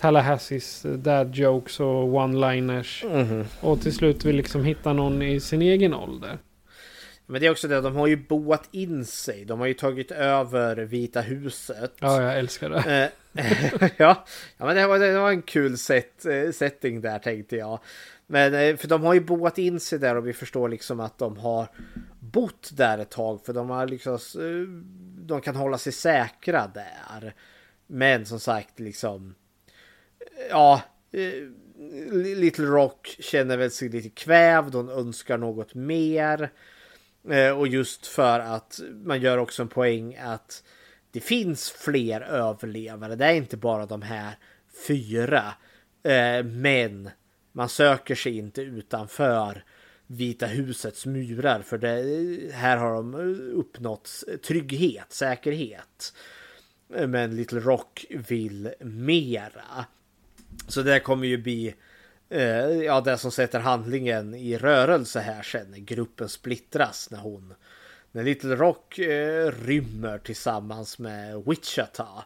[0.00, 3.04] Tallahassees dad jokes och one-liners.
[3.14, 3.44] Mhm.
[3.60, 6.38] Och till slut vill liksom hitta någon i sin egen ålder.
[7.30, 9.44] Men det är också det, de har ju boat in sig.
[9.44, 11.92] De har ju tagit över Vita huset.
[11.98, 13.10] Ja, jag älskar det.
[13.34, 14.24] Eh, ja,
[14.56, 17.80] ja, men det var, det var en kul set, eh, setting där tänkte jag.
[18.26, 21.18] Men eh, för de har ju boat in sig där och vi förstår liksom att
[21.18, 21.66] de har
[22.20, 24.18] bott där ett tag för de har liksom
[25.18, 27.34] de kan hålla sig säkra där.
[27.86, 29.34] Men som sagt liksom
[30.50, 30.82] ja
[32.12, 34.74] Little Rock känner väl sig lite kvävd.
[34.74, 36.50] Hon önskar något mer.
[37.28, 40.64] Eh, och just för att man gör också en poäng att
[41.10, 43.16] det finns fler överlevare.
[43.16, 44.34] Det är inte bara de här
[44.86, 45.44] fyra.
[46.02, 47.10] Eh, men
[47.52, 49.64] man söker sig inte utanför
[50.06, 56.12] Vita husets murar för det, här har de eh, uppnått trygghet, säkerhet.
[56.88, 59.84] Men Little Rock vill mera.
[60.68, 61.74] Så det kommer ju bli
[62.30, 67.54] Eh, ja, det som sätter handlingen i rörelse här sen när gruppen splittras när hon
[68.12, 72.24] när Little Rock eh, rymmer tillsammans med Wichita.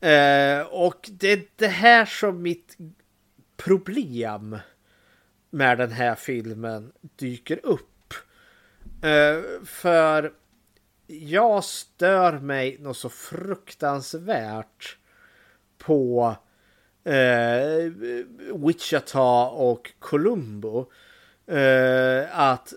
[0.00, 2.76] Eh, och det är det här som mitt
[3.56, 4.58] problem
[5.50, 8.14] med den här filmen dyker upp.
[9.02, 10.32] Eh, för
[11.06, 14.96] jag stör mig något så fruktansvärt
[15.78, 16.36] på
[17.04, 17.92] eh,
[18.66, 20.90] Wichita och Columbo.
[21.46, 22.72] Eh, att,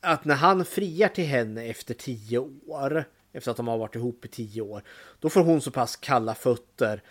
[0.00, 4.24] att när han friar till henne efter tio år, efter att de har varit ihop
[4.24, 4.82] i tio år,
[5.20, 7.02] då får hon så pass kalla fötter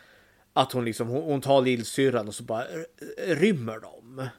[0.54, 4.30] att hon liksom, hon, hon tar lillsyrran och så bara eh, rymmer de.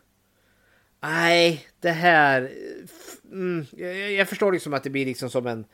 [1.01, 2.43] Nej, det här...
[2.43, 5.65] Eh, mm, jag, jag förstår liksom att det blir liksom som en...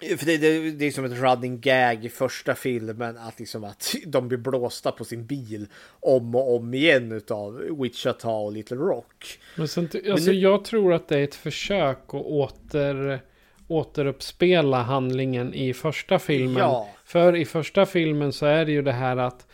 [0.00, 3.94] För det, det, det är som ett running gag i första filmen att liksom att
[4.06, 5.66] de blir blåsta på sin bil
[6.00, 9.38] om och om igen utav Wichita och Little Rock.
[9.56, 13.20] Men sen, alltså, nu- jag tror att det är ett försök att åter,
[13.68, 16.56] återuppspela handlingen i första filmen.
[16.62, 16.88] Ja.
[17.04, 19.46] För i första filmen så är det ju det här att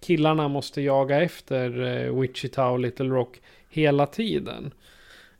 [0.00, 4.72] killarna måste jaga efter eh, Wichita och Little Rock hela tiden.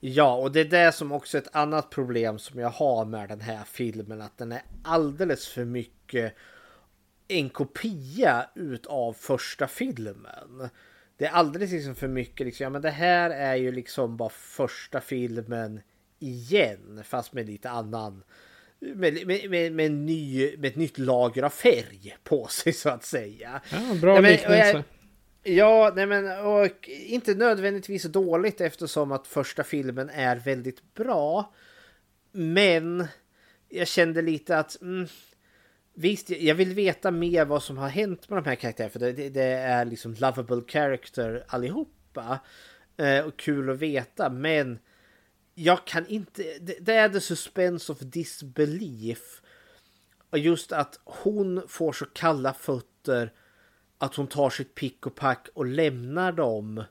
[0.07, 3.29] Ja, och det är det som också är ett annat problem som jag har med
[3.29, 4.21] den här filmen.
[4.21, 6.35] Att den är alldeles för mycket
[7.29, 10.69] en kopia utav första filmen.
[11.17, 14.29] Det är alldeles liksom för mycket liksom, ja men det här är ju liksom bara
[14.29, 15.81] första filmen
[16.19, 17.03] igen.
[17.05, 18.23] Fast med lite annan,
[18.81, 22.89] med, med, med, med, en ny, med ett nytt lager av färg på sig så
[22.89, 23.61] att säga.
[23.71, 24.85] Ja, bra Nej, men- liknelse.
[25.47, 31.55] Ja, nej men och inte nödvändigtvis dåligt eftersom att första filmen är väldigt bra.
[32.33, 33.07] Men
[33.69, 35.07] jag kände lite att mm,
[35.95, 39.13] visst, jag vill veta mer vad som har hänt med de här karaktärerna för det,
[39.13, 42.41] det, det är liksom lovable character allihopa.
[42.97, 44.79] Eh, och kul att veta, men
[45.55, 46.43] jag kan inte.
[46.61, 49.43] Det, det är the suspense of disbelief.
[50.31, 53.33] Och just att hon får så kalla fötter
[54.05, 56.85] att hon tar sitt pick och pack och lämnar dem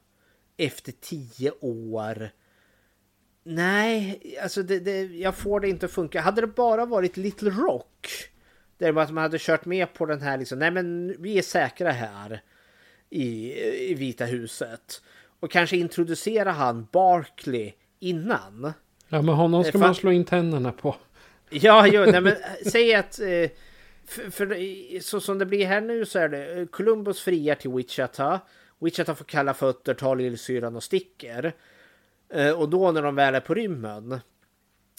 [0.58, 2.30] efter tio år.
[3.44, 6.22] Nej, alltså det, det, jag får det inte att funka.
[6.22, 8.08] Hade det bara varit Little Rock,
[8.78, 12.42] där man hade kört med på den här liksom, nej men vi är säkra här
[13.10, 13.54] i,
[13.92, 15.02] i Vita huset.
[15.40, 18.74] Och kanske introducera han Barkley innan.
[19.10, 20.96] Ja, men honom ska Eh, man fan- slå in tänderna på.
[21.50, 22.36] Ja, jo, nej, men
[22.72, 23.20] säg att...
[23.20, 23.50] Eh,
[24.06, 27.72] för, för så som det blir här nu så är det eh, Columbus friar till
[27.72, 28.40] Wichita.
[28.80, 31.54] Wichita får kalla fötter, tar lillsyrran och sticker.
[32.34, 34.20] Eh, och då när de väl är på rymmen,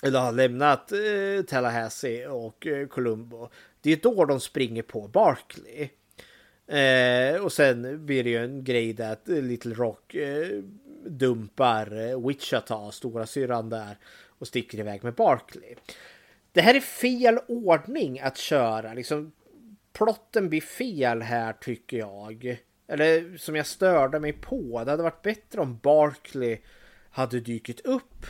[0.02, 3.48] eller har lämnat eh, Tallahassee och eh, Columbo,
[3.80, 5.88] det är då de springer på Barkley.
[6.66, 10.62] Eh, och sen blir det ju en grej där att Little Rock eh,
[11.06, 13.98] dumpar eh, Wichita, stora syran där,
[14.38, 15.74] och sticker iväg med Barkley.
[16.54, 18.94] Det här är fel ordning att köra.
[18.94, 19.32] Liksom,
[19.92, 22.58] plotten blir fel här tycker jag.
[22.88, 24.82] Eller som jag störde mig på.
[24.84, 26.58] Det hade varit bättre om Barkley
[27.10, 28.26] hade dykt upp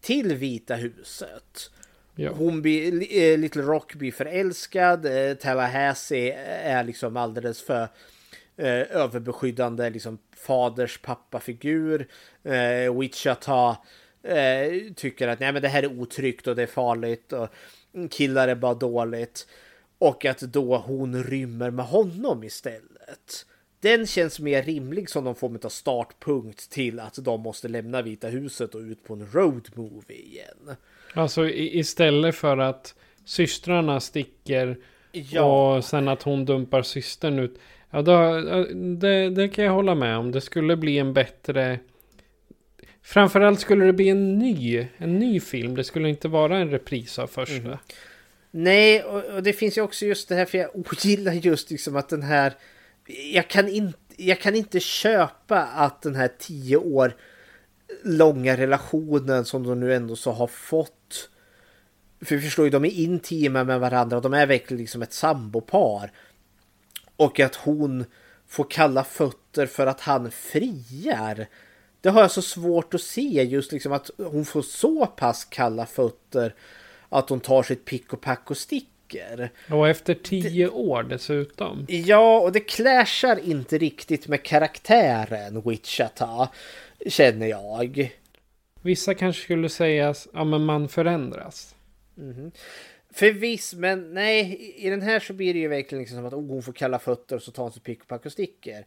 [0.00, 1.70] till Vita huset.
[2.14, 2.32] Ja.
[2.32, 5.06] Hon blir, eh, Little Rock blir förälskad.
[5.06, 6.32] Eh, Tallahassee
[6.62, 7.82] är liksom alldeles för
[8.56, 12.08] eh, överbeskyddande liksom faders pappafigur.
[12.42, 13.76] Eh, Wichita
[14.22, 17.48] eh, tycker att nej, men det här är otryggt och det är farligt och
[18.10, 19.46] killar är bara dåligt.
[19.98, 23.46] Och att då hon rymmer med honom istället.
[23.80, 28.28] Den känns mer rimlig som någon form av startpunkt till att de måste lämna Vita
[28.28, 30.76] huset och ut på en road movie igen.
[31.14, 32.94] Alltså istället för att
[33.24, 34.76] systrarna sticker
[35.12, 35.76] Ja.
[35.76, 37.58] och sen att hon dumpar systern ut.
[37.90, 38.40] Ja, då,
[38.74, 40.32] det, det kan jag hålla med om.
[40.32, 41.78] Det skulle bli en bättre...
[43.10, 45.74] Framförallt skulle det bli en ny, en ny film.
[45.74, 47.54] Det skulle inte vara en repris av första.
[47.54, 47.76] Mm.
[48.50, 51.96] Nej, och, och det finns ju också just det här för jag ogillar just liksom
[51.96, 52.52] att den här...
[53.32, 57.16] Jag kan, in, jag kan inte köpa att den här tio år
[58.02, 61.30] långa relationen som de nu ändå så har fått.
[62.20, 64.20] För vi förstår ju, de är intima med varandra.
[64.20, 66.12] De är verkligen liksom ett sambopar.
[67.16, 68.04] Och att hon
[68.48, 71.46] får kalla fötter för att han friar.
[72.00, 75.86] Det har jag så svårt att se just liksom att hon får så pass kalla
[75.86, 76.54] fötter
[77.08, 79.50] att hon tar sitt pick och pack och sticker.
[79.70, 80.70] Och efter tio det...
[80.70, 81.86] år dessutom.
[81.88, 86.48] Ja, och det clashar inte riktigt med karaktären Wichata,
[87.06, 88.12] känner jag.
[88.82, 91.74] Vissa kanske skulle säga ja men man förändras.
[92.18, 92.50] Mm.
[93.12, 96.48] Förviss, men nej, i den här så blir det ju verkligen liksom som att oh,
[96.48, 98.86] hon får kalla fötter och så tar hon sitt pick och pack och sticker.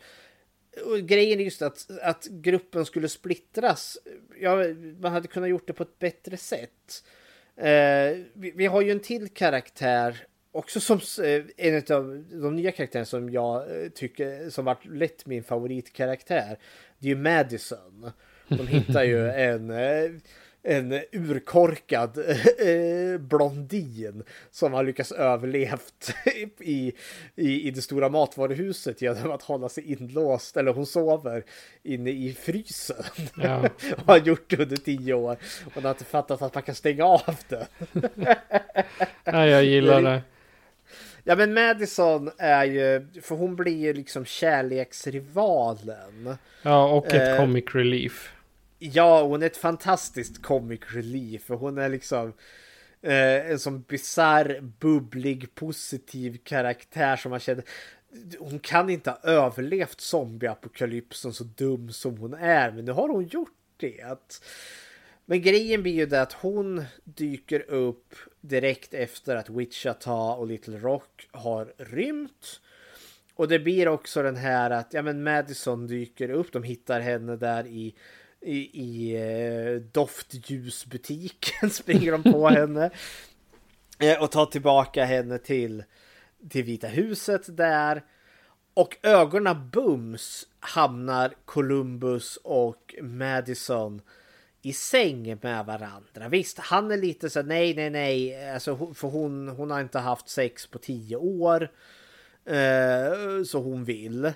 [0.86, 3.98] Och grejen är just att, att gruppen skulle splittras.
[4.40, 4.56] Ja,
[5.00, 7.04] man hade kunnat gjort det på ett bättre sätt.
[7.58, 12.72] Eh, vi, vi, har ju en till karaktär också som eh, en av de nya
[12.72, 16.58] karaktärerna som jag eh, tycker som varit lätt min favoritkaraktär.
[17.00, 18.12] Det är ju Madison.
[18.48, 20.12] De hittar ju en eh,
[20.64, 26.16] en urkorkad eh, blondin som har lyckats överlevt
[26.60, 26.94] i,
[27.36, 31.44] i, i det stora matvaruhuset genom att hålla sig inlåst, eller hon sover
[31.84, 33.04] inne i frysen.
[33.36, 33.70] Ja.
[33.98, 35.38] och har gjort det under tio år.
[35.76, 37.68] Och har inte fattat att man kan stänga av det.
[39.24, 40.22] ja, jag gillar det.
[41.26, 46.38] Ja men Madison är ju, för hon blir ju liksom kärleksrivalen.
[46.62, 48.33] Ja, och ett eh, comic relief.
[48.86, 51.52] Ja, hon är ett fantastiskt comic relief.
[51.52, 52.34] Och hon är liksom
[53.02, 57.64] eh, en sån bizarr, bubblig, positiv karaktär som man känner.
[58.40, 62.72] Hon kan inte ha överlevt zombieapokalypsen så dum som hon är.
[62.72, 64.18] Men nu har hon gjort det.
[65.26, 70.78] Men grejen blir ju det att hon dyker upp direkt efter att Wichita och Little
[70.78, 72.62] Rock har rymt.
[73.36, 76.52] Och det blir också den här att ja, men Madison dyker upp.
[76.52, 77.96] De hittar henne där i
[78.44, 82.90] i, i eh, doftljusbutiken springer de på henne.
[84.00, 85.84] Eh, och tar tillbaka henne till,
[86.50, 88.04] till Vita huset där.
[88.74, 94.02] Och ögonen bums hamnar Columbus och Madison
[94.62, 96.30] i säng med varandra.
[96.30, 100.30] Visst, han är lite så nej, nej, nej, alltså, för hon, hon har inte haft
[100.30, 101.72] sex på tio år.
[102.46, 104.34] Eh, så hon vill.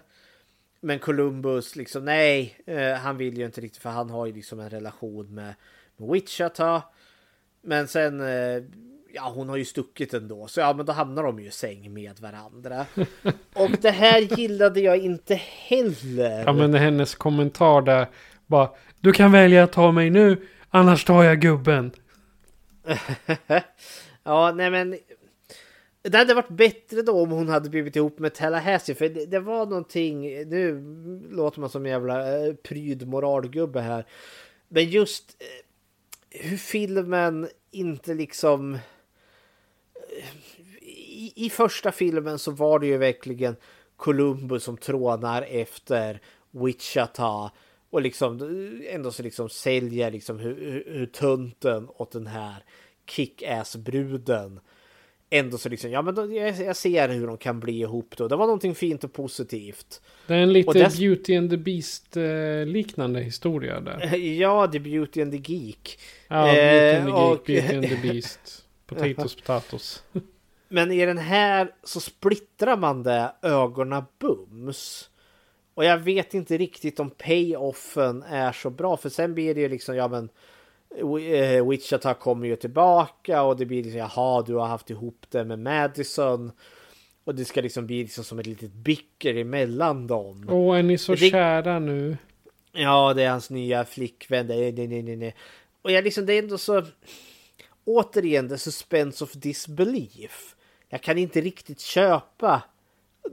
[0.87, 4.59] Men Columbus liksom nej, eh, han vill ju inte riktigt för han har ju liksom
[4.59, 5.53] en relation med,
[5.97, 6.83] med Wichita.
[7.61, 8.63] Men sen, eh,
[9.13, 10.47] ja hon har ju stuckit ändå.
[10.47, 12.85] Så ja men då hamnar de ju i säng med varandra.
[13.53, 16.43] Och det här gillade jag inte heller.
[16.45, 18.07] Ja men hennes kommentar där
[18.45, 18.69] bara
[18.99, 21.91] Du kan välja att ta mig nu, annars tar jag gubben.
[24.23, 24.97] ja nej men
[26.09, 29.39] det hade varit bättre då om hon hade blivit ihop med Tallahassee för det, det
[29.39, 30.81] var någonting, nu
[31.31, 34.05] låter man som en jävla eh, pryd moralgubbe här.
[34.67, 38.73] Men just eh, hur filmen inte liksom...
[38.73, 38.79] Eh,
[40.81, 43.55] I, I första filmen så var det ju verkligen
[43.95, 46.21] Columbus som trånar efter
[46.51, 47.51] Wichita
[47.89, 52.63] och liksom eh, ändå så liksom säljer liksom hur, hur, hur tunten åt den här
[53.09, 54.59] kick-ass-bruden
[55.29, 58.27] ändå så liksom, ja men då, jag, jag, ser hur de kan bli ihop då.
[58.27, 60.01] Det var någonting fint och positivt.
[60.27, 60.99] Det är en lite dess...
[60.99, 64.15] Beauty and the Beast eh, liknande historia där.
[64.17, 65.99] Ja, The Beauty and the Geek.
[66.27, 67.45] Ja, Beauty and the Geek, och...
[67.45, 68.65] Beauty and the Beast.
[68.85, 70.03] Potatoes, potatos.
[70.69, 75.09] men i den här så splittrar man det ögonen bums.
[75.73, 79.69] Och jag vet inte riktigt om payoffen är så bra, för sen blir det ju
[79.69, 80.31] liksom, ja men Eh,
[81.69, 85.59] Wichita kommer ju tillbaka och det blir liksom jaha du har haft ihop det med
[85.59, 86.51] Madison.
[87.23, 90.47] Och det ska liksom bli liksom som ett litet bicker emellan dem.
[90.49, 91.29] Åh, är ni så det...
[91.29, 92.17] kära nu?
[92.71, 94.47] Ja, det är hans nya flickvän.
[94.47, 95.35] Nej, nej, nej, nej.
[95.81, 96.83] Och jag liksom, det är ändå så...
[97.85, 100.55] Återigen, the suspense of disbelief.
[100.89, 102.61] Jag kan inte riktigt köpa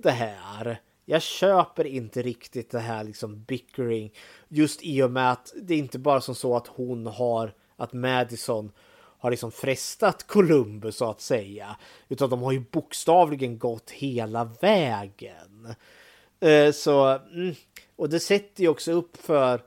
[0.02, 0.80] det här.
[1.04, 4.12] Jag köper inte riktigt det här liksom bickering.
[4.48, 7.92] Just i och med att det är inte bara som så att hon har, att
[7.92, 8.72] Madison
[9.18, 11.76] har liksom frestat Columbus så att säga.
[12.08, 15.74] Utan de har ju bokstavligen gått hela vägen.
[16.40, 17.54] Eh, så, mm,
[17.96, 19.60] och det sätter ju också upp för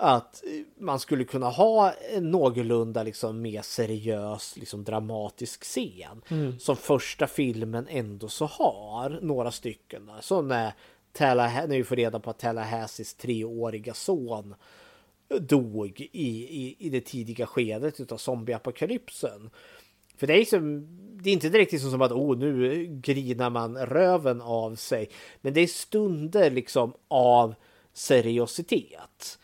[0.00, 0.42] att
[0.78, 6.22] man skulle kunna ha en någorlunda liksom mer seriös liksom dramatisk scen.
[6.28, 6.58] Mm.
[6.58, 10.10] Som första filmen ändå så har några stycken.
[10.20, 10.72] Som när,
[11.12, 14.54] Tallaha- när vi får reda på att Tallahassees treåriga son
[15.40, 16.28] dog i,
[16.66, 19.50] i, i det tidiga skedet utav zombieapokalypsen.
[20.16, 20.88] För det är, liksom,
[21.22, 25.10] det är inte direkt liksom som att oh, nu grinar man röven av sig.
[25.40, 27.54] Men det är stunder liksom av
[27.92, 29.38] seriositet.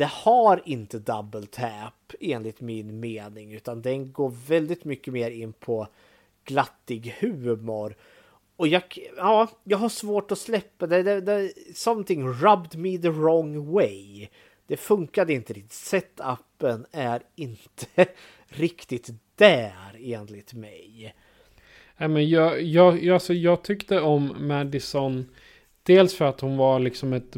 [0.00, 5.52] Det har inte double tap enligt min mening utan den går väldigt mycket mer in
[5.52, 5.86] på
[6.44, 7.96] glattig humor.
[8.56, 8.82] Och jag,
[9.16, 11.02] ja, jag har svårt att släppa det.
[11.02, 14.28] det, det something rubbed me the wrong way.
[14.66, 15.72] Det funkade inte riktigt.
[15.72, 17.86] Setupen är inte
[18.48, 21.14] riktigt där enligt mig.
[21.96, 25.28] Nej, men jag, jag, jag, alltså, jag tyckte om Madison.
[25.82, 27.36] Dels för att hon var liksom ett,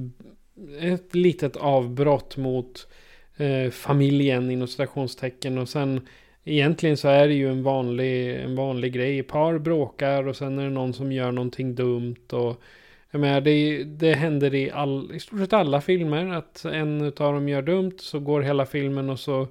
[0.80, 2.88] ett litet avbrott mot
[3.36, 5.58] eh, familjen inom citationstecken.
[5.58, 6.00] Och sen
[6.44, 9.22] egentligen så är det ju en vanlig, en vanlig grej.
[9.22, 12.32] Par bråkar och sen är det någon som gör någonting dumt.
[12.32, 12.62] Och
[13.10, 16.26] jag menar, det, det händer i, all, i stort sett alla filmer.
[16.26, 19.48] Att en av dem gör dumt så går hela filmen och så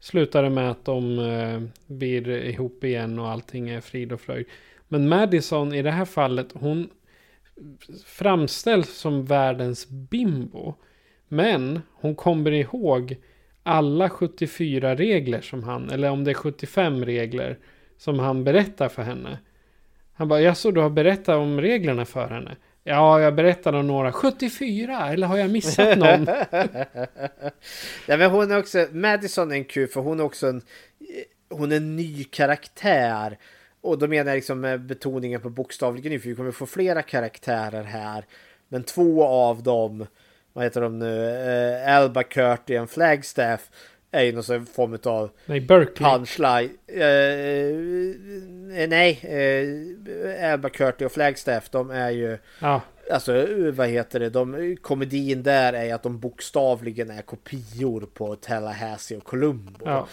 [0.00, 4.46] slutar det med att de eh, blir ihop igen och allting är frid och fröjd.
[4.88, 6.88] Men Madison i det här fallet, hon
[8.06, 10.74] framställs som världens bimbo.
[11.28, 13.16] Men hon kommer ihåg
[13.62, 17.58] alla 74 regler som han, eller om det är 75 regler
[17.98, 19.38] som han berättar för henne.
[20.14, 22.56] Han bara, jag du har berättat om reglerna för henne?
[22.84, 24.12] Ja, jag berättade om några.
[24.12, 26.26] 74, eller har jag missat någon?
[28.06, 30.62] ja, men hon är också, Madison är en kul för hon är också en,
[31.50, 33.38] hon är en ny karaktär.
[33.84, 37.02] Och då menar jag liksom med betoningen på bokstavligen nu, för vi kommer få flera
[37.02, 38.24] karaktärer här.
[38.68, 40.06] Men två av dem,
[40.52, 41.20] vad heter de nu,
[41.84, 43.70] uh, Albuquerque och Flagstaff
[44.10, 46.10] är ju någon form av nej, Berkeley.
[46.10, 46.70] punchline.
[46.92, 48.14] Uh,
[48.88, 52.80] nej, uh, Albuquerque och Flagstaff, de är ju ja.
[53.10, 54.30] Alltså vad heter det?
[54.30, 59.84] De, komedin där är att de bokstavligen är kopior på Tallahassee och Columbo.
[59.84, 60.08] Ja.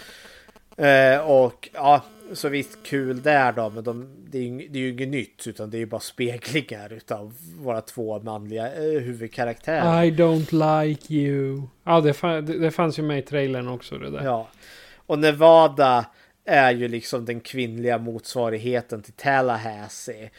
[0.77, 2.03] Eh, och ja,
[2.33, 3.69] så visst kul där då.
[3.69, 6.01] Men de, det, är ju, det är ju inget nytt utan det är ju bara
[6.01, 10.03] speglingar utav våra två manliga eh, huvudkaraktärer.
[10.03, 11.61] I don't like you.
[11.83, 14.23] Ja, det, fann, det, det fanns ju med i trailern också det där.
[14.23, 14.47] Ja.
[14.95, 16.05] Och Nevada
[16.45, 20.29] är ju liksom den kvinnliga motsvarigheten till Tallahassee.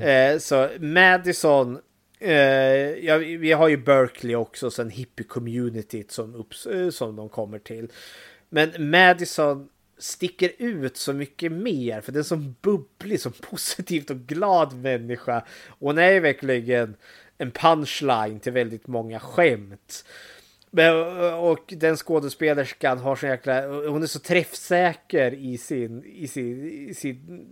[0.00, 1.78] eh, så Madison
[2.22, 7.88] Eh, ja, vi har ju Berkeley också, sen hippie-communityt som, eh, som de kommer till.
[8.50, 9.68] Men Madison
[9.98, 15.44] sticker ut så mycket mer för den är så bubblig, så positivt och glad människa.
[15.68, 16.96] Och hon är verkligen
[17.38, 20.04] en punchline till väldigt många skämt.
[21.38, 26.94] Och den skådespelerskan har så jäkla, hon är så träffsäker i sin, i sin, i
[26.94, 27.46] sin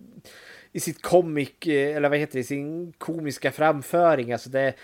[0.72, 4.32] i sitt komik, eller vad heter det, i sin komiska framföring.
[4.32, 4.74] Alltså det,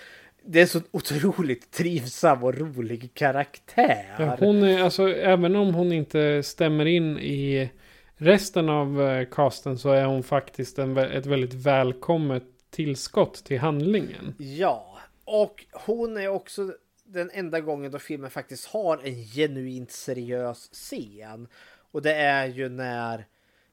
[0.47, 4.15] det är så otroligt trivsam och rolig karaktär.
[4.19, 7.71] Ja, hon är, alltså, även om hon inte stämmer in i
[8.17, 14.35] resten av casten så är hon faktiskt en, ett väldigt välkommet tillskott till handlingen.
[14.39, 16.73] Ja, och hon är också
[17.05, 21.49] den enda gången då filmen faktiskt har en genuint seriös scen.
[21.91, 23.27] Och det är ju när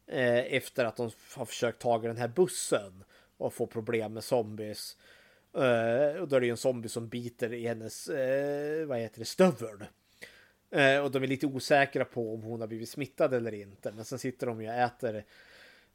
[0.08, 3.04] eh, efter att de har försökt ta den här bussen
[3.38, 4.98] och få problem med zombies.
[5.54, 9.20] Eh, och då är det ju en zombie som biter i hennes, eh, vad heter
[9.20, 9.84] det, stövel.
[10.72, 13.92] Eh, och de är lite osäkra på om hon har blivit smittad eller inte.
[13.92, 15.26] Men sen sitter de ju och äter.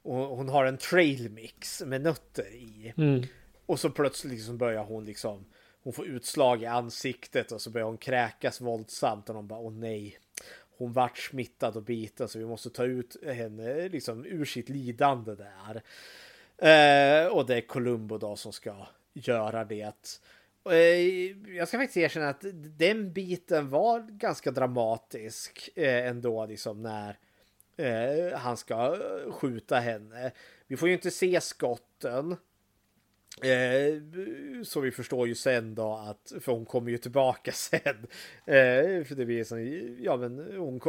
[0.01, 2.93] Och hon har en trail mix med nötter i.
[2.97, 3.23] Mm.
[3.65, 5.45] Och så plötsligt liksom börjar hon liksom
[5.87, 9.73] hon får utslag i ansiktet och så börjar hon kräkas våldsamt och de bara åh
[9.73, 10.19] nej.
[10.77, 15.35] Hon vart smittad och biten så vi måste ta ut henne liksom ur sitt lidande
[15.35, 15.81] där.
[16.57, 18.87] Eh, och det är Columbo då som ska
[19.17, 20.19] göra det.
[20.69, 22.45] Eh, jag ska faktiskt erkänna att
[22.77, 27.17] den biten var ganska dramatisk eh, ändå liksom när
[27.77, 28.97] eh, han ska
[29.31, 30.31] skjuta henne.
[30.67, 32.35] Vi får ju inte se skotten.
[33.41, 34.01] Eh,
[34.63, 38.07] så vi förstår ju sen då att, för hon kommer ju tillbaka sen.
[38.45, 39.59] Eh, för det blir som,
[40.03, 40.79] ja men hon,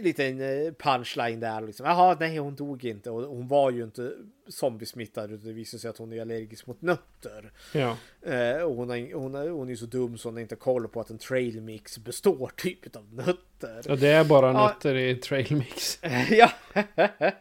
[0.00, 0.38] liten
[0.78, 1.86] punchline där liksom.
[1.86, 4.12] Jaha, nej hon dog inte och hon var ju inte
[4.48, 7.52] zombiesmittad utan det visade sig att hon är allergisk mot nötter.
[7.72, 7.96] Ja.
[8.22, 10.88] Eh, och hon, är, hon, är, hon är så dum så hon har inte koll
[10.88, 13.82] på att en trail mix består typ av nötter.
[13.84, 14.66] Ja, det är bara ja.
[14.66, 15.98] nötter i trail mix.
[16.30, 16.50] ja.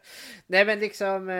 [0.47, 1.31] nej men liksom,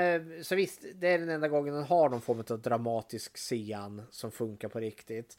[0.41, 4.31] så visst, det är den enda gången den har någon form av dramatisk scen som
[4.31, 5.37] funkar på riktigt.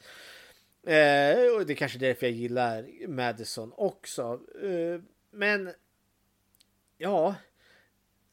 [0.83, 4.39] Eh, och det är kanske därför jag gillar Madison också.
[4.63, 5.01] Eh,
[5.31, 5.69] men
[6.97, 7.35] ja,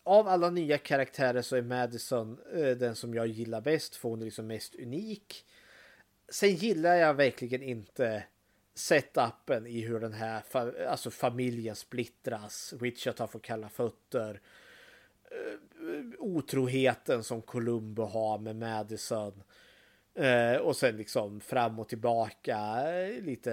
[0.02, 4.20] av alla nya karaktärer så är Madison eh, den som jag gillar bäst för hon
[4.20, 5.47] är liksom mest unik.
[6.28, 8.24] Sen gillar jag verkligen inte
[8.74, 12.74] setupen i hur den här fa alltså familjen splittras.
[12.81, 14.40] Wichita får kalla fötter.
[15.31, 15.59] Eh,
[16.18, 19.43] otroheten som Columbo har med Madison.
[20.14, 22.85] Eh, och sen liksom fram och tillbaka.
[23.20, 23.51] Lite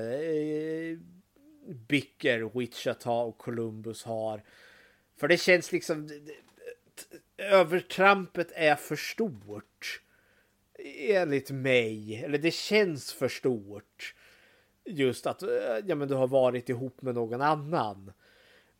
[1.87, 4.43] bicker Wichita och Columbus har.
[5.17, 6.09] För det känns liksom...
[7.37, 10.01] Övertrampet är för stort.
[10.97, 12.23] Enligt mig.
[12.23, 14.13] Eller det känns för stort
[14.85, 15.49] just att eh,
[15.85, 18.13] ja, men du har varit ihop med någon annan.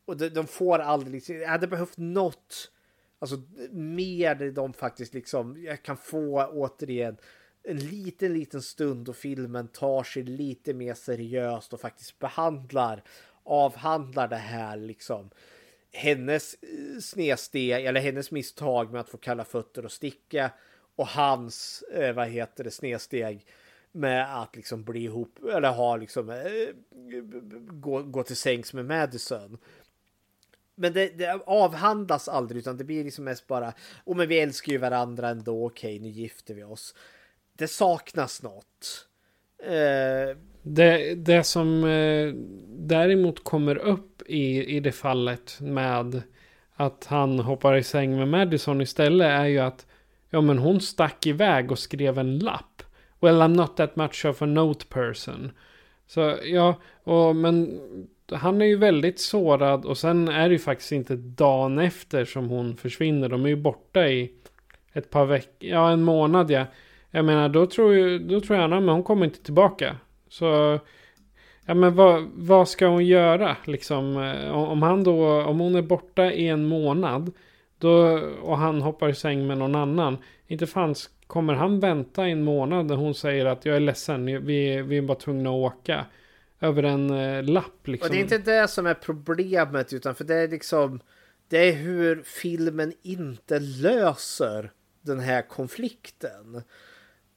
[0.06, 2.72] Och de, de får aldrig liksom, jag hade behövt något,
[3.20, 3.42] alltså
[3.72, 7.18] mer där de faktiskt liksom, jag kan få återigen
[7.64, 13.04] en liten, liten stund och filmen tar sig lite mer seriöst och faktiskt behandlar,
[13.44, 15.30] avhandlar det här liksom.
[15.92, 20.52] Hennes eh, snedsteg, eller hennes misstag med att få kalla fötter och sticka
[20.96, 23.46] och hans, eh, vad heter det, snedsteg
[23.92, 26.38] med att liksom bli ihop eller ha liksom eh,
[27.72, 29.58] gå, gå till sängs med Madison.
[30.76, 33.74] Men det, det, avhandlas aldrig utan det blir liksom mest bara,
[34.06, 36.96] oh men vi älskar ju varandra ändå, okej nu gifter vi oss.
[37.58, 39.08] Det saknas något.
[39.64, 40.38] Eh...
[40.66, 42.34] Det, det som eh,
[42.68, 46.22] däremot kommer upp i, i det fallet med
[46.76, 49.86] att han hoppar i säng med Madison istället är ju att
[50.30, 52.84] ja men hon stack iväg och skrev en lapp
[53.24, 55.52] Well, I'm not that much of a note person.
[56.08, 57.82] Så ja, och, men
[58.32, 62.50] han är ju väldigt sårad och sen är det ju faktiskt inte dagen efter som
[62.50, 63.30] hon försvinner.
[63.30, 64.32] De är ju borta i
[64.94, 66.66] ett par veckor, ja en månad ja.
[67.16, 69.98] Jag menar då tror, ju, då tror jag, men hon kommer inte tillbaka.
[70.30, 70.80] Så,
[71.66, 74.18] ja men vad, vad ska hon göra liksom?
[74.54, 77.32] Om han då, om hon är borta i en månad.
[77.78, 80.18] Då, och han hoppar i säng med någon annan.
[80.48, 84.82] Inte fanns Kommer han vänta en månad när hon säger att jag är ledsen, vi,
[84.82, 86.06] vi är bara tvungna att åka?
[86.60, 88.08] Över en eh, lapp liksom.
[88.08, 91.00] Och det är inte det som är problemet utan för det är liksom
[91.48, 94.72] Det är hur filmen inte löser
[95.02, 96.64] den här konflikten.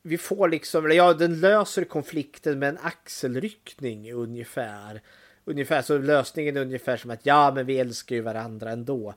[0.07, 5.01] Vi får liksom, eller ja den löser konflikten med en axelryckning ungefär.
[5.45, 9.15] Ungefär så lösningen är ungefär som att ja men vi älskar ju varandra ändå.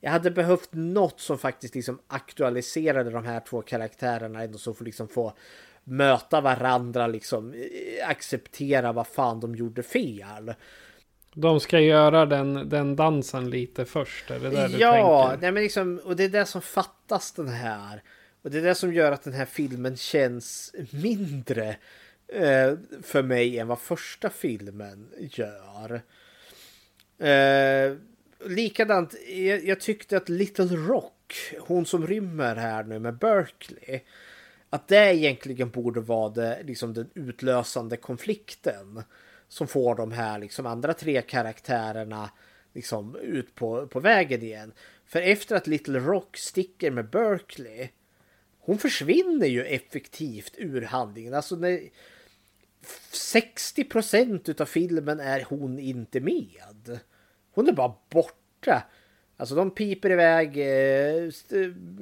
[0.00, 4.84] Jag hade behövt något som faktiskt liksom aktualiserade de här två karaktärerna ändå så får
[4.84, 5.32] liksom få
[5.84, 7.54] möta varandra liksom
[8.04, 10.54] acceptera vad fan de gjorde fel.
[11.34, 15.52] De ska göra den, den dansen lite först, är det där ja, du tänker?
[15.52, 18.02] men liksom, och det är det som fattas den här.
[18.42, 21.76] Och det är det som gör att den här filmen känns mindre
[22.28, 26.02] eh, för mig än vad första filmen gör.
[27.18, 27.96] Eh,
[28.44, 34.00] likadant, jag, jag, tyckte att Little Rock, hon som rymmer här nu med Berkeley,
[34.70, 39.02] att det egentligen borde vara det, liksom den utlösande konflikten
[39.48, 42.30] som får de här liksom andra tre karaktärerna
[42.74, 44.72] liksom ut på, på vägen igen.
[45.06, 47.88] För efter att Little Rock sticker med Berkeley,
[48.60, 51.34] hon försvinner ju effektivt ur handlingen.
[51.34, 51.80] Alltså när
[53.12, 57.00] 60 procent av filmen är hon inte med.
[57.52, 58.82] Hon är bara borta.
[59.36, 61.30] Alltså de piper iväg eh,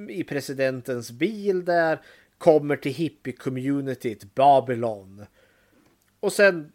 [0.09, 2.01] i presidentens bil där.
[2.39, 5.27] Kommer till hippie-communityt Babylon.
[6.21, 6.73] Och sen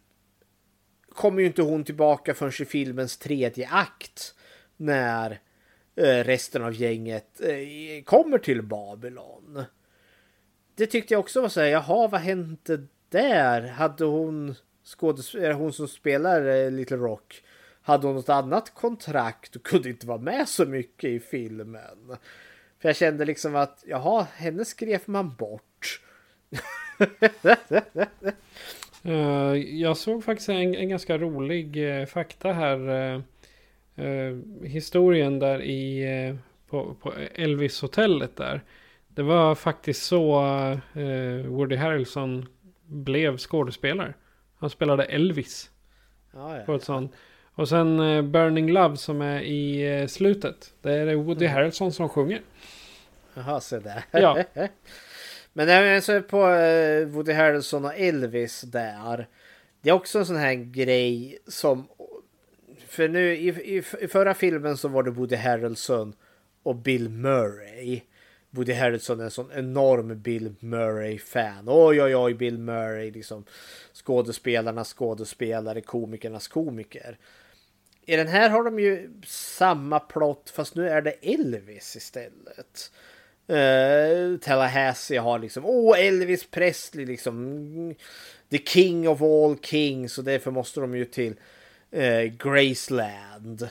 [1.08, 4.34] kommer ju inte hon tillbaka förrän i filmens tredje akt.
[4.76, 5.40] När
[5.96, 9.64] Eh, resten av gänget eh, kommer till Babylon.
[10.74, 13.62] Det tyckte jag också var så här, jaha vad hände där?
[13.62, 14.54] Hade hon
[14.84, 17.42] skådespelare, hon som spelar eh, Little Rock
[17.82, 22.16] hade hon något annat kontrakt och kunde inte vara med så mycket i filmen.
[22.78, 26.00] För jag kände liksom att, jaha, henne skrev man bort.
[29.72, 33.22] jag såg faktiskt en, en ganska rolig fakta här.
[33.98, 36.36] Uh, historien där i
[36.70, 38.62] på, på Elvis-hotellet där.
[39.08, 40.40] Det var faktiskt så
[41.46, 42.46] Woody Harrelson
[42.86, 44.14] blev skådespelare.
[44.58, 45.70] Han spelade Elvis.
[46.32, 46.64] Ja, ja.
[46.64, 47.12] På ett sånt.
[47.54, 50.74] Och sen eh, Burning Love som är i eh, slutet.
[50.82, 51.56] Det är Woody mm.
[51.56, 52.40] Harrelson som sjunger.
[53.34, 54.04] Jaha, så där.
[54.10, 54.44] Ja.
[55.52, 59.28] Men är så på eh, Woody Harrelson och Elvis där.
[59.80, 61.88] Det är också en sån här grej som...
[62.94, 66.14] För nu i, i, i förra filmen så var det Woody Harrelson
[66.62, 68.00] och Bill Murray.
[68.50, 71.64] Woody Harrelson är en sån enorm Bill Murray-fan.
[71.66, 73.44] Oj, oj, oj, Bill Murray, liksom
[73.92, 77.18] skådespelarnas skådespelare, komikernas komiker.
[78.06, 82.92] I den här har de ju samma plott fast nu är det Elvis istället.
[83.50, 87.94] Uh, Tallahassee har liksom, åh oh, Elvis Presley liksom.
[88.50, 91.34] The King of all kings och därför måste de ju till
[91.94, 93.68] eh, Graceland.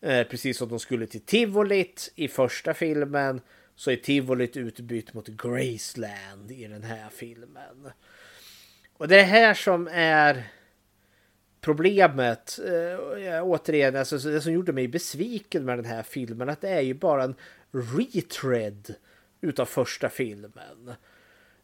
[0.00, 3.40] Eh, precis som de skulle till Tivolit i första filmen
[3.74, 7.90] så är Tivolit utbytt mot Graceland i den här filmen.
[8.96, 10.44] Och det är det här som är
[11.60, 12.58] problemet.
[12.58, 16.80] Eh, återigen, alltså, det som gjorde mig besviken med den här filmen att det är
[16.80, 17.34] ju bara en
[17.70, 18.94] retread
[19.40, 20.94] utav första filmen.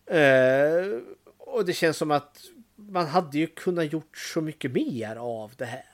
[0.07, 1.01] Eh,
[1.39, 2.45] och det känns som att
[2.77, 5.90] man hade ju kunnat gjort så mycket mer av det här.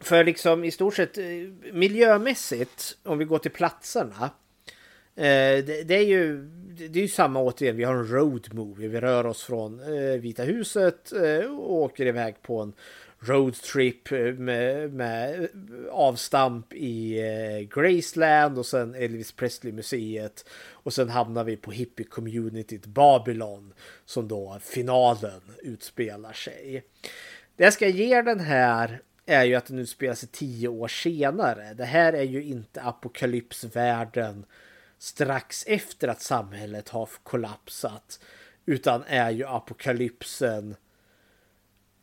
[0.00, 1.24] För liksom i stort sett eh,
[1.72, 4.30] miljömässigt, om vi går till platserna.
[5.16, 6.42] Eh, det, det, är ju,
[6.88, 8.88] det är ju samma återigen, vi har en road movie.
[8.88, 12.72] Vi rör oss från eh, Vita huset eh, och åker iväg på en
[13.18, 15.48] roadtrip eh, med, med
[15.90, 17.20] avstamp i
[17.74, 20.44] Graceland och sen Elvis Presley-museet.
[20.72, 23.72] Och sen hamnar vi på hippie-communityt Babylon
[24.04, 26.82] som då finalen utspelar sig.
[27.60, 31.74] Det jag ska ge den här är ju att den utspelar sig tio år senare.
[31.74, 34.44] Det här är ju inte apokalypsvärlden
[34.98, 38.20] strax efter att samhället har kollapsat.
[38.66, 40.76] Utan är ju apokalypsen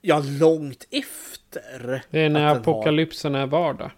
[0.01, 2.03] ja, långt efter.
[2.09, 3.41] Det är när apokalypsen har...
[3.41, 3.91] är vardag.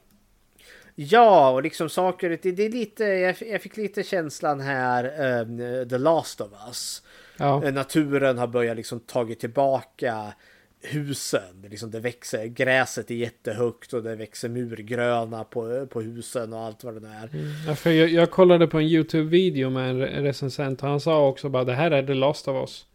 [0.95, 5.03] Ja, och liksom saker, det, det är lite, jag, fick lite känslan här,
[5.41, 7.03] um, The Last of Us.
[7.37, 7.71] Ja.
[7.71, 10.33] Naturen har börjat liksom tagit tillbaka
[10.81, 11.65] husen.
[11.69, 16.83] Liksom det växer, gräset är jättehögt och det växer murgröna på, på husen och allt
[16.83, 17.29] vad det är.
[17.33, 17.47] Mm.
[17.67, 21.49] Ja, för jag, jag, kollade på en YouTube-video med en recensent och han sa också
[21.49, 22.85] bara det här är The Last of Us.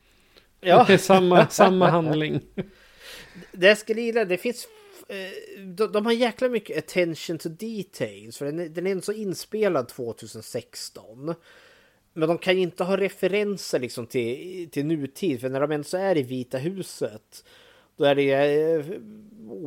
[0.60, 0.84] Ja.
[0.88, 2.40] Det är samma, samma handling.
[3.52, 4.68] Det ska lida, det finns
[5.08, 8.38] eh, de, de har jäkla mycket attention to details.
[8.38, 11.34] För den, den är så inspelad 2016.
[12.12, 15.40] Men de kan ju inte ha referenser liksom till, till nutid.
[15.40, 17.44] För när de ens är i Vita huset
[17.96, 18.84] då är det eh,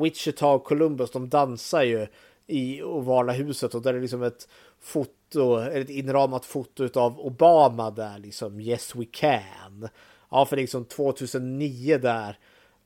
[0.04, 2.08] Wichita och Columbus, de dansar ju
[2.48, 4.48] i ovala huset och där är liksom ett
[4.82, 9.90] foto, ett inramat foto av Obama där liksom Yes we can.
[10.32, 12.30] Ja, för liksom 2009 där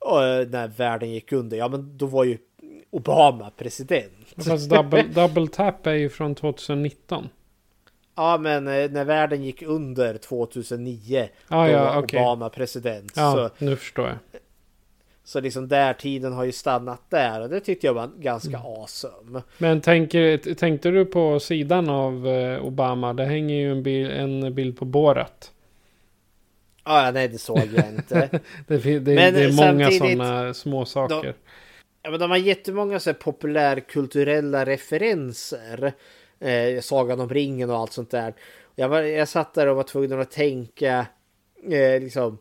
[0.05, 2.37] eh, när världen gick under, ja men då var ju
[2.89, 4.13] Obama president.
[4.37, 7.29] Fast double, double tap är ju från 2019.
[8.15, 12.19] Ja, men eh, när världen gick under 2009 ah, då ja, var okay.
[12.19, 13.11] Obama president.
[13.15, 14.17] Ja, så, nu förstår jag.
[15.31, 18.61] Så liksom där tiden har ju stannat där och det tyckte jag var ganska mm.
[18.61, 19.41] awesome.
[19.57, 23.13] Men tänker, tänkte du på sidan av eh, Obama?
[23.13, 25.51] Det hänger ju en bild, en bild på Borat.
[26.83, 28.29] Ja, nej det såg jag inte.
[28.67, 31.23] det, det, men det är många sådana små saker.
[31.23, 31.33] De,
[32.03, 35.93] ja, men de har jättemånga så här populärkulturella referenser.
[36.39, 38.33] Eh, Sagan om ringen och allt sånt där.
[38.75, 41.05] Jag, var, jag satt där och var tvungen att tänka
[41.63, 42.37] eh, liksom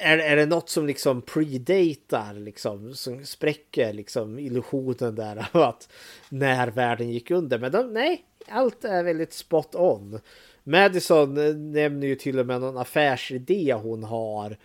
[0.00, 5.88] är, är det något som liksom predatar liksom som spräcker liksom illusionen där av att
[6.28, 7.58] när världen gick under.
[7.58, 10.20] Men de, nej, allt är väldigt spot on.
[10.64, 14.56] Madison eh, nämner ju till och med någon affärsidé hon har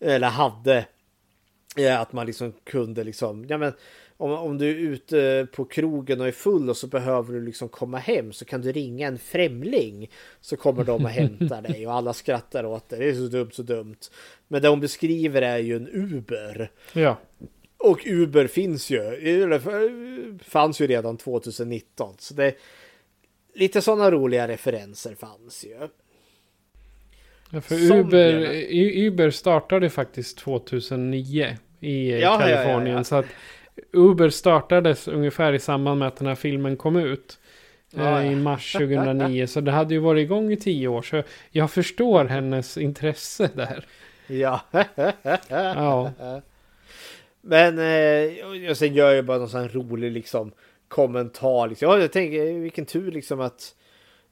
[0.00, 0.86] eller hade.
[1.76, 3.72] Eh, att man liksom kunde liksom, ja men
[4.22, 7.68] om, om du är ute på krogen och är full och så behöver du liksom
[7.68, 11.92] komma hem så kan du ringa en främling så kommer de och hämtar dig och
[11.92, 12.96] alla skrattar åt det.
[12.96, 13.96] Det är så dumt, så dumt.
[14.48, 16.70] Men det hon beskriver är ju en Uber.
[16.92, 17.18] Ja.
[17.76, 18.98] Och Uber finns ju,
[19.42, 19.60] eller
[20.44, 22.14] fanns ju redan 2019.
[22.18, 22.54] Så det
[23.54, 25.88] lite sådana roliga referenser fanns ju.
[27.50, 28.56] Ja, för Uber,
[29.06, 32.86] Uber startade faktiskt 2009 i ja, Kalifornien.
[32.86, 33.26] Ja, ja, så att
[33.92, 37.38] Uber startades ungefär i samband med att den här filmen kom ut.
[37.90, 39.46] Ja, I mars 2009.
[39.46, 41.02] så det hade ju varit igång i tio år.
[41.02, 43.84] Så jag förstår hennes intresse där.
[44.26, 44.60] Ja.
[45.48, 46.12] ja.
[47.40, 50.52] Men eh, sen gör jag bara någon sån rolig liksom
[50.88, 51.68] kommentar.
[51.68, 51.88] Liksom.
[51.88, 53.81] Ja, jag tänker vilken tur liksom att Eh,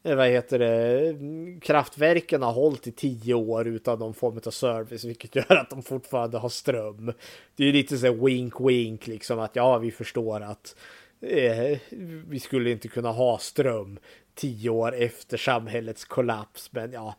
[0.02, 5.36] vad heter det, kraftverken har hållit i tio år utan någon form av service, vilket
[5.36, 7.12] gör att de fortfarande har ström.
[7.56, 10.76] Det är lite så wink wink liksom att ja, vi förstår att
[11.20, 11.78] eh,
[12.28, 13.98] vi skulle inte kunna ha ström
[14.34, 17.14] tio år efter samhällets kollaps, men ja,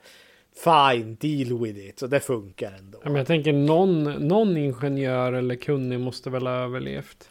[0.63, 1.99] fine, deal with it.
[1.99, 2.99] Så det funkar ändå.
[3.03, 7.29] Ja, men jag tänker någon, någon ingenjör eller kunnig måste väl ha överlevt.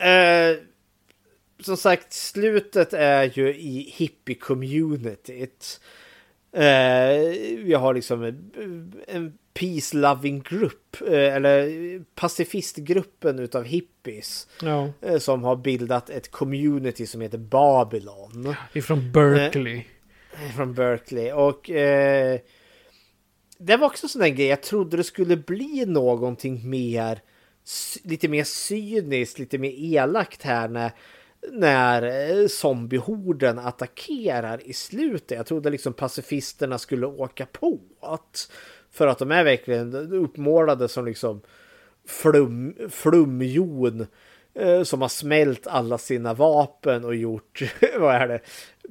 [0.00, 0.64] uh,
[1.62, 5.80] som sagt, slutet är ju i hippie-communityt.
[6.52, 7.18] Eh,
[7.64, 14.48] vi har liksom en, en peace-loving grupp, eh, eller pacifistgruppen utav hippies.
[14.62, 14.92] Ja.
[15.02, 18.54] Eh, som har bildat ett community som heter Babylon.
[18.72, 19.84] Ifrån Berkeley.
[20.32, 21.32] Eh, från Berkeley.
[21.32, 22.40] Och eh,
[23.58, 24.46] det var också en sån där grej.
[24.46, 27.20] Jag trodde det skulle bli någonting mer,
[28.02, 30.92] lite mer cyniskt, lite mer elakt här när
[31.52, 35.36] när eh, zombiehorden attackerar i slutet.
[35.36, 38.50] Jag trodde liksom pacifisterna skulle åka på att
[38.90, 41.40] för att de är verkligen uppmålade som liksom
[42.06, 44.06] flum, flumjon
[44.54, 47.62] eh, som har smält alla sina vapen och gjort,
[47.98, 48.40] vad är det,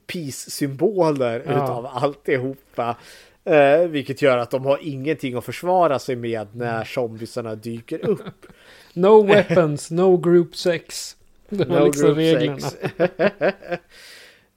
[0.08, 1.52] peace-symboler ja.
[1.52, 2.96] utav alltihopa.
[3.44, 8.46] Eh, vilket gör att de har ingenting att försvara sig med när zombiesarna dyker upp.
[8.94, 11.16] no weapons, no group sex.
[11.58, 12.58] Det var no liksom reglerna.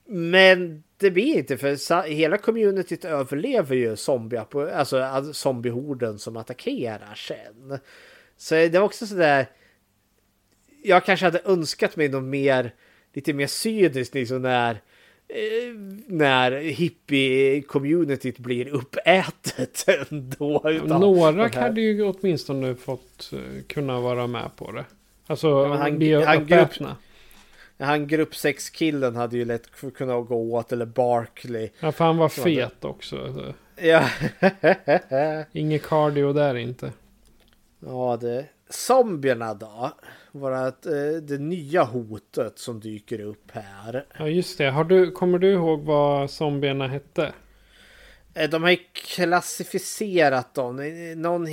[0.07, 7.79] Men det blir inte för hela communityt överlever ju zombie, alltså zombiehorden som attackerar sen.
[8.37, 9.47] Så det var också sådär.
[10.83, 12.75] Jag kanske hade önskat mig något mer,
[13.13, 14.71] lite mer cyniskt liksom när
[15.29, 15.75] eh,
[16.07, 20.63] när hippie-communityt blir uppätet ändå.
[20.85, 24.85] Några hade ju åtminstone fått uh, kunna vara med på det.
[25.27, 26.71] Alltså ja, han, bli han, grupp,
[27.79, 31.71] han grupp 6 killen hade ju lätt kunnat gå åt eller Barkley.
[31.81, 32.95] Ja för han var fet hade...
[32.95, 33.55] också.
[33.77, 34.09] Ja.
[35.53, 36.93] Inget cardio där inte.
[37.81, 38.47] Ja det.
[38.69, 39.93] Zombierna då?
[40.33, 40.93] Vårat, eh,
[41.23, 44.07] det nya hotet som dyker upp här.
[44.19, 44.71] Ja just det.
[44.71, 47.33] Har du, kommer du ihåg vad zombierna hette?
[48.35, 50.77] Eh, de har ju klassificerat dem.
[51.17, 51.47] Någon,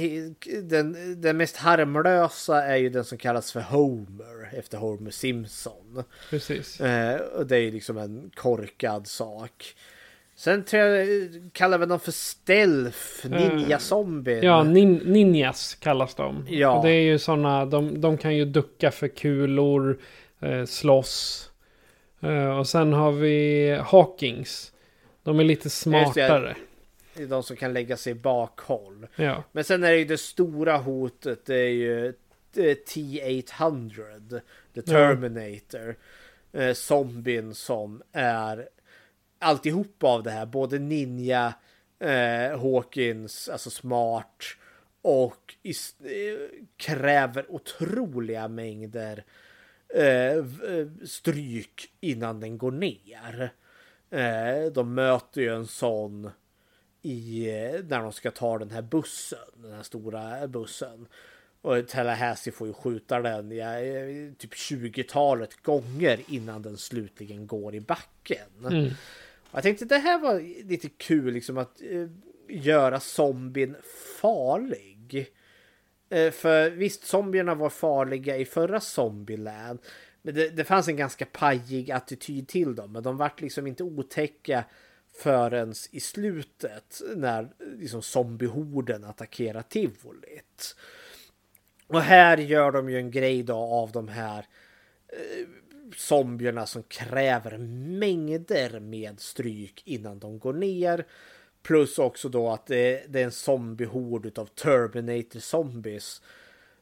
[0.64, 6.03] den, den mest harmlösa är ju den som kallas för Homer efter Homer Simpson.
[6.30, 6.81] Precis.
[6.81, 9.76] Eh, och det är ju liksom en korkad sak.
[10.35, 11.19] Sen tror jag
[11.53, 14.39] kallar vi dem för stealth, ninja zombie.
[14.43, 16.45] Ja, nin ninjas kallas de.
[16.49, 16.77] Ja.
[16.77, 19.99] Och det är ju sådana, de, de kan ju ducka för kulor,
[20.39, 21.49] eh, slåss.
[22.22, 24.72] Eh, och sen har vi Hawkings.
[25.23, 26.56] De är lite smartare
[27.14, 29.07] de som kan lägga sig bakhåll.
[29.15, 29.44] Ja.
[29.52, 31.45] Men sen är det ju det stora hotet.
[31.45, 32.14] Det är ju
[32.53, 34.41] T-800.
[34.73, 35.95] The Terminator.
[36.52, 38.69] Eh, zombien som är
[39.40, 40.45] alltihop av det här.
[40.45, 41.53] Både ninja,
[41.99, 44.44] eh, Hawkins, alltså smart.
[45.02, 46.38] Och is, eh,
[46.77, 49.23] kräver otroliga mängder
[49.95, 53.53] eh, eh stryk innan den går ner.
[54.10, 56.31] Eh, de möter ju en sån
[57.02, 57.48] i,
[57.88, 61.08] när de ska ta den här bussen, den här stora bussen.
[61.62, 63.74] Och Tallahassee får ju skjuta den ja,
[64.38, 68.66] typ 20-talet gånger innan den slutligen går i backen.
[68.70, 68.90] Mm.
[69.52, 72.08] Jag tänkte det här var lite kul liksom att eh,
[72.48, 73.76] göra zombien
[74.22, 75.30] farlig.
[76.10, 79.80] Eh, för visst, zombierna var farliga i förra Zombieland.
[80.22, 82.92] Men det, det fanns en ganska pajig attityd till dem.
[82.92, 84.64] Men de vart liksom inte otäcka
[85.20, 90.76] förrän i slutet när liksom zombiehorden attackerar tivolit.
[91.88, 94.46] Och här gör de ju en grej då av de här
[95.08, 95.48] eh,
[95.96, 97.58] zombierna som kräver
[98.00, 101.06] mängder med stryk innan de går ner.
[101.62, 106.22] Plus också då att det, det är en zombiehord av Terminator zombies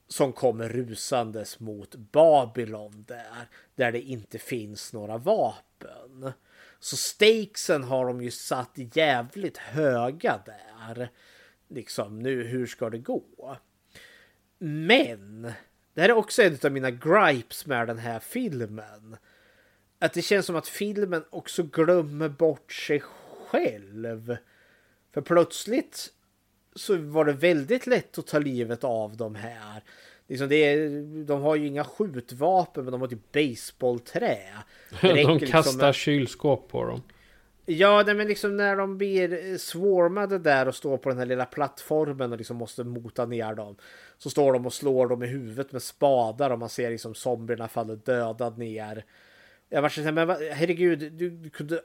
[0.07, 6.31] som kommer rusandes mot Babylon där, där det inte finns några vapen.
[6.79, 11.09] Så stakesen har de ju satt jävligt höga där.
[11.67, 13.57] Liksom nu, hur ska det gå?
[14.57, 15.41] Men
[15.93, 19.17] det här är också en av mina gripes med den här filmen.
[19.99, 23.03] Att det känns som att filmen också glömmer bort sig
[23.47, 24.37] själv.
[25.13, 26.13] För plötsligt
[26.75, 29.83] så var det väldigt lätt att ta livet av de här.
[30.27, 34.37] Liksom det är, de har ju inga skjutvapen men de har typ baseballträ.
[35.01, 37.01] de kastar liksom, kylskåp på dem.
[37.69, 41.45] Ja, nej, men liksom när de blir swarmade där och står på den här lilla
[41.45, 43.75] plattformen och liksom måste mota ner dem.
[44.17, 47.67] Så står de och slår dem i huvudet med spadar och man ser liksom zombierna
[47.67, 49.05] falla döda ner.
[49.69, 51.81] Jag var så här, men herregud, du, du kunde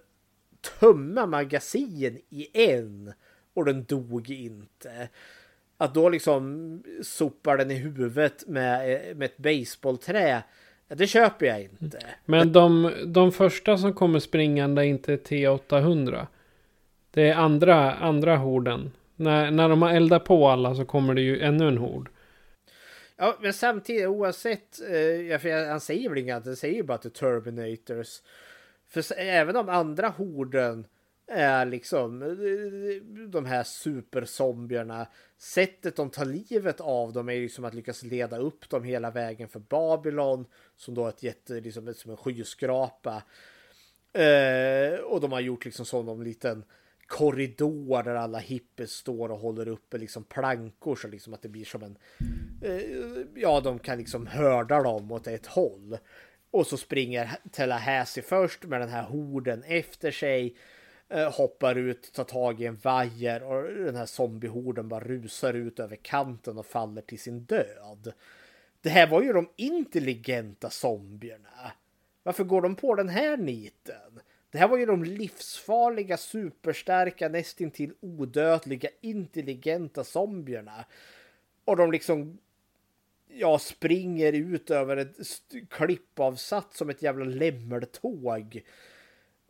[0.81, 3.13] tömma magasin i en
[3.55, 5.09] och den dog inte.
[5.83, 10.43] Att då liksom sopar den i huvudet med, med ett baseballträ.
[10.89, 11.99] Det köper jag inte.
[12.25, 16.27] Men de, de första som kommer springande är inte T800.
[17.11, 18.93] Det är andra, andra horden.
[19.17, 22.09] När, när de har eldat på alla så kommer det ju ännu en hord.
[23.17, 27.03] Ja, men samtidigt oavsett, eh, för han säger väl inget annat, han säger bara att
[27.03, 28.21] det är Terminators.
[28.89, 30.85] För även om andra horden
[31.33, 35.07] är liksom eh, de här superzombierna.
[35.39, 39.11] Sättet de tar livet av dem är ju som att lyckas leda upp dem hela
[39.11, 40.47] vägen för Babylon
[40.77, 43.23] som då är ett jätte, liksom som en skyskrapa.
[44.13, 46.65] Eh, och de har gjort liksom som en liten
[47.07, 51.65] korridor där alla hippies står och håller uppe liksom plankor så liksom att det blir
[51.65, 51.99] som en
[52.63, 52.83] eh,
[53.35, 55.99] ja de kan liksom hörda dem åt ett håll
[56.51, 60.57] och så springer Tallahassee först med den här horden efter sig
[61.13, 65.81] Eh, hoppar ut, tar tag i en vajer och den här zombiehorden bara rusar ut
[65.81, 68.13] över kanten och faller till sin död.
[68.81, 71.73] Det här var ju de intelligenta zombierna.
[72.23, 74.21] Varför går de på den här niten?
[74.51, 80.85] Det här var ju de livsfarliga, superstarka, nästintill odödliga, intelligenta zombierna.
[81.65, 82.39] Och de liksom
[83.29, 85.17] ja, springer ut över ett
[85.71, 88.63] klippavsats som ett jävla lämmeltåg.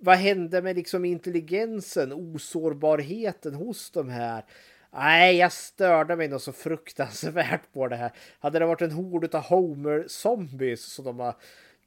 [0.05, 4.45] Vad hände med liksom intelligensen, osårbarheten hos de här?
[4.93, 8.13] Nej, jag störde mig nog så fruktansvärt på det här.
[8.41, 11.35] Hade det varit en hord av Homer-zombies som de har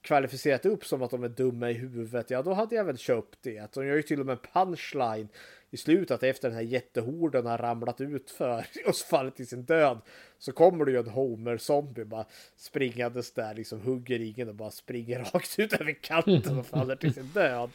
[0.01, 3.39] kvalificerat upp som att de är dumma i huvudet, ja då hade jag väl köpt
[3.41, 3.73] det.
[3.73, 5.27] De gör ju till och med punchline
[5.75, 10.01] i slutet efter den här jättehorden har ramlat ut för och fallit till sin död
[10.39, 12.25] så kommer det ju en Homer-zombie bara
[12.57, 17.13] springandes där, liksom hugger ingen och bara springer rakt ut över kanten och faller till
[17.13, 17.69] sin död.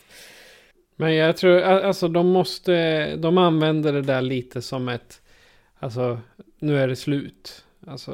[0.96, 5.22] Men jag tror, alltså de måste, de använder det där lite som ett,
[5.78, 6.20] alltså
[6.58, 7.64] nu är det slut.
[7.86, 8.12] Alltså,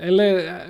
[0.00, 0.60] eller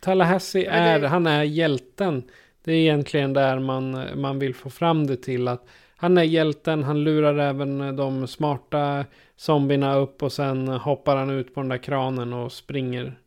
[0.00, 1.08] Tallahassee är, det...
[1.08, 2.22] han är hjälten.
[2.64, 5.66] Det är egentligen där man, man vill få fram det till att
[5.96, 9.04] han är hjälten, han lurar även de smarta
[9.36, 13.18] zombierna upp och sen hoppar han ut på den där kranen och springer.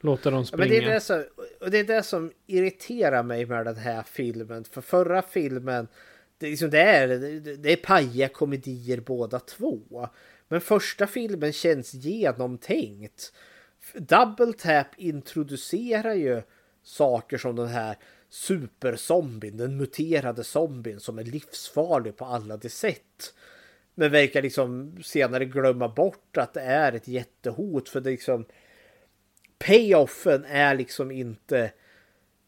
[0.00, 0.64] Låter dem springa.
[0.64, 1.24] Ja, men det, är det, som,
[1.60, 4.64] och det är det som irriterar mig med den här filmen.
[4.64, 5.88] För förra filmen,
[6.38, 7.08] det är, liksom, det är,
[7.56, 10.08] det är pajiga komedier båda två.
[10.48, 13.32] Men första filmen känns genomtänkt.
[13.94, 16.42] Double Tap introducerar ju
[16.82, 17.96] saker som den här
[18.30, 23.34] superzombien, den muterade zombien som är livsfarlig på alla de sätt.
[23.94, 28.44] Men verkar liksom senare glömma bort att det är ett jättehot för det liksom
[29.58, 31.72] payoffen är liksom inte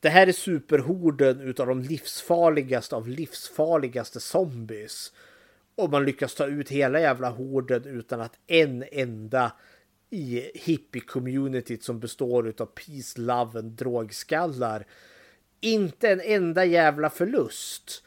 [0.00, 5.12] det här är superhorden utav de livsfarligaste av livsfarligaste zombies.
[5.74, 9.52] Och man lyckas ta ut hela jävla horden utan att en enda
[10.10, 14.86] i hippie-communityt som består av peace, love and drogskallar.
[15.64, 18.02] Inte en enda jävla förlust.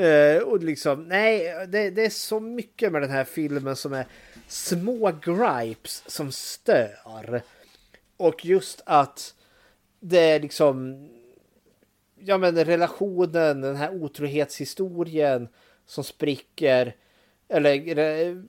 [0.00, 4.06] Uh, och liksom, nej, det, det, är så mycket med den här filmen som är
[4.48, 7.42] små gripes som stör.
[8.16, 9.34] Och just att
[10.00, 11.08] det är liksom,
[12.18, 15.48] ja men relationen, den här otrohetshistorien
[15.86, 16.96] som spricker.
[17.48, 18.44] Eller,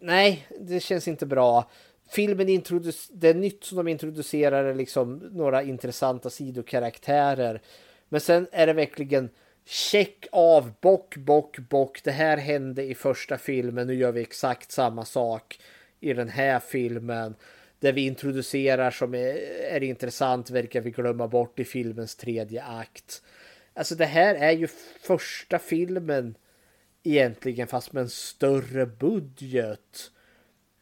[0.00, 1.70] nej, det känns inte bra
[2.10, 7.62] filmen introducerar, det är nytt som de introducerar liksom några intressanta sidokaraktärer.
[8.08, 9.30] Men sen är det verkligen
[9.64, 12.00] check av, bock, bock, bock.
[12.04, 15.58] Det här hände i första filmen, nu gör vi exakt samma sak
[16.00, 17.34] i den här filmen.
[17.80, 19.36] Det vi introducerar som är,
[19.70, 23.22] är intressant verkar vi glömma bort i filmens tredje akt.
[23.74, 24.66] Alltså det här är ju
[25.00, 26.34] första filmen
[27.02, 30.10] egentligen fast med en större budget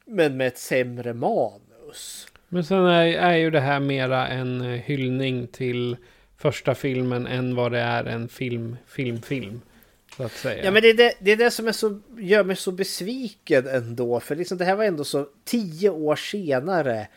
[0.07, 2.27] men med ett sämre manus.
[2.49, 5.97] Men sen är, är ju det här mera en eh, hyllning till
[6.37, 9.61] första filmen än vad det är en film, film, film.
[10.17, 10.65] Så att säga.
[10.65, 13.67] Ja men det är det, det, är det som är så, gör mig så besviken
[13.67, 14.21] ändå.
[14.21, 17.09] För liksom det här var ändå så tio år senare.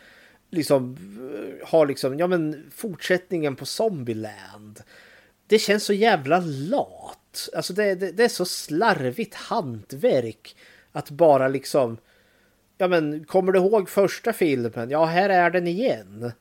[0.50, 0.96] Liksom
[1.34, 4.80] eh, har liksom, ja men fortsättningen på Zombieland.
[5.46, 7.48] Det känns så jävla lat.
[7.56, 10.56] Alltså det, det, det är så slarvigt hantverk.
[10.92, 11.98] Att bara liksom
[12.78, 14.90] Ja men kommer du ihåg första filmen?
[14.90, 16.32] Ja här är den igen.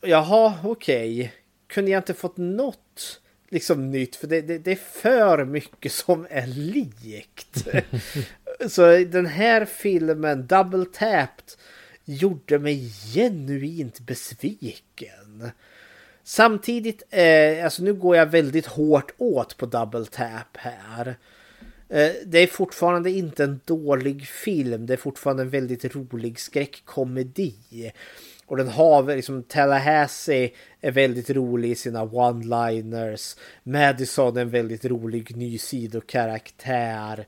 [0.00, 1.18] Jaha okej.
[1.18, 1.30] Okay.
[1.66, 4.16] Kunde jag inte fått något liksom nytt?
[4.16, 7.68] För det, det, det är för mycket som är likt.
[8.68, 11.52] Så den här filmen, Double Tapped,
[12.04, 15.50] gjorde mig genuint besviken.
[16.24, 21.16] Samtidigt, eh, alltså nu går jag väldigt hårt åt på Double Tap här.
[21.88, 24.86] Eh, det är fortfarande inte en dålig film.
[24.86, 27.92] Det är fortfarande en väldigt rolig skräckkomedi.
[28.46, 30.50] Och den har liksom Tallahassee
[30.80, 33.38] är väldigt rolig i sina one-liners.
[33.62, 37.26] Madison är en väldigt rolig ny sidokaraktär.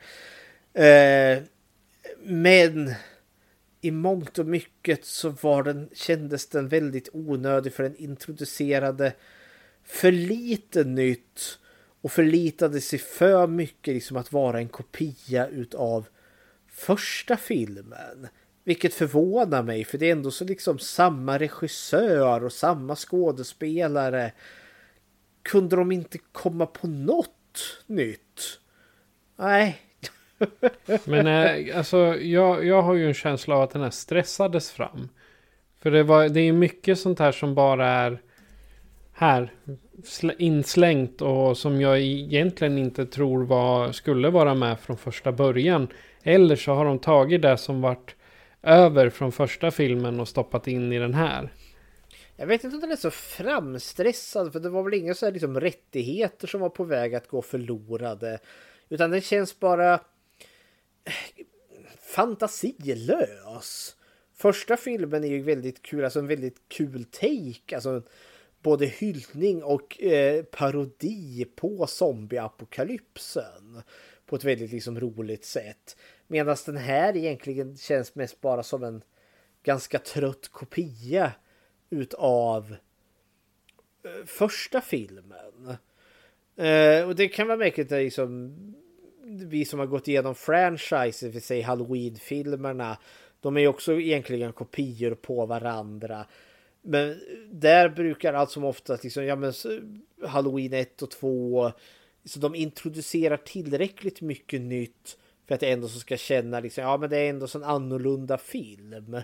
[0.74, 1.42] Eh,
[2.22, 2.94] men
[3.80, 9.12] i mångt och mycket så var den, kändes den väldigt onödig för den introducerade
[9.84, 11.58] för lite nytt
[12.02, 16.06] och förlitade sig för mycket liksom att vara en kopia utav
[16.68, 18.28] första filmen.
[18.64, 24.32] Vilket förvånar mig för det är ändå så liksom samma regissör och samma skådespelare.
[25.42, 28.60] Kunde de inte komma på något nytt?
[29.36, 29.80] Nej.
[31.04, 35.08] Men äh, alltså jag, jag har ju en känsla av att den här stressades fram.
[35.78, 38.22] För det, var, det är mycket sånt här som bara är
[39.18, 39.52] här
[40.38, 45.88] inslängt och som jag egentligen inte tror var, skulle vara med från första början.
[46.22, 48.14] Eller så har de tagit det som vart
[48.62, 51.52] över från första filmen och stoppat in i den här.
[52.36, 55.32] Jag vet inte om den är så framstressad för det var väl inga så här
[55.32, 58.38] liksom rättigheter som var på väg att gå förlorade.
[58.88, 61.12] Utan den känns bara eh,
[62.14, 63.96] fantasilös.
[64.34, 67.74] Första filmen är ju väldigt kul, alltså en väldigt kul take.
[67.74, 68.02] Alltså
[68.62, 73.82] både hyllning och eh, parodi på zombieapokalypsen.
[74.26, 75.96] På ett väldigt liksom roligt sätt.
[76.26, 79.02] Medan den här egentligen känns mest bara som en
[79.62, 81.32] ganska trött kopia
[81.90, 82.76] utav
[84.04, 85.76] eh, första filmen.
[86.56, 88.54] Eh, och det kan vara märkligt att liksom,
[89.24, 92.98] vi som har gått igenom franchise, vi säger Halloween-filmerna,
[93.40, 96.26] de är ju också egentligen kopior på varandra.
[96.82, 99.52] Men där brukar allt som oftast liksom, ja men
[100.26, 101.72] Halloween 1 och 2,
[102.24, 106.96] så de introducerar tillräckligt mycket nytt för att jag ändå så ska känna liksom, ja
[106.96, 109.16] men det är ändå en annorlunda film.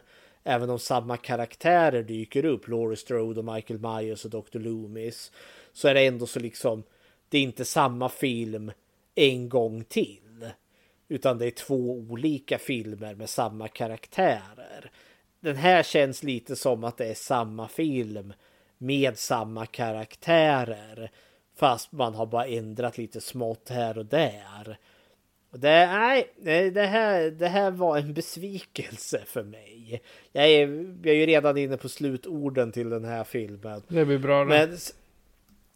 [0.44, 4.59] Även om samma karaktärer dyker upp, Laurie Strode och Michael Myers och Dr.
[4.59, 5.32] Loomis.
[5.72, 6.82] Så är det ändå så liksom,
[7.28, 8.72] det är inte samma film
[9.14, 10.51] en gång till.
[11.09, 14.90] Utan det är två olika filmer med samma karaktärer.
[15.45, 18.33] Den här känns lite som att det är samma film
[18.79, 21.11] med samma karaktärer.
[21.57, 24.79] Fast man har bara ändrat lite smått här och där.
[25.51, 30.03] Och det, nej, det här, det här var en besvikelse för mig.
[30.33, 30.69] Jag är,
[31.03, 33.83] jag är ju redan inne på slutorden till den här filmen.
[33.89, 34.45] Det blir bra.
[34.45, 34.77] Men,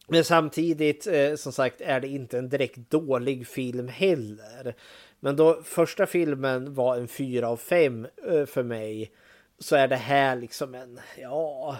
[0.09, 4.75] men samtidigt, eh, som sagt, är det inte en direkt dålig film heller.
[5.21, 9.11] Men då första filmen var en fyra av fem eh, för mig.
[9.59, 11.77] Så är det här liksom en, ja,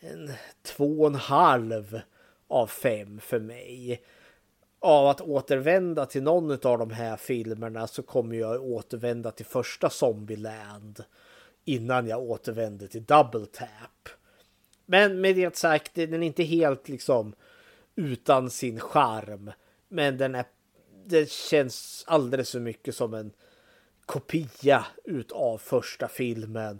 [0.00, 0.30] en
[0.62, 2.00] två och en halv
[2.48, 4.02] av fem för mig
[4.78, 9.90] av att återvända till någon av de här filmerna så kommer jag återvända till första
[9.90, 11.04] Zombieland
[11.64, 14.08] innan jag återvänder till Double Tap.
[14.86, 17.34] Men med det sagt, den är inte helt liksom
[17.96, 19.52] utan sin charm.
[19.88, 20.44] Men den är,
[21.06, 23.32] det känns alldeles för mycket som en
[24.10, 26.78] kopia utav första filmen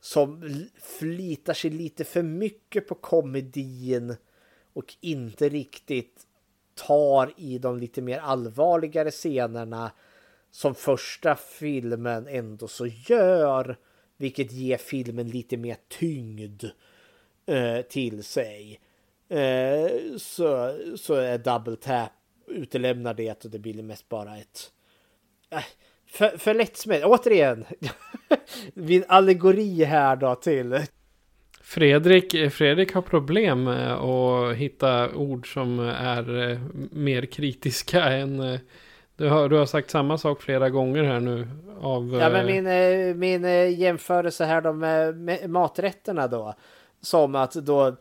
[0.00, 0.50] som
[0.98, 4.16] flitar sig lite för mycket på komedin
[4.72, 6.26] och inte riktigt
[6.74, 9.92] tar i de lite mer allvarligare scenerna
[10.50, 13.76] som första filmen ändå så gör.
[14.16, 16.64] Vilket ger filmen lite mer tyngd
[17.46, 18.80] eh, till sig.
[19.28, 22.12] Eh, så, så är Double Tap
[22.46, 24.72] utelämnar det och det blir mest bara ett...
[25.50, 25.64] Eh,
[26.12, 27.04] för, för lättsmält.
[27.04, 27.64] Återigen.
[28.74, 30.78] Min allegori här då till
[31.62, 36.58] Fredrik, Fredrik har problem med att hitta ord som är eh,
[36.90, 38.40] mer kritiska än...
[38.40, 38.60] Eh,
[39.16, 41.48] du har, du har sagt samma sak flera gånger här nu.
[41.80, 46.54] Av, ja, men min, eh, min jämförelse här då med maträtterna då.
[47.00, 47.96] Som att då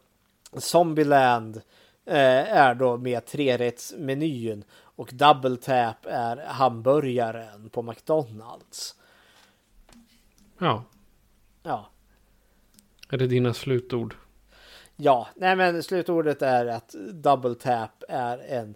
[0.58, 1.62] Zombieland
[2.06, 4.64] är då med trerättsmenyn.
[5.02, 8.96] Och Double Tap är hamburgaren på McDonalds.
[10.58, 10.84] Ja.
[11.64, 11.90] Ja.
[13.10, 14.16] Är det dina slutord?
[14.96, 18.76] Ja, nej men slutordet är att Double Tap är en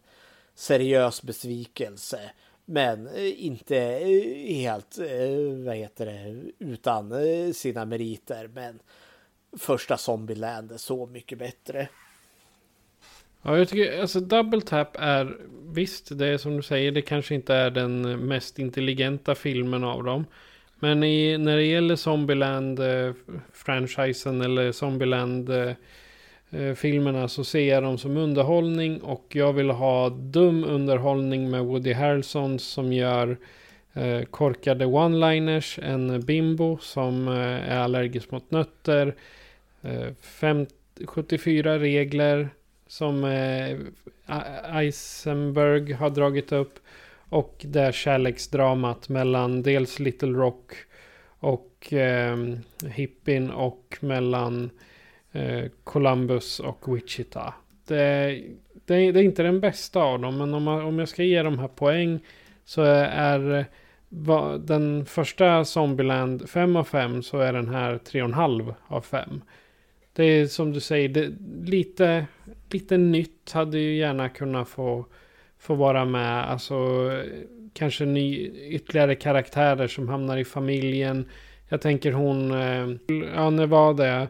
[0.54, 2.32] seriös besvikelse.
[2.66, 7.14] Men eh, inte eh, helt, eh, vad heter det, utan
[7.54, 8.48] sina meriter.
[8.48, 8.80] Men
[9.58, 11.90] första Zombieland är så mycket bättre.
[13.48, 15.38] Ja, jag tycker alltså Double Tap är
[15.74, 20.04] visst, det är som du säger, det kanske inte är den mest intelligenta filmen av
[20.04, 20.26] dem.
[20.80, 27.98] Men i, när det gäller Zombieland-franchisen eh, eller Zombieland-filmerna eh, eh så ser jag dem
[27.98, 29.02] som underhållning.
[29.02, 33.38] Och jag vill ha dum underhållning med Woody Harrelson som gör
[33.94, 35.80] eh, korkade one-liners.
[35.84, 39.16] En bimbo som eh, är allergisk mot nötter.
[39.82, 40.66] Eh, fem,
[41.06, 42.50] 74 regler
[42.96, 43.78] som eh,
[44.78, 46.80] Eisenberg har dragit upp.
[47.30, 50.74] Och det kärleksdramat mellan dels Little Rock
[51.40, 52.38] och eh,
[52.88, 54.70] hippin och mellan
[55.32, 57.54] eh, Columbus och Wichita.
[57.88, 58.42] Det,
[58.86, 61.44] det, det, är inte den bästa av dem, men om, man, om jag ska ge
[61.44, 62.20] de här poäng
[62.66, 63.66] så är
[64.10, 69.42] va, den första Zombieland 5 av 5 så är den här 3,5 av 5.
[70.16, 71.34] Det är som du säger, det,
[71.66, 72.26] lite,
[72.72, 75.06] lite nytt hade ju gärna kunnat få,
[75.60, 76.52] få vara med.
[76.52, 76.76] Alltså
[77.74, 81.26] kanske ny, ytterligare karaktärer som hamnar i familjen.
[81.70, 82.90] Jag tänker hon, eh,
[83.36, 84.28] ja när var det?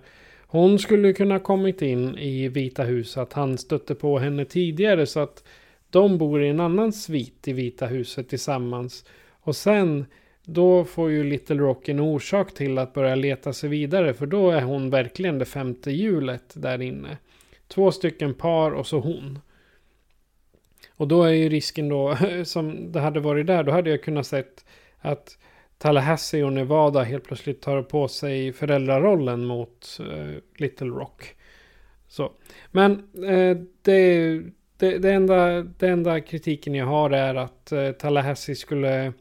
[0.47, 3.17] Hon skulle kunna kommit in i Vita huset.
[3.17, 5.43] Att han stötte på henne tidigare så att
[5.89, 9.05] de bor i en annan svit i Vita huset tillsammans.
[9.41, 10.05] Och sen
[10.45, 14.13] då får ju Little Rock en orsak till att börja leta sig vidare.
[14.13, 17.17] För då är hon verkligen det femte hjulet där inne.
[17.67, 19.39] Två stycken par och så hon.
[20.97, 24.27] Och då är ju risken då, som det hade varit där, då hade jag kunnat
[24.27, 24.65] sett
[24.99, 25.37] att
[25.77, 31.35] Tallahassee och Nevada helt plötsligt tar på sig föräldrarollen mot uh, Little Rock.
[32.07, 32.31] Så.
[32.71, 32.91] Men
[33.23, 34.41] eh, det,
[34.77, 39.13] det, det, enda, det enda kritiken jag har är att eh, Tallahassee skulle...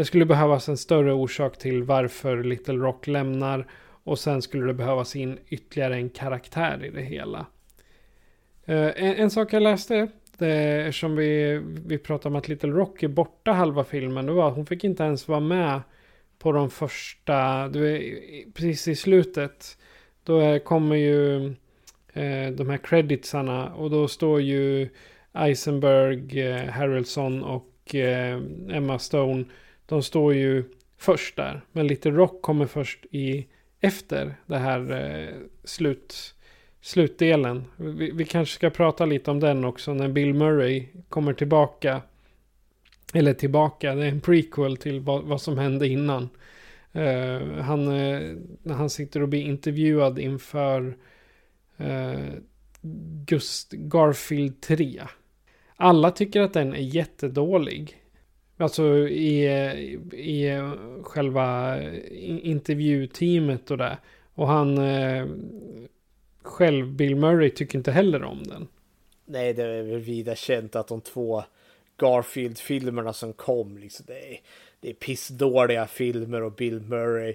[0.00, 3.66] Det skulle behövas en större orsak till varför Little Rock lämnar.
[4.04, 7.46] Och sen skulle det behövas in ytterligare en karaktär i det hela.
[8.64, 10.08] Eh, en, en sak jag läste
[10.38, 14.26] det, eftersom vi, vi pratade om att Little Rock är borta halva filmen.
[14.26, 15.80] Det var att hon fick inte ens vara med
[16.38, 18.12] på de första, du
[18.54, 19.78] precis i slutet.
[20.24, 21.46] Då kommer ju
[22.12, 24.88] eh, de här creditsarna och då står ju
[25.32, 28.40] Eisenberg, eh, Harrelson och eh,
[28.70, 29.44] Emma Stone.
[29.90, 30.64] De står ju
[30.96, 31.60] först där.
[31.72, 33.46] Men Little Rock kommer först i
[33.80, 35.34] efter det här eh,
[35.64, 36.34] slut
[36.80, 37.64] slutdelen.
[37.76, 42.02] Vi, vi, kanske ska prata lite om den också när Bill Murray kommer tillbaka.
[43.14, 46.28] Eller tillbaka, det är en prequel till vad, vad som hände innan.
[46.92, 48.36] Eh, han, eh,
[48.68, 50.96] han sitter och blir intervjuad inför
[51.76, 52.20] eh,
[53.26, 55.02] Gust Garfield 3.
[55.76, 57.99] Alla tycker att den är jättedålig.
[58.60, 59.46] Alltså i,
[60.12, 60.60] i
[61.02, 61.78] själva
[62.42, 63.98] intervjuteamet och det.
[64.34, 65.26] Och han eh,
[66.42, 68.68] själv, Bill Murray, tycker inte heller om den.
[69.24, 71.44] Nej, det är väl vida känt att de två
[71.96, 74.40] Garfield-filmerna som kom, liksom, det är,
[74.80, 77.34] det är pissdåliga filmer och Bill Murray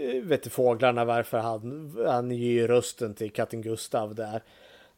[0.00, 4.42] eh, vet du fåglarna varför han, han ger rösten till katten Gustav där.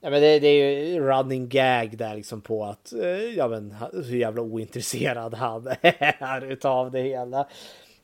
[0.00, 3.74] Ja, men det, det är ju running gag där liksom på att, eh, ja men
[3.92, 7.48] hur jävla ointresserad han är utav det hela.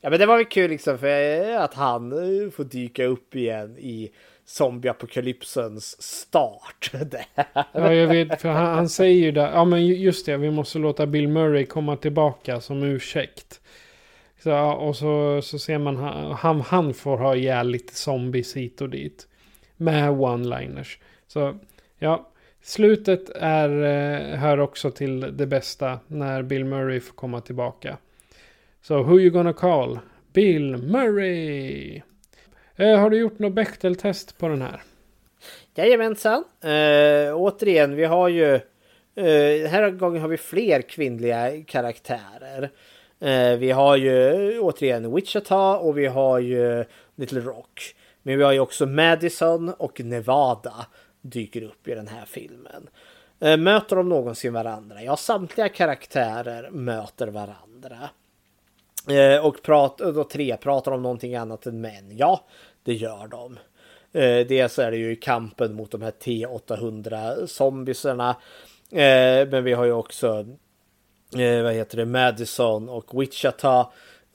[0.00, 3.34] Ja men det var väl kul liksom för eh, att han eh, får dyka upp
[3.34, 4.10] igen i
[4.44, 6.92] zombieapokalypsens start.
[7.72, 10.78] ja, jag vet, för han, han, säger ju där, ja men just det, vi måste
[10.78, 13.60] låta Bill Murray komma tillbaka som ursäkt.
[14.42, 15.96] Så, och så, så ser man
[16.36, 19.28] han, han får ha ihjäl lite zombies hit och dit.
[19.76, 20.98] Med one-liners.
[21.26, 21.58] Så
[22.04, 22.28] ja,
[22.62, 27.98] slutet är, eh, hör också till det bästa när Bill Murray får komma tillbaka.
[28.82, 29.98] Så who you gonna call?
[30.32, 32.02] Bill Murray!
[32.76, 34.82] Eh, har du gjort något Bechteltest på den här?
[35.74, 36.44] Jajamensan.
[36.60, 38.54] Eh, återigen, vi har ju...
[39.16, 42.70] Eh, här gången har vi fler kvinnliga karaktärer.
[43.20, 47.94] Eh, vi har ju återigen Wichita och vi har ju Little Rock.
[48.22, 50.86] Men vi har ju också Madison och Nevada
[51.24, 52.88] dyker upp i den här filmen.
[53.40, 55.02] Eh, möter de någonsin varandra?
[55.02, 58.10] Ja, samtliga karaktärer möter varandra.
[59.08, 62.16] Eh, och pratar, då tre pratar om någonting annat än män.
[62.16, 62.44] Ja,
[62.82, 63.58] det gör de.
[64.12, 68.36] Eh, dels är det ju kampen mot de här T800 zombisarna.
[69.50, 70.46] Men vi har ju också
[71.62, 73.86] vad heter det, Madison och Wichita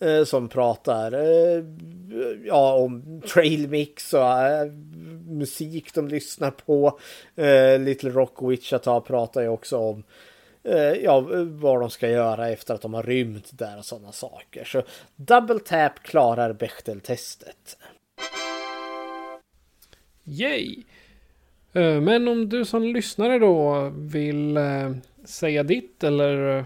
[0.01, 1.63] Eh, som pratar eh,
[2.45, 4.71] ja, om trailmix och eh,
[5.27, 6.99] musik de lyssnar på.
[7.35, 10.03] Eh, Little Rock Wichita pratar ju också om
[10.63, 14.63] eh, ja, vad de ska göra efter att de har rymt där och sådana saker.
[14.63, 14.83] Så
[15.15, 17.77] Double Tap klarar Bechtel-testet.
[20.23, 20.83] Yay!
[22.01, 24.57] Men om du som lyssnare då vill
[25.25, 26.65] säga ditt eller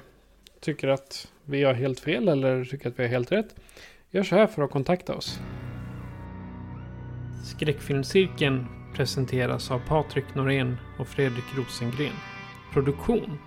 [0.60, 3.56] tycker att vi har helt fel eller tycker att vi har helt rätt.
[4.12, 5.40] Gör så här för att kontakta oss.
[7.44, 8.66] Skräckfilmscirkeln
[8.96, 12.14] presenteras av Patrik Norén och Fredrik Rosengren.
[12.74, 13.38] Produktion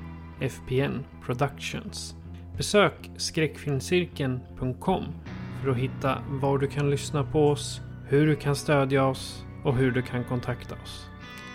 [0.40, 2.14] FPN Productions.
[2.56, 5.04] Besök skräckfilmscirkeln.com
[5.62, 9.76] för att hitta var du kan lyssna på oss, hur du kan stödja oss och
[9.76, 11.06] hur du kan kontakta oss.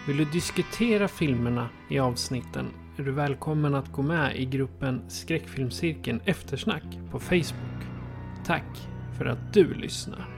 [0.07, 2.65] Vill du diskutera filmerna i avsnitten
[2.97, 7.84] är du välkommen att gå med i gruppen Skräckfilmscirkeln Eftersnack på Facebook.
[8.45, 8.77] Tack
[9.18, 10.38] för att du lyssnar.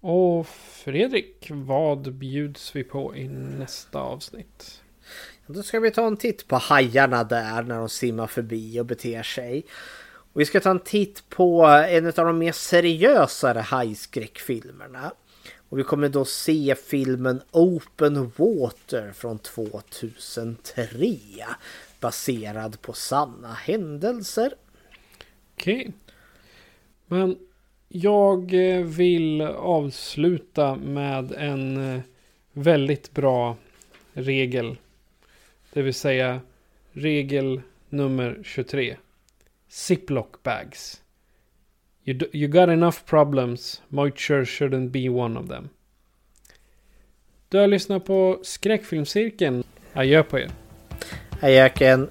[0.00, 0.46] Och
[0.84, 4.82] Fredrik, vad bjuds vi på i nästa avsnitt?
[5.46, 9.22] Då ska vi ta en titt på hajarna där när de simmar förbi och beter
[9.22, 9.64] sig.
[10.36, 15.12] Och vi ska ta en titt på en av de mer seriösare hajskräckfilmerna.
[15.68, 21.16] Och vi kommer då se filmen Open Water från 2003.
[22.00, 24.54] Baserad på sanna händelser.
[25.54, 25.74] Okej.
[25.74, 25.92] Okay.
[27.06, 27.38] Men
[27.88, 32.00] jag eh, vill avsluta med en eh,
[32.52, 33.56] väldigt bra
[34.12, 34.76] regel.
[35.72, 36.40] Det vill säga
[36.92, 38.96] regel nummer 23.
[39.76, 41.02] Ziplock bags.
[42.04, 43.82] You, do, you got enough problems.
[43.90, 45.68] Moisture shouldn't be one of them.
[47.48, 49.64] Du har lyssnat på Skräckfilmscirkeln.
[49.92, 50.50] Adjö på er.
[51.40, 52.10] Ajöken.